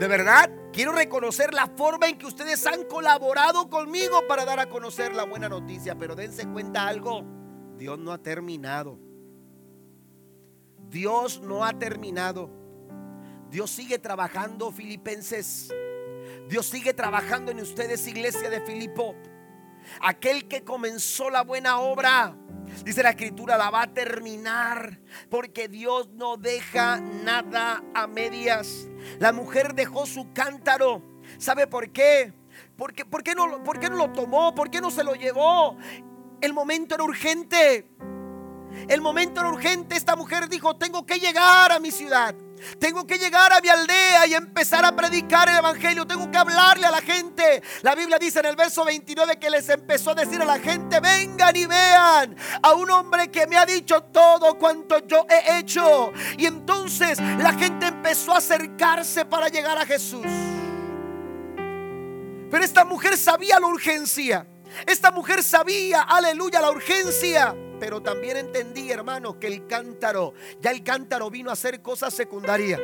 De 0.00 0.08
verdad, 0.08 0.50
quiero 0.72 0.90
reconocer 0.90 1.54
la 1.54 1.68
forma 1.68 2.08
en 2.08 2.18
que 2.18 2.26
ustedes 2.26 2.66
han 2.66 2.84
colaborado 2.84 3.70
conmigo 3.70 4.26
para 4.26 4.44
dar 4.44 4.58
a 4.58 4.68
conocer 4.68 5.14
la 5.14 5.24
buena 5.24 5.48
noticia. 5.48 5.96
Pero 5.96 6.16
dense 6.16 6.46
cuenta 6.48 6.88
algo, 6.88 7.24
Dios 7.76 7.96
no 7.96 8.10
ha 8.12 8.18
terminado. 8.18 8.98
Dios 10.88 11.40
no 11.40 11.64
ha 11.64 11.72
terminado. 11.72 12.50
Dios 13.50 13.70
sigue 13.70 13.98
trabajando, 13.98 14.72
filipenses. 14.72 15.72
Dios 16.48 16.66
sigue 16.66 16.94
trabajando 16.94 17.50
en 17.50 17.60
ustedes, 17.60 18.06
iglesia 18.06 18.50
de 18.50 18.60
Filipo. 18.60 19.14
Aquel 20.00 20.48
que 20.48 20.62
comenzó 20.62 21.30
la 21.30 21.42
buena 21.42 21.78
obra, 21.78 22.36
dice 22.84 23.02
la 23.02 23.10
escritura, 23.10 23.56
la 23.56 23.70
va 23.70 23.82
a 23.82 23.94
terminar. 23.94 25.00
Porque 25.30 25.68
Dios 25.68 26.08
no 26.10 26.36
deja 26.36 27.00
nada 27.00 27.82
a 27.94 28.06
medias. 28.06 28.88
La 29.18 29.32
mujer 29.32 29.74
dejó 29.74 30.06
su 30.06 30.32
cántaro. 30.32 31.02
¿Sabe 31.38 31.66
por 31.66 31.90
qué? 31.90 32.32
Porque, 32.76 33.04
¿por, 33.04 33.22
qué 33.22 33.34
no, 33.34 33.62
¿Por 33.62 33.78
qué 33.78 33.88
no 33.88 33.96
lo 33.96 34.12
tomó? 34.12 34.54
¿Por 34.54 34.70
qué 34.70 34.80
no 34.80 34.90
se 34.90 35.04
lo 35.04 35.14
llevó? 35.14 35.76
El 36.40 36.52
momento 36.52 36.94
era 36.94 37.04
urgente. 37.04 37.86
El 38.88 39.00
momento 39.00 39.40
era 39.40 39.50
urgente. 39.50 39.96
Esta 39.96 40.16
mujer 40.16 40.48
dijo, 40.48 40.76
tengo 40.76 41.04
que 41.04 41.18
llegar 41.18 41.72
a 41.72 41.78
mi 41.78 41.90
ciudad. 41.90 42.34
Tengo 42.78 43.06
que 43.06 43.18
llegar 43.18 43.52
a 43.52 43.60
mi 43.60 43.68
aldea 43.68 44.26
y 44.26 44.34
empezar 44.34 44.84
a 44.84 44.94
predicar 44.94 45.48
el 45.48 45.56
Evangelio. 45.58 46.06
Tengo 46.06 46.30
que 46.30 46.38
hablarle 46.38 46.86
a 46.86 46.90
la 46.90 47.00
gente. 47.00 47.62
La 47.82 47.94
Biblia 47.94 48.18
dice 48.18 48.40
en 48.40 48.46
el 48.46 48.56
verso 48.56 48.84
29 48.84 49.38
que 49.38 49.50
les 49.50 49.68
empezó 49.68 50.10
a 50.10 50.14
decir 50.14 50.40
a 50.40 50.44
la 50.44 50.58
gente, 50.58 51.00
vengan 51.00 51.54
y 51.54 51.66
vean 51.66 52.36
a 52.62 52.74
un 52.74 52.90
hombre 52.90 53.30
que 53.30 53.46
me 53.46 53.56
ha 53.56 53.66
dicho 53.66 54.02
todo 54.02 54.56
cuanto 54.58 55.06
yo 55.06 55.26
he 55.28 55.58
hecho. 55.58 56.12
Y 56.38 56.46
entonces 56.46 57.18
la 57.20 57.52
gente 57.52 57.86
empezó 57.86 58.32
a 58.32 58.38
acercarse 58.38 59.24
para 59.24 59.48
llegar 59.48 59.78
a 59.78 59.86
Jesús. 59.86 60.26
Pero 62.50 62.64
esta 62.64 62.84
mujer 62.84 63.16
sabía 63.16 63.58
la 63.60 63.66
urgencia. 63.66 64.46
Esta 64.86 65.10
mujer 65.10 65.42
sabía, 65.42 66.02
aleluya, 66.02 66.60
la 66.60 66.70
urgencia. 66.70 67.54
Pero 67.78 68.00
también 68.00 68.36
entendí, 68.36 68.90
hermano, 68.90 69.38
que 69.38 69.46
el 69.46 69.66
cántaro, 69.66 70.34
ya 70.60 70.70
el 70.70 70.82
cántaro 70.82 71.30
vino 71.30 71.50
a 71.50 71.56
ser 71.56 71.82
cosa 71.82 72.10
secundaria. 72.10 72.80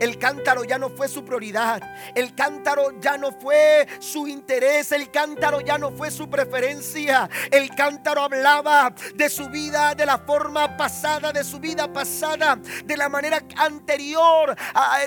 El 0.00 0.18
cántaro 0.18 0.64
ya 0.64 0.78
no 0.78 0.90
fue 0.90 1.08
su 1.08 1.24
prioridad. 1.24 1.82
El 2.14 2.34
cántaro 2.34 3.00
ya 3.00 3.16
no 3.16 3.32
fue 3.32 3.86
su 4.00 4.26
interés. 4.26 4.92
El 4.92 5.10
cántaro 5.10 5.60
ya 5.60 5.78
no 5.78 5.90
fue 5.92 6.10
su 6.10 6.28
preferencia. 6.28 7.28
El 7.50 7.70
cántaro 7.70 8.22
hablaba 8.22 8.94
de 9.14 9.28
su 9.28 9.48
vida, 9.48 9.94
de 9.94 10.06
la 10.06 10.18
forma 10.18 10.76
pasada, 10.76 11.32
de 11.32 11.44
su 11.44 11.58
vida 11.58 11.92
pasada, 11.92 12.58
de 12.84 12.96
la 12.96 13.08
manera 13.08 13.42
anterior, 13.56 14.56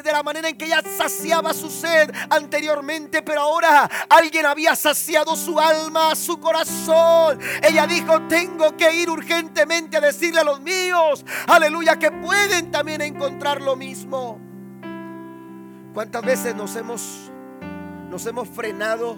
de 0.03 0.11
la 0.11 0.23
manera 0.23 0.49
en 0.49 0.57
que 0.57 0.65
ella 0.65 0.81
saciaba 0.97 1.53
su 1.53 1.69
sed 1.69 2.11
anteriormente. 2.29 3.21
Pero 3.21 3.41
ahora 3.41 3.89
alguien 4.09 4.45
había 4.45 4.75
saciado 4.75 5.35
su 5.35 5.59
alma, 5.59 6.15
su 6.15 6.39
corazón. 6.39 7.39
Ella 7.61 7.87
dijo, 7.87 8.21
tengo 8.27 8.75
que 8.75 8.93
ir 8.93 9.09
urgentemente 9.09 9.97
a 9.97 10.01
decirle 10.01 10.41
a 10.41 10.43
los 10.43 10.59
míos, 10.61 11.25
aleluya, 11.47 11.97
que 11.97 12.11
pueden 12.11 12.71
también 12.71 13.01
encontrar 13.01 13.61
lo 13.61 13.75
mismo. 13.75 14.44
¿Cuántas 15.95 16.23
veces 16.23 16.53
nos 16.53 16.75
hemos, 16.75 17.31
nos 18.09 18.25
hemos 18.25 18.49
frenado? 18.49 19.17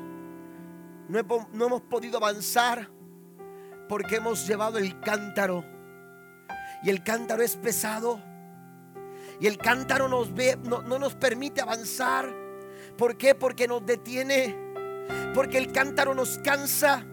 No 1.10 1.18
hemos, 1.18 1.82
podido 1.82 2.18
avanzar 2.18 2.88
porque 3.90 4.18
hemos 4.18 4.48
llevado 4.48 4.78
el 4.78 5.00
cántaro. 5.00 5.66
Y 6.84 6.92
el 6.92 7.04
cántaro 7.04 7.42
es 7.42 7.56
pesado. 7.56 8.22
Y 9.40 9.48
el 9.48 9.58
cántaro 9.58 10.08
nos 10.08 10.32
ve, 10.36 10.56
no, 10.66 10.84
no 10.84 11.00
nos 11.00 11.16
permite 11.16 11.62
avanzar. 11.62 12.32
¿Por 12.96 13.18
qué? 13.18 13.34
Porque 13.34 13.68
nos 13.68 13.84
detiene. 13.84 14.56
Porque 15.34 15.58
el 15.58 15.72
cántaro 15.72 16.14
nos 16.14 16.38
cansa. 16.44 17.04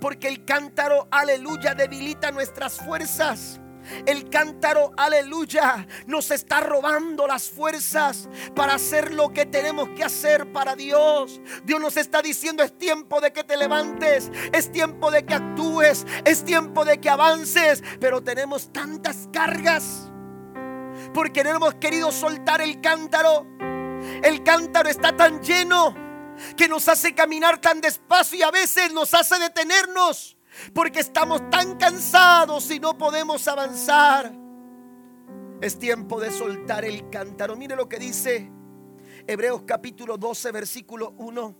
Porque 0.00 0.26
el 0.26 0.46
cántaro, 0.46 1.06
aleluya, 1.10 1.74
debilita 1.74 2.30
nuestras 2.30 2.78
fuerzas. 2.78 3.60
El 4.06 4.28
cántaro, 4.30 4.92
aleluya, 4.96 5.86
nos 6.06 6.30
está 6.30 6.60
robando 6.60 7.26
las 7.26 7.48
fuerzas 7.50 8.28
para 8.54 8.74
hacer 8.74 9.12
lo 9.12 9.32
que 9.32 9.46
tenemos 9.46 9.88
que 9.90 10.04
hacer 10.04 10.52
para 10.52 10.76
Dios. 10.76 11.40
Dios 11.64 11.80
nos 11.80 11.96
está 11.96 12.22
diciendo 12.22 12.62
es 12.62 12.76
tiempo 12.76 13.20
de 13.20 13.32
que 13.32 13.44
te 13.44 13.56
levantes, 13.56 14.30
es 14.52 14.70
tiempo 14.70 15.10
de 15.10 15.24
que 15.24 15.34
actúes, 15.34 16.06
es 16.24 16.44
tiempo 16.44 16.84
de 16.84 17.00
que 17.00 17.10
avances, 17.10 17.82
pero 18.00 18.22
tenemos 18.22 18.72
tantas 18.72 19.28
cargas 19.32 20.10
porque 21.12 21.44
no 21.44 21.50
hemos 21.50 21.74
querido 21.74 22.10
soltar 22.12 22.60
el 22.60 22.80
cántaro. 22.80 23.46
El 24.22 24.42
cántaro 24.42 24.88
está 24.88 25.16
tan 25.16 25.42
lleno 25.42 25.94
que 26.56 26.68
nos 26.68 26.88
hace 26.88 27.14
caminar 27.14 27.60
tan 27.60 27.80
despacio 27.80 28.38
y 28.38 28.42
a 28.42 28.50
veces 28.50 28.92
nos 28.92 29.14
hace 29.14 29.38
detenernos 29.38 30.36
porque 30.72 31.00
estamos 31.00 31.48
tan 31.50 31.76
cansados 31.76 32.70
y 32.70 32.80
no 32.80 32.96
podemos 32.96 33.46
avanzar. 33.48 34.32
Es 35.60 35.78
tiempo 35.78 36.20
de 36.20 36.30
soltar 36.30 36.84
el 36.84 37.08
cántaro. 37.08 37.56
Mire 37.56 37.76
lo 37.76 37.88
que 37.88 37.98
dice 37.98 38.50
Hebreos 39.26 39.62
capítulo 39.66 40.18
12, 40.18 40.52
versículo 40.52 41.14
1. 41.18 41.56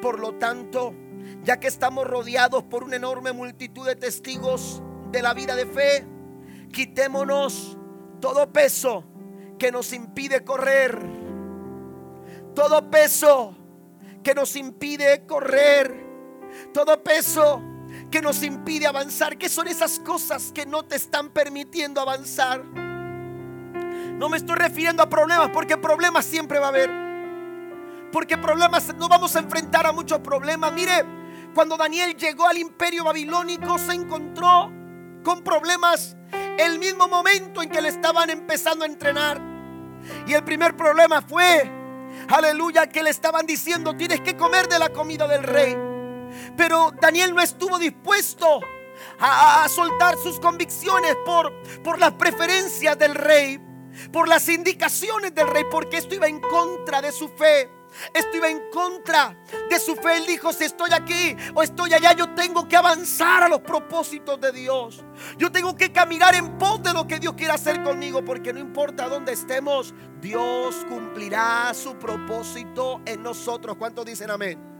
Por 0.00 0.20
lo 0.20 0.34
tanto, 0.34 0.94
ya 1.42 1.58
que 1.58 1.68
estamos 1.68 2.06
rodeados 2.06 2.64
por 2.64 2.84
una 2.84 2.96
enorme 2.96 3.32
multitud 3.32 3.86
de 3.86 3.96
testigos 3.96 4.82
de 5.10 5.22
la 5.22 5.34
vida 5.34 5.56
de 5.56 5.66
fe, 5.66 6.06
quitémonos 6.72 7.76
todo 8.20 8.52
peso 8.52 9.04
que 9.58 9.72
nos 9.72 9.92
impide 9.92 10.44
correr. 10.44 10.98
Todo 12.54 12.90
peso 12.90 13.56
que 14.22 14.34
nos 14.34 14.56
impide 14.56 15.26
correr. 15.26 16.06
Todo 16.72 17.02
peso 17.02 17.62
que 18.12 18.20
nos 18.20 18.42
impide 18.44 18.86
avanzar? 18.86 19.36
¿Qué 19.38 19.48
son 19.48 19.66
esas 19.66 19.98
cosas 19.98 20.52
que 20.52 20.66
no 20.66 20.84
te 20.84 20.94
están 20.94 21.30
permitiendo 21.30 22.00
avanzar? 22.00 22.62
No 22.62 24.28
me 24.28 24.36
estoy 24.36 24.54
refiriendo 24.54 25.02
a 25.02 25.08
problemas 25.08 25.48
porque 25.48 25.78
problemas 25.78 26.26
siempre 26.26 26.60
va 26.60 26.66
a 26.66 26.68
haber. 26.68 26.90
Porque 28.12 28.36
problemas, 28.36 28.94
no 28.96 29.08
vamos 29.08 29.34
a 29.34 29.38
enfrentar 29.38 29.86
a 29.86 29.92
muchos 29.92 30.20
problemas. 30.20 30.72
Mire, 30.74 31.04
cuando 31.54 31.78
Daniel 31.78 32.14
llegó 32.14 32.46
al 32.46 32.58
imperio 32.58 33.02
babilónico 33.02 33.78
se 33.78 33.94
encontró 33.94 34.70
con 35.24 35.42
problemas 35.42 36.14
el 36.58 36.78
mismo 36.78 37.08
momento 37.08 37.62
en 37.62 37.70
que 37.70 37.80
le 37.80 37.88
estaban 37.88 38.28
empezando 38.28 38.84
a 38.84 38.88
entrenar. 38.88 39.40
Y 40.26 40.34
el 40.34 40.44
primer 40.44 40.76
problema 40.76 41.22
fue, 41.22 41.70
aleluya, 42.28 42.86
que 42.88 43.02
le 43.02 43.08
estaban 43.08 43.46
diciendo, 43.46 43.96
tienes 43.96 44.20
que 44.20 44.36
comer 44.36 44.68
de 44.68 44.78
la 44.78 44.90
comida 44.90 45.26
del 45.26 45.42
rey. 45.42 45.91
Pero 46.56 46.92
Daniel 47.00 47.34
no 47.34 47.40
estuvo 47.40 47.78
dispuesto 47.78 48.60
a, 49.18 49.66
soltar 49.68 50.16
sus 50.18 50.38
convicciones 50.40 51.16
por, 51.24 51.52
por 51.82 51.98
las 51.98 52.12
preferencias 52.12 52.98
del 52.98 53.14
rey, 53.14 53.60
por 54.12 54.28
las 54.28 54.48
indicaciones 54.48 55.34
del 55.34 55.48
rey, 55.48 55.64
porque 55.70 55.98
esto 55.98 56.14
iba 56.14 56.26
en 56.26 56.40
contra 56.40 57.00
de 57.00 57.12
su 57.12 57.28
fe. 57.28 57.70
Esto 58.14 58.36
iba 58.38 58.48
en 58.48 58.70
contra 58.70 59.36
de 59.68 59.78
su 59.78 59.94
fe. 59.96 60.16
Él 60.16 60.26
dijo, 60.26 60.52
si 60.52 60.64
estoy 60.64 60.90
aquí 60.92 61.36
o 61.54 61.62
estoy 61.62 61.92
allá, 61.92 62.12
yo 62.14 62.34
tengo 62.34 62.66
que 62.66 62.76
avanzar 62.76 63.42
a 63.42 63.48
los 63.48 63.60
propósitos 63.60 64.40
de 64.40 64.50
Dios. 64.50 65.04
Yo 65.36 65.52
tengo 65.52 65.76
que 65.76 65.92
caminar 65.92 66.34
en 66.34 66.56
pos 66.58 66.82
de 66.82 66.92
lo 66.92 67.06
que 67.06 67.18
Dios 67.18 67.34
quiere 67.34 67.52
hacer 67.52 67.82
conmigo, 67.82 68.24
porque 68.24 68.52
no 68.52 68.60
importa 68.60 69.08
dónde 69.08 69.32
estemos, 69.32 69.94
Dios 70.20 70.86
cumplirá 70.88 71.72
su 71.74 71.98
propósito 71.98 73.02
en 73.04 73.22
nosotros. 73.22 73.76
¿Cuántos 73.76 74.06
dicen 74.06 74.30
amén? 74.30 74.71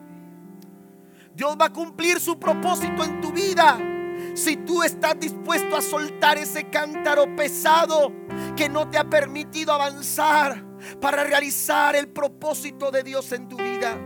Dios 1.34 1.56
va 1.60 1.66
a 1.66 1.72
cumplir 1.72 2.20
su 2.20 2.38
propósito 2.38 3.04
en 3.04 3.20
tu 3.20 3.32
vida. 3.32 3.78
Si 4.34 4.56
tú 4.56 4.82
estás 4.82 5.18
dispuesto 5.18 5.76
a 5.76 5.82
soltar 5.82 6.38
ese 6.38 6.68
cántaro 6.70 7.34
pesado 7.36 8.12
que 8.56 8.68
no 8.68 8.88
te 8.88 8.98
ha 8.98 9.04
permitido 9.04 9.72
avanzar 9.72 10.64
para 11.00 11.24
realizar 11.24 11.96
el 11.96 12.08
propósito 12.08 12.90
de 12.90 13.02
Dios 13.02 13.32
en 13.32 13.48
tu 13.48 13.56
vida. 13.56 13.98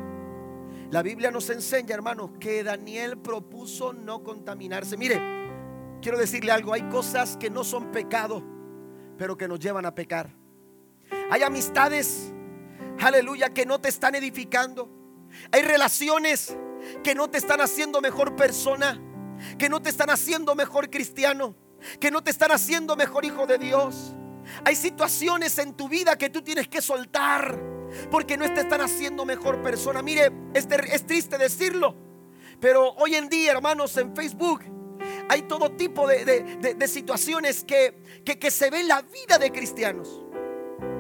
La 0.91 1.03
Biblia 1.03 1.31
nos 1.31 1.51
enseña, 1.51 1.95
hermanos, 1.95 2.31
que 2.39 2.63
Daniel 2.63 3.19
propuso 3.19 3.93
no 3.93 4.23
contaminarse. 4.23 4.97
Mire, 4.97 5.21
quiero 6.01 6.19
decirle 6.19 6.53
algo, 6.53 6.73
hay 6.73 6.83
cosas 6.89 7.37
que 7.37 7.51
no 7.51 7.65
son 7.65 7.91
pecado, 7.91 8.43
pero 9.19 9.37
que 9.37 9.49
nos 9.49 9.59
llevan 9.59 9.85
a 9.85 9.95
pecar. 9.95 10.31
Hay 11.31 11.43
amistades, 11.43 12.33
aleluya, 13.01 13.51
que 13.51 13.67
no 13.67 13.81
te 13.81 13.89
están 13.89 14.15
edificando. 14.15 14.89
Hay 15.51 15.63
relaciones 15.63 16.57
que 17.03 17.15
no 17.15 17.29
te 17.29 17.39
están 17.39 17.61
haciendo 17.61 18.01
mejor 18.01 18.37
persona, 18.37 19.01
que 19.59 19.69
no 19.69 19.81
te 19.81 19.91
están 19.91 20.11
haciendo 20.11 20.55
mejor 20.55 20.91
cristiano, 20.91 21.55
que 22.01 22.11
no 22.11 22.23
te 22.23 22.31
están 22.31 22.53
haciendo 22.53 22.97
mejor 22.97 23.25
hijo 23.25 23.47
de 23.47 23.59
Dios. 23.59 24.15
Hay 24.65 24.77
situaciones 24.77 25.59
en 25.59 25.75
tu 25.75 25.89
vida 25.89 26.17
que 26.17 26.31
tú 26.31 26.43
tienes 26.43 26.69
que 26.69 26.81
soltar 26.81 27.61
porque 28.11 28.37
no 28.37 28.53
te 28.53 28.61
están 28.61 28.81
haciendo 28.81 29.25
mejor 29.25 29.63
persona. 29.63 30.03
Mire, 30.03 30.31
es, 30.55 30.67
triste 31.07 31.39
decirlo, 31.39 31.95
pero 32.61 32.93
hoy 32.95 33.15
en 33.15 33.29
día, 33.29 33.53
hermanos, 33.53 33.97
en 33.97 34.15
Facebook 34.15 34.63
hay 35.29 35.43
todo 35.43 35.73
tipo 35.73 36.07
de, 36.07 36.89
situaciones 36.89 37.65
que, 37.65 38.03
que, 38.25 38.39
que 38.39 38.51
se 38.51 38.71
ve 38.71 38.81
en 38.81 38.89
la 38.89 39.03
vida 39.03 39.39
de 39.39 39.51
cristianos. 39.51 40.23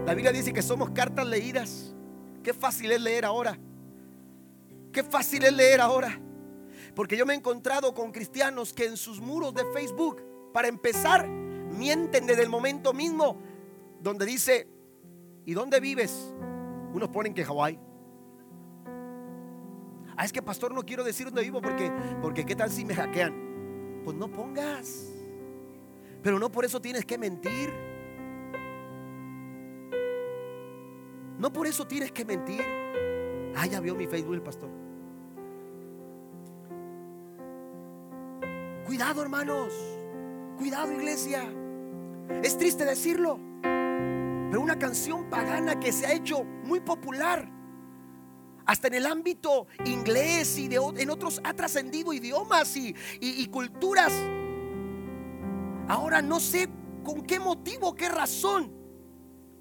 La 0.05 0.14
Biblia 0.14 0.32
dice 0.32 0.53
que 0.53 0.62
somos 0.62 0.91
cartas 0.91 1.26
leídas. 1.26 1.95
Qué 2.43 2.55
fácil 2.55 2.93
es 2.93 3.01
leer 3.01 3.24
ahora. 3.24 3.59
Qué 4.97 5.05
fácil 5.05 5.44
es 5.44 5.53
leer 5.53 5.82
ahora. 5.82 6.18
Porque 6.94 7.18
yo 7.18 7.26
me 7.26 7.34
he 7.34 7.36
encontrado 7.36 7.92
con 7.92 8.12
cristianos 8.12 8.72
que 8.72 8.86
en 8.86 8.97
sus 8.97 9.20
muros 9.20 9.53
de 9.53 9.62
Facebook, 9.74 10.22
para 10.55 10.68
empezar, 10.68 11.28
mienten 11.28 12.26
desde 12.26 12.42
el 12.42 12.49
momento 12.49 12.94
mismo 12.94 13.36
donde 14.01 14.24
dice, 14.24 14.66
¿y 15.44 15.53
dónde 15.53 15.80
vives? 15.80 16.34
Unos 16.94 17.11
ponen 17.11 17.34
que 17.34 17.44
Hawái. 17.44 17.78
Ah, 20.16 20.24
es 20.24 20.32
que 20.32 20.40
pastor 20.40 20.72
no 20.72 20.82
quiero 20.82 21.05
decir 21.05 21.26
dónde 21.26 21.42
vivo 21.42 21.61
porque, 21.61 21.92
porque 22.22 22.47
¿qué 22.47 22.57
tal 22.57 22.70
si 22.70 22.86
me 22.86 22.94
hackean? 22.94 24.01
Pues 24.03 24.16
no 24.16 24.32
pongas. 24.32 25.12
Pero 26.22 26.38
no 26.38 26.51
por 26.51 26.64
eso 26.64 26.80
tienes 26.80 27.05
que 27.05 27.18
mentir. 27.18 27.70
No 31.38 31.53
por 31.53 31.66
eso 31.66 31.86
tienes 31.86 32.12
que 32.12 32.24
mentir. 32.24 32.62
Ah, 33.55 33.66
ya 33.66 33.78
vio 33.80 33.94
mi 33.94 34.07
Facebook 34.07 34.42
pastor. 34.42 34.86
Cuidado 38.87 39.20
hermanos, 39.20 39.74
cuidado 40.57 40.93
iglesia. 40.93 41.43
Es 42.45 42.57
triste 42.57 42.84
decirlo, 42.84 43.41
pero 43.61 44.61
una 44.61 44.78
canción 44.78 45.28
pagana 45.28 45.80
que 45.80 45.91
se 45.91 46.07
ha 46.07 46.12
hecho 46.12 46.45
muy 46.45 46.78
popular, 46.78 47.51
hasta 48.64 48.87
en 48.87 48.95
el 48.95 49.07
ámbito 49.07 49.66
inglés 49.84 50.57
y 50.57 50.68
de, 50.68 50.76
en 50.76 51.11
otros 51.11 51.41
ha 51.43 51.53
trascendido 51.55 52.12
idiomas 52.12 52.76
y, 52.76 53.47
culturas. 53.49 54.12
Ahora 55.89 56.22
no 56.22 56.39
sé 56.39 56.68
con 57.03 57.22
qué 57.22 57.41
motivo, 57.41 57.93
qué 57.97 58.09
razón 58.09 58.72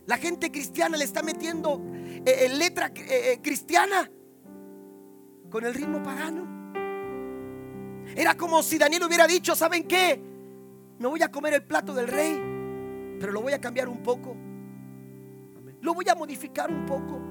la 0.05 0.17
gente 0.17 0.51
cristiana 0.51 0.97
le 0.97 1.03
está 1.03 1.23
metiendo 1.23 1.81
eh, 2.27 2.47
letra 2.49 2.91
eh, 2.95 3.33
eh, 3.33 3.39
cristiana 3.41 4.11
con 5.49 5.65
el 5.65 5.73
ritmo 5.73 6.03
pagano. 6.03 6.54
Era 8.15 8.35
como 8.35 8.61
si 8.61 8.77
Daniel 8.77 9.03
hubiera 9.03 9.25
dicho, 9.25 9.55
¿saben 9.55 9.87
qué? 9.87 10.21
No 10.99 11.09
voy 11.09 11.21
a 11.21 11.31
comer 11.31 11.53
el 11.53 11.63
plato 11.63 11.93
del 11.93 12.07
rey, 12.07 13.17
pero 13.19 13.31
lo 13.31 13.41
voy 13.41 13.53
a 13.53 13.61
cambiar 13.61 13.87
un 13.87 14.03
poco. 14.03 14.35
Lo 15.81 15.93
voy 15.93 16.07
a 16.09 16.15
modificar 16.15 16.71
un 16.71 16.85
poco. 16.85 17.21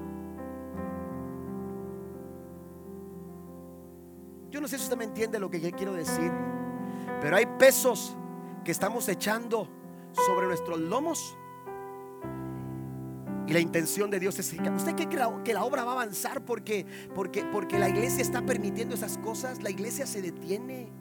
Yo 4.49 4.61
no 4.61 4.67
sé 4.67 4.77
si 4.77 4.83
usted 4.83 4.97
me 4.97 5.03
entiende 5.03 5.39
lo 5.39 5.49
que 5.49 5.59
yo 5.59 5.69
quiero 5.71 5.93
decir, 5.93 6.31
pero 7.19 7.35
hay 7.35 7.45
pesos 7.45 8.15
que 8.63 8.71
estamos 8.71 9.07
echando 9.09 9.67
sobre 10.13 10.47
nuestros 10.47 10.79
lomos 10.79 11.37
y 13.47 13.53
la 13.53 13.59
intención 13.59 14.09
de 14.09 14.19
Dios 14.19 14.39
es 14.39 14.51
que 14.51 14.69
usted 14.69 14.95
cree 14.95 15.07
que 15.43 15.53
la, 15.53 15.63
obra 15.63 15.83
va 15.83 15.91
a 15.91 15.93
avanzar 15.93 16.43
porque, 16.43 16.85
porque, 17.13 17.43
porque 17.45 17.77
la 17.77 17.89
iglesia 17.89 18.21
está 18.21 18.41
permitiendo 18.43 18.95
esas 18.95 19.17
cosas. 19.19 19.61
La 19.61 19.69
iglesia 19.69 20.07
se 20.07 20.21
detiene. 20.21 20.91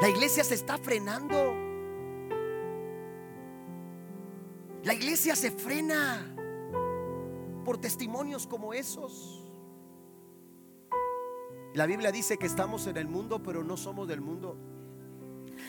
La 0.00 0.08
iglesia 0.08 0.44
se 0.44 0.54
está 0.54 0.78
frenando. 0.78 1.36
La 4.84 4.94
iglesia 4.94 5.36
se 5.36 5.50
frena 5.50 6.34
por 7.64 7.78
testimonios 7.78 8.46
como 8.46 8.72
esos. 8.72 9.44
La 11.74 11.86
Biblia 11.86 12.12
dice 12.12 12.38
que 12.38 12.46
estamos 12.46 12.86
en 12.86 12.96
el 12.96 13.08
mundo, 13.08 13.42
pero 13.42 13.62
no 13.62 13.76
somos 13.76 14.08
del 14.08 14.20
mundo. 14.20 14.56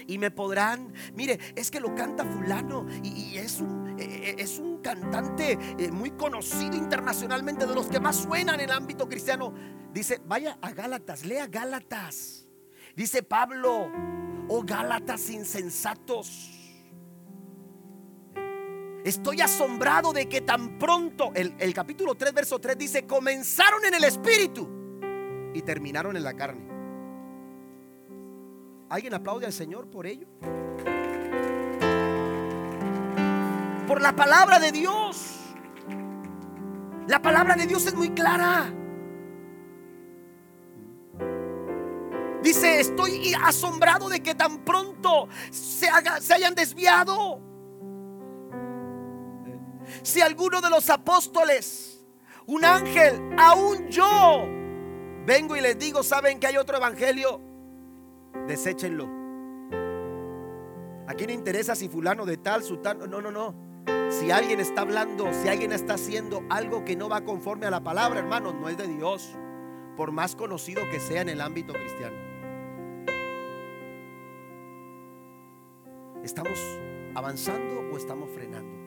Y 0.07 0.17
me 0.17 0.31
podrán, 0.31 0.93
mire, 1.15 1.39
es 1.55 1.71
que 1.71 1.79
lo 1.79 1.93
canta 1.95 2.25
fulano 2.25 2.85
y, 3.03 3.37
es, 3.37 3.59
un, 3.59 3.95
eh, 3.99 4.03
eh, 4.03 4.35
es 4.37 4.59
un 4.59 4.79
cantante 4.81 5.57
eh, 5.77 5.91
muy 5.91 6.11
conocido 6.11 6.75
internacionalmente, 6.75 7.65
de 7.65 7.75
los 7.75 7.87
que 7.87 7.99
más 7.99 8.17
suenan 8.17 8.55
en 8.55 8.69
el 8.69 8.71
ámbito 8.71 9.07
cristiano. 9.07 9.53
Dice, 9.93 10.21
vaya 10.25 10.57
a 10.61 10.71
Gálatas, 10.71 11.25
lea 11.25 11.47
Gálatas. 11.47 12.47
Dice 12.95 13.23
Pablo, 13.23 13.91
oh 14.47 14.63
Gálatas 14.63 15.29
insensatos. 15.29 16.49
Estoy 19.03 19.41
asombrado 19.41 20.13
de 20.13 20.29
que 20.29 20.41
tan 20.41 20.79
pronto, 20.79 21.31
el, 21.35 21.55
el 21.59 21.73
capítulo 21.73 22.15
3, 22.15 22.33
verso 22.33 22.59
3 22.59 22.77
dice, 22.77 23.05
comenzaron 23.05 23.83
en 23.85 23.93
el 23.95 24.05
espíritu 24.05 24.69
y 25.53 25.61
terminaron 25.61 26.15
en 26.15 26.23
la 26.23 26.33
carne. 26.33 26.72
¿Alguien 28.93 29.15
aplaude 29.15 29.47
al 29.47 29.53
Señor 29.53 29.89
por 29.89 30.05
ello? 30.05 30.27
Por 33.87 33.99
la 33.99 34.15
palabra 34.15 34.59
de 34.59 34.71
Dios. 34.71 35.31
La 37.07 37.19
palabra 37.19 37.55
de 37.55 37.65
Dios 37.65 37.87
es 37.87 37.95
muy 37.95 38.11
clara. 38.11 38.71
Dice, 42.43 42.81
estoy 42.81 43.33
asombrado 43.43 44.09
de 44.09 44.21
que 44.21 44.35
tan 44.35 44.59
pronto 44.59 45.27
se, 45.49 45.89
hayan 45.89 46.53
desviado. 46.53 47.41
Si 50.03 50.21
alguno 50.21 50.61
de 50.61 50.69
los 50.69 50.87
apóstoles, 50.91 52.05
un 52.45 52.63
ángel, 52.63 53.19
aún 53.39 53.87
yo, 53.87 54.45
vengo 55.25 55.55
y 55.55 55.61
les 55.61 55.79
digo, 55.79 56.03
¿saben 56.03 56.39
que 56.39 56.45
hay 56.45 56.57
otro 56.57 56.77
evangelio? 56.77 57.52
Deséchenlo. 58.47 59.07
Aquí 61.07 61.27
no 61.27 61.33
interesa 61.33 61.75
si 61.75 61.89
fulano 61.89 62.25
de 62.25 62.37
tal, 62.37 62.63
su 62.63 62.77
tal, 62.77 63.09
no, 63.09 63.21
no, 63.21 63.31
no. 63.31 63.55
Si 64.09 64.31
alguien 64.31 64.59
está 64.59 64.81
hablando, 64.81 65.31
si 65.33 65.47
alguien 65.47 65.71
está 65.71 65.95
haciendo 65.95 66.43
algo 66.49 66.85
que 66.85 66.95
no 66.95 67.09
va 67.09 67.21
conforme 67.21 67.65
a 67.65 67.71
la 67.71 67.83
palabra, 67.83 68.19
hermanos, 68.19 68.53
no 68.55 68.69
es 68.69 68.77
de 68.77 68.87
Dios, 68.87 69.35
por 69.97 70.11
más 70.11 70.35
conocido 70.35 70.83
que 70.89 70.99
sea 70.99 71.21
en 71.21 71.29
el 71.29 71.41
ámbito 71.41 71.73
cristiano. 71.73 72.15
¿Estamos 76.23 76.59
avanzando 77.15 77.81
o 77.91 77.97
estamos 77.97 78.29
frenando? 78.29 78.83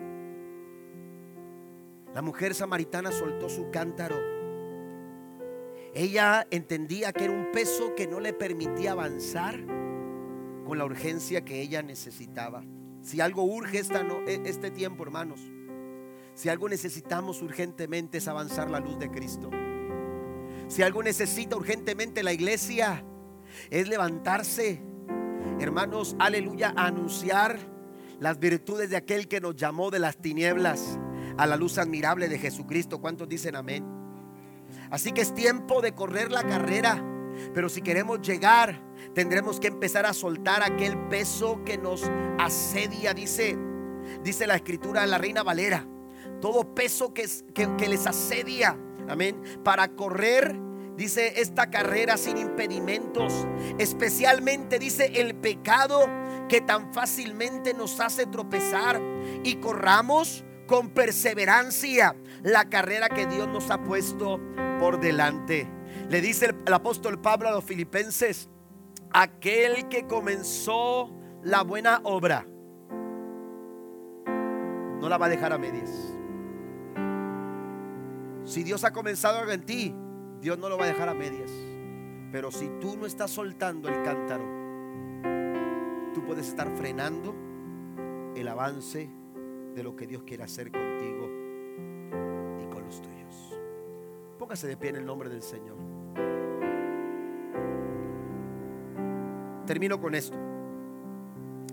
La 2.15 2.23
mujer 2.23 2.55
samaritana 2.55 3.13
soltó 3.13 3.51
su 3.51 3.71
cántaro. 3.71 4.36
Ella 5.97 6.47
entendía 6.51 7.11
que 7.15 7.25
era 7.25 7.33
un 7.33 7.51
peso 7.53 7.95
que 7.95 8.07
no 8.07 8.21
le 8.21 8.35
permitía 8.35 8.93
avanzar 8.93 9.59
con 10.67 10.77
la 10.77 10.85
urgencia 10.85 11.43
que 11.43 11.63
ella 11.63 11.83
necesitaba. 11.83 12.63
Si 13.01 13.23
algo 13.23 13.45
urge 13.45 13.79
esta 13.79 14.03
e, 14.27 14.43
este 14.45 14.71
tiempo, 14.71 15.05
hermanos, 15.05 15.41
si 16.35 16.51
algo 16.51 16.69
necesitamos 16.69 17.41
urgentemente 17.41 18.19
es 18.19 18.29
avanzar 18.29 18.71
la 18.71 18.79
luz 18.79 18.99
de 18.99 19.11
Cristo. 19.11 19.51
Si 20.69 20.83
algo 20.83 21.03
necesita 21.03 21.57
urgentemente 21.57 22.23
la 22.23 22.35
iglesia 22.35 23.03
es 23.71 23.89
levantarse 23.89 24.83
hermanos, 25.61 26.15
aleluya, 26.19 26.75
anunciar 26.77 27.59
las 28.21 28.39
virtudes 28.39 28.91
de 28.91 28.97
aquel 28.99 29.29
que 29.29 29.41
nos 29.41 29.57
llamó 29.57 29.91
de 29.91 29.99
las 29.99 30.19
tinieblas 30.19 30.99
a 31.39 31.47
la 31.47 31.57
luz 31.57 31.79
admirable 31.79 32.29
de 32.29 32.39
Jesucristo. 32.39 33.01
¿Cuántos 33.01 33.31
dicen 33.31 33.57
amén? 33.57 33.96
Así 34.91 35.13
que 35.13 35.23
es 35.23 35.35
tiempo 35.35 35.81
de 35.81 35.93
correr 35.93 36.31
la 36.31 36.45
carrera. 36.45 37.03
Pero 37.55 37.69
si 37.69 37.83
queremos 37.83 38.21
llegar, 38.23 38.81
tendremos 39.15 39.61
que 39.61 39.69
empezar 39.69 40.07
a 40.07 40.13
soltar 40.13 40.63
aquel 40.63 40.97
peso 41.09 41.63
que 41.65 41.77
nos 41.77 42.03
asedia, 42.39 43.13
dice, 43.13 43.59
dice 44.23 44.47
la 44.47 44.57
escritura 44.57 45.03
de 45.03 45.09
la 45.09 45.19
Reina 45.19 45.43
Valera. 45.43 45.87
Todo 46.41 46.75
peso 46.75 47.13
que, 47.13 47.27
que, 47.55 47.77
que 47.77 47.89
les 47.89 48.07
asedia, 48.07 48.79
amén, 49.09 49.41
para 49.63 49.89
correr 49.89 50.67
Dice 50.97 51.41
esta 51.41 51.69
carrera 51.71 52.17
sin 52.17 52.39
impedimentos. 52.39 53.47
Especialmente 53.79 54.79
dice 54.79 55.21
el 55.21 55.35
pecado 55.35 56.09
que 56.49 56.63
tan 56.63 56.93
fácilmente 56.95 57.75
nos 57.75 58.01
hace 58.01 58.27
tropezar. 58.27 59.01
Y 59.45 59.57
corramos 59.57 60.45
con 60.67 60.91
perseverancia 60.91 62.17
la 62.43 62.69
carrera 62.69 63.09
que 63.09 63.27
Dios 63.27 63.49
nos 63.49 63.71
ha 63.71 63.83
puesto 63.83 64.41
por 64.79 65.01
delante. 65.01 65.69
Le 66.09 66.21
dice 66.21 66.55
el, 66.67 66.73
apóstol 66.73 67.21
Pablo 67.21 67.49
a 67.49 67.53
los 67.53 67.65
filipenses, 67.65 68.49
aquel 69.13 69.89
que 69.89 70.07
comenzó 70.07 71.11
la 71.43 71.63
buena 71.63 72.01
obra, 72.05 72.47
no 75.01 75.09
la 75.09 75.19
va 75.19 75.27
a 75.27 75.29
dejar 75.29 75.53
a 75.53 75.59
medias. 75.59 75.91
Si 78.45 78.63
Dios 78.63 78.85
ha 78.85 78.93
comenzado 78.93 79.39
algo 79.39 79.53
en 79.53 79.67
ti, 79.67 79.95
Dios 80.41 80.59
no 80.59 80.69
lo 80.69 80.79
va 80.79 80.85
a 80.85 80.89
dejar 80.89 81.09
a 81.09 81.15
medias. 81.15 81.51
Pero 82.31 82.51
si 82.51 82.69
tú 82.81 82.97
no 82.97 83.07
estás 83.07 83.31
soltando 83.31 83.89
el 83.89 84.03
cántaro, 84.03 84.45
tú 86.15 86.25
puedes 86.25 86.49
estar 86.49 86.69
frenando 86.77 87.35
el 88.35 88.47
avance 88.49 89.11
de 89.77 89.83
lo 89.83 89.95
que 89.95 90.07
Dios 90.07 90.23
quiere 90.23 90.43
hacer 90.43 90.73
contigo 90.73 91.29
y 92.63 92.67
con 92.73 92.83
los 92.83 93.03
tuyos. 93.03 93.61
Póngase 94.39 94.67
de 94.67 94.77
pie 94.77 94.89
en 94.89 94.97
el 94.97 95.05
nombre 95.05 95.29
del 95.29 95.43
Señor. 95.43 95.77
Termino 99.67 100.01
con 100.01 100.15
esto. 100.15 100.39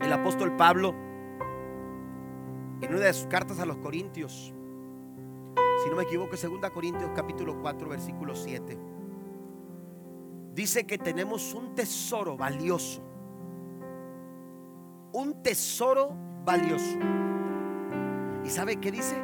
El 0.01 0.11
apóstol 0.11 0.53
Pablo, 0.57 0.93
en 2.81 2.93
una 2.93 3.05
de 3.05 3.13
sus 3.13 3.27
cartas 3.27 3.59
a 3.59 3.65
los 3.65 3.77
Corintios, 3.77 4.53
si 5.81 5.89
no 5.89 5.95
me 5.95 6.03
equivoco, 6.03 6.31
2 6.35 6.71
Corintios 6.71 7.09
capítulo 7.15 7.61
4, 7.61 7.87
versículo 7.87 8.35
7. 8.35 8.77
Dice 10.53 10.85
que 10.85 10.97
tenemos 10.97 11.53
un 11.53 11.73
tesoro 11.73 12.35
valioso. 12.35 13.01
Un 15.13 15.41
tesoro 15.41 16.11
valioso. 16.43 16.97
¿Y 18.45 18.49
sabe 18.49 18.77
qué 18.77 18.91
dice? 18.91 19.15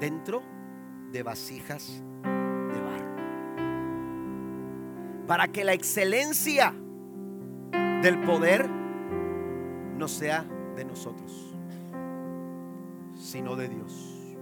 Dentro 0.00 0.42
de 1.12 1.22
vasijas 1.22 2.02
de 2.22 2.80
barro. 2.80 3.14
Para 5.26 5.48
que 5.48 5.64
la 5.64 5.72
excelencia 5.72 6.74
del 8.02 8.20
poder 8.20 8.68
no 8.68 10.08
sea 10.08 10.44
de 10.76 10.84
nosotros, 10.84 11.54
sino 13.16 13.56
de 13.56 13.68
Dios. 13.68 14.36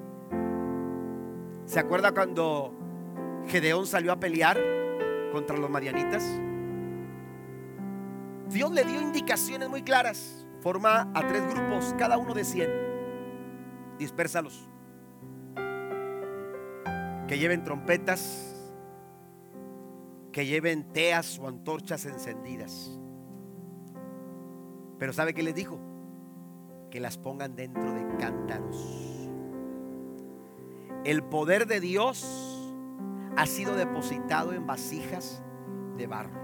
¿Se 1.66 1.78
acuerda 1.78 2.12
cuando 2.12 2.74
Gedeón 3.46 3.86
salió 3.86 4.12
a 4.12 4.20
pelear 4.20 4.58
contra 5.32 5.56
los 5.56 5.70
marianitas? 5.70 6.24
Dios 8.48 8.70
le 8.72 8.84
dio 8.84 9.00
indicaciones 9.00 9.68
muy 9.68 9.82
claras. 9.82 10.46
Forma 10.60 11.10
a 11.14 11.26
tres 11.26 11.42
grupos, 11.48 11.94
cada 11.98 12.18
uno 12.18 12.34
de 12.34 12.44
100. 12.44 12.91
Dispérsalos. 13.98 14.68
Que 17.28 17.38
lleven 17.38 17.64
trompetas, 17.64 18.72
que 20.32 20.46
lleven 20.46 20.92
teas 20.92 21.38
o 21.38 21.48
antorchas 21.48 22.04
encendidas. 22.06 22.98
Pero 24.98 25.12
¿sabe 25.12 25.34
qué 25.34 25.42
les 25.42 25.54
dijo? 25.54 25.80
Que 26.90 27.00
las 27.00 27.18
pongan 27.18 27.56
dentro 27.56 27.92
de 27.92 28.06
cántaros. 28.18 29.28
El 31.04 31.24
poder 31.24 31.66
de 31.66 31.80
Dios 31.80 32.72
ha 33.36 33.46
sido 33.46 33.74
depositado 33.74 34.52
en 34.52 34.66
vasijas 34.66 35.42
de 35.96 36.06
barro. 36.06 36.40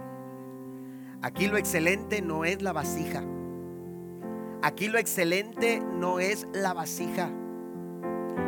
Aquí 1.23 1.47
lo 1.47 1.57
excelente 1.57 2.23
no 2.23 2.45
es 2.45 2.63
la 2.63 2.73
vasija. 2.73 3.23
Aquí 4.69 4.89
lo 4.89 4.99
excelente 4.99 5.81
no 5.81 6.21
es 6.21 6.47
la 6.53 6.75
vasija. 6.75 7.31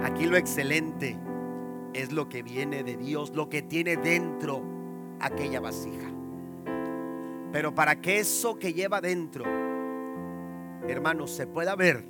Aquí 0.04 0.26
lo 0.26 0.36
excelente 0.36 1.18
es 1.94 2.12
lo 2.12 2.28
que 2.28 2.42
viene 2.42 2.82
de 2.82 2.98
Dios, 2.98 3.34
lo 3.34 3.48
que 3.48 3.62
tiene 3.62 3.96
dentro 3.96 4.62
aquella 5.18 5.60
vasija. 5.60 6.10
Pero 7.52 7.74
para 7.74 8.02
que 8.02 8.18
eso 8.18 8.58
que 8.58 8.74
lleva 8.74 9.00
dentro, 9.00 9.46
hermanos, 10.86 11.30
se 11.30 11.46
pueda 11.46 11.74
ver, 11.74 12.04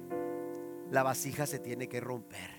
la 0.91 1.05
vasija 1.05 1.47
se 1.47 1.61
tiene 1.61 1.89
que 1.89 2.01
romper. 2.01 2.51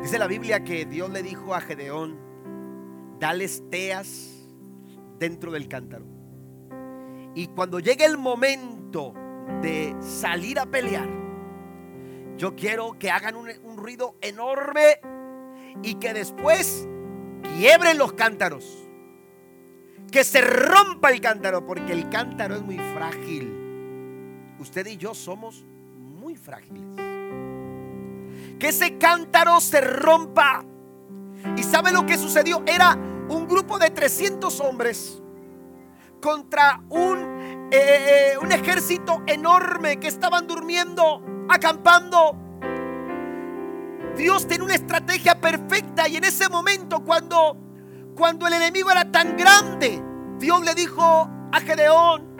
Dice 0.00 0.16
la 0.20 0.28
Biblia 0.28 0.62
que 0.62 0.86
Dios 0.86 1.10
le 1.10 1.24
dijo 1.24 1.56
a 1.56 1.60
Gedeón, 1.60 2.16
dales 3.18 3.64
teas 3.68 4.48
dentro 5.18 5.50
del 5.50 5.66
cántaro. 5.66 6.06
Y 7.34 7.48
cuando 7.48 7.80
llegue 7.80 8.04
el 8.04 8.16
momento 8.16 9.25
de 9.62 9.96
salir 10.00 10.58
a 10.58 10.66
pelear, 10.66 11.08
yo 12.36 12.54
quiero 12.54 12.98
que 12.98 13.10
hagan 13.10 13.36
un, 13.36 13.48
ruido 13.76 14.16
enorme 14.20 15.00
y 15.82 15.94
que 15.94 16.12
después 16.12 16.86
quiebren 17.56 17.98
los 17.98 18.12
cántaros. 18.12 18.82
Que 20.10 20.22
se 20.22 20.40
rompa 20.40 21.10
el 21.10 21.20
cántaro, 21.20 21.66
porque 21.66 21.92
el 21.92 22.08
cántaro 22.08 22.54
es 22.56 22.62
muy 22.62 22.78
frágil. 22.78 23.52
usted 24.58 24.86
y 24.86 24.96
yo 24.96 25.14
somos 25.14 25.64
muy 25.98 26.36
frágiles. 26.36 26.84
Que 28.58 28.68
ese 28.68 28.98
cántaro 28.98 29.60
se 29.60 29.80
rompa. 29.80 30.64
¿Y 31.56 31.62
sabe 31.62 31.92
lo 31.92 32.06
que 32.06 32.16
sucedió? 32.16 32.62
Era 32.66 32.96
un 33.28 33.46
grupo 33.46 33.78
de 33.78 33.90
300 33.90 34.60
hombres 34.60 35.22
contra 36.20 36.82
un, 36.88 37.35
eh, 37.70 38.34
un 38.40 38.52
ejército 38.52 39.22
enorme 39.26 39.98
que 39.98 40.08
estaban 40.08 40.46
durmiendo, 40.46 41.22
acampando. 41.48 42.36
Dios 44.16 44.46
tiene 44.46 44.64
una 44.64 44.74
estrategia 44.74 45.40
perfecta 45.40 46.08
y 46.08 46.16
en 46.16 46.24
ese 46.24 46.48
momento 46.48 47.00
cuando, 47.00 47.56
cuando 48.14 48.46
el 48.46 48.54
enemigo 48.54 48.90
era 48.90 49.10
tan 49.10 49.36
grande, 49.36 50.02
Dios 50.38 50.64
le 50.64 50.74
dijo 50.74 51.28
a 51.52 51.60
Gedeón, 51.60 52.36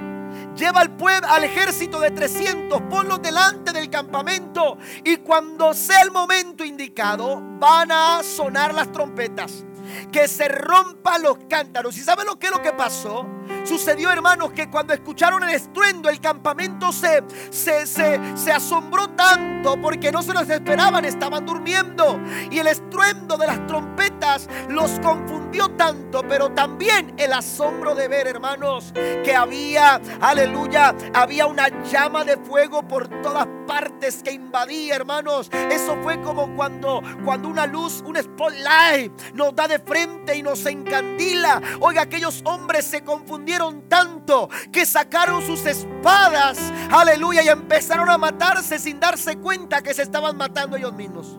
lleva 0.57 0.81
al 0.81 0.97
pueblo, 0.97 1.29
al 1.29 1.45
ejército 1.45 2.01
de 2.01 2.11
300, 2.11 2.83
ponlos 2.83 3.21
delante 3.21 3.73
del 3.73 3.91
campamento 3.91 4.79
y 5.05 5.19
cuando 5.19 5.75
sea 5.75 6.01
el 6.03 6.11
momento 6.11 6.65
indicado 6.65 7.43
van 7.59 7.91
a 7.91 8.23
sonar 8.23 8.73
las 8.73 8.91
trompetas 8.93 9.65
que 10.11 10.29
se 10.29 10.49
rompan 10.49 11.23
los 11.23 11.39
cántaros. 11.49 11.97
¿Y 11.97 12.01
sabe 12.01 12.25
lo 12.25 12.39
que 12.39 12.47
es 12.47 12.53
lo 12.53 12.63
que 12.63 12.73
pasó? 12.73 13.27
Sucedió, 13.67 14.13
hermanos, 14.13 14.53
que 14.53 14.71
cuando 14.71 14.95
escucharon 14.95 15.43
el 15.43 15.51
estruendo, 15.51 16.09
el 16.09 16.21
campamento 16.21 16.93
se, 16.93 17.25
se, 17.51 17.85
se, 17.85 18.53
asombró 18.53 19.09
tanto 19.09 19.81
porque 19.81 20.13
no 20.13 20.23
se 20.23 20.33
los 20.33 20.49
esperaban, 20.49 21.05
estaban 21.05 21.45
durmiendo. 21.45 22.21
Y 22.49 22.61
el 22.61 22.69
estruendo 22.69 23.37
de 23.37 23.49
las 23.49 23.67
trompetas 23.67 24.49
los 24.69 24.93
confundió 25.01 25.69
tanto, 25.71 26.23
pero 26.29 26.53
también 26.53 27.15
el 27.17 27.33
asombro 27.33 27.97
de 27.97 28.07
ver, 28.07 28.29
hermanos, 28.29 28.93
que 28.95 29.35
había, 29.35 30.01
aleluya, 30.21 30.95
había 31.13 31.47
una 31.47 31.69
llama 31.83 32.25
de 32.25 32.37
fuego 32.37 32.87
por 32.87 33.09
todas 33.21 33.49
partes 33.67 34.23
que 34.23 34.31
invadía, 34.31 34.95
hermanos. 34.95 35.51
Eso 35.73 35.97
fue 36.05 36.23
como 36.23 36.55
cuando, 36.55 37.03
cuando 37.25 37.49
una 37.49 37.67
luz, 37.67 38.01
un 38.07 38.17
spotlight 38.17 39.13
nos 39.35 39.57
da 39.57 39.67
de 39.67 39.81
frente 39.81 40.37
y 40.37 40.43
nos 40.43 40.65
encandila. 40.67 41.61
Oiga, 41.81 42.03
aquellos 42.03 42.43
hombres 42.45 42.85
se 42.85 43.03
confundieron 43.03 43.56
tanto 43.89 44.49
que 44.73 44.87
sacaron 44.87 45.43
sus 45.43 45.65
espadas, 45.67 46.59
aleluya, 46.91 47.43
y 47.43 47.49
empezaron 47.49 48.09
a 48.11 48.19
matarse 48.19 48.79
sin 48.79 49.01
darse 49.01 49.37
cuenta 49.37 49.83
que 49.83 49.95
se 49.95 50.03
estaban 50.03 50.37
matando 50.37 50.77
ellos 50.77 50.93
mismos. 50.93 51.39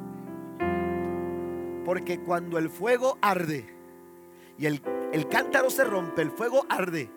Porque 1.86 2.20
cuando 2.20 2.58
el 2.58 2.70
fuego 2.70 3.18
arde 3.22 3.74
y 4.58 4.66
el, 4.66 4.82
el 5.14 5.28
cántaro 5.28 5.70
se 5.70 5.84
rompe, 5.84 6.22
el 6.22 6.32
fuego 6.32 6.66
arde, 6.70 7.10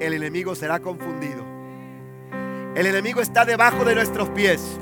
el 0.00 0.12
enemigo 0.12 0.54
será 0.54 0.80
confundido. 0.80 1.44
El 2.74 2.86
enemigo 2.86 3.20
está 3.20 3.44
debajo 3.44 3.84
de 3.84 3.94
nuestros 3.94 4.28
pies. 4.30 4.78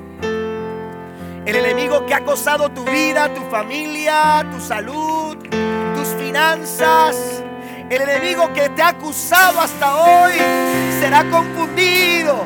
El 1.46 1.56
enemigo 1.56 2.04
que 2.04 2.14
ha 2.14 2.18
acosado 2.18 2.70
tu 2.70 2.84
vida, 2.84 3.32
tu 3.32 3.40
familia, 3.50 4.46
tu 4.52 4.60
salud, 4.60 5.36
tus 5.96 6.08
finanzas. 6.22 7.42
El 7.90 8.02
enemigo 8.02 8.52
que 8.52 8.68
te 8.68 8.82
ha 8.82 8.88
acusado 8.88 9.60
hasta 9.62 9.96
hoy 9.96 10.34
será 11.00 11.24
confundido 11.30 12.44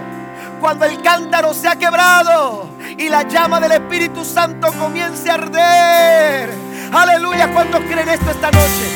cuando 0.61 0.85
el 0.85 1.03
cántaro 1.03 1.53
se 1.53 1.67
ha 1.67 1.75
quebrado 1.75 2.69
y 2.97 3.09
la 3.09 3.25
llama 3.25 3.59
del 3.59 3.73
Espíritu 3.73 4.25
Santo 4.25 4.73
comience 4.79 5.29
a 5.29 5.35
arder. 5.35 6.51
Aleluya, 6.93 7.53
¿cuántos 7.53 7.81
creen 7.81 8.09
esto 8.09 8.31
esta 8.31 8.53
noche? 8.53 8.87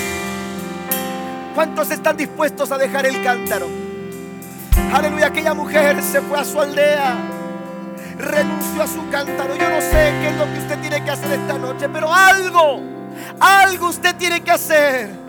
¿Cuántos 1.53 1.91
están 1.91 2.17
dispuestos 2.17 2.71
a 2.71 2.79
dejar 2.79 3.07
el 3.07 3.25
cántaro? 3.25 3.67
Aleluya, 4.95 5.27
aquella 5.27 5.53
mujer 5.53 6.01
se 6.01 6.21
fue 6.21 6.39
a 6.39 6.45
su 6.45 6.61
aldea, 6.61 7.17
renunció 8.19 8.85
a 8.85 8.87
su 8.87 9.11
cántaro. 9.11 9.57
Yo 9.57 9.69
no 9.69 9.81
sé 9.81 10.13
qué 10.21 10.29
es 10.29 10.37
lo 10.37 10.45
que 10.45 10.59
usted 10.61 10.79
tiene 10.79 11.05
que 11.05 11.11
hacer 11.11 11.33
esta 11.33 11.59
noche, 11.59 11.89
pero 11.89 12.15
algo, 12.15 12.83
algo 13.41 13.89
usted 13.89 14.15
tiene 14.15 14.43
que 14.43 14.53
hacer. 14.53 15.27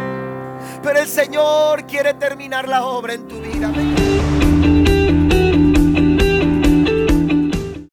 Pero 0.87 1.01
el 1.01 1.07
Señor 1.09 1.85
quiere 1.85 2.13
terminar 2.13 2.65
la 2.65 2.85
obra 2.85 3.15
en 3.15 3.27
tu 3.27 3.41
vida. 3.41 3.69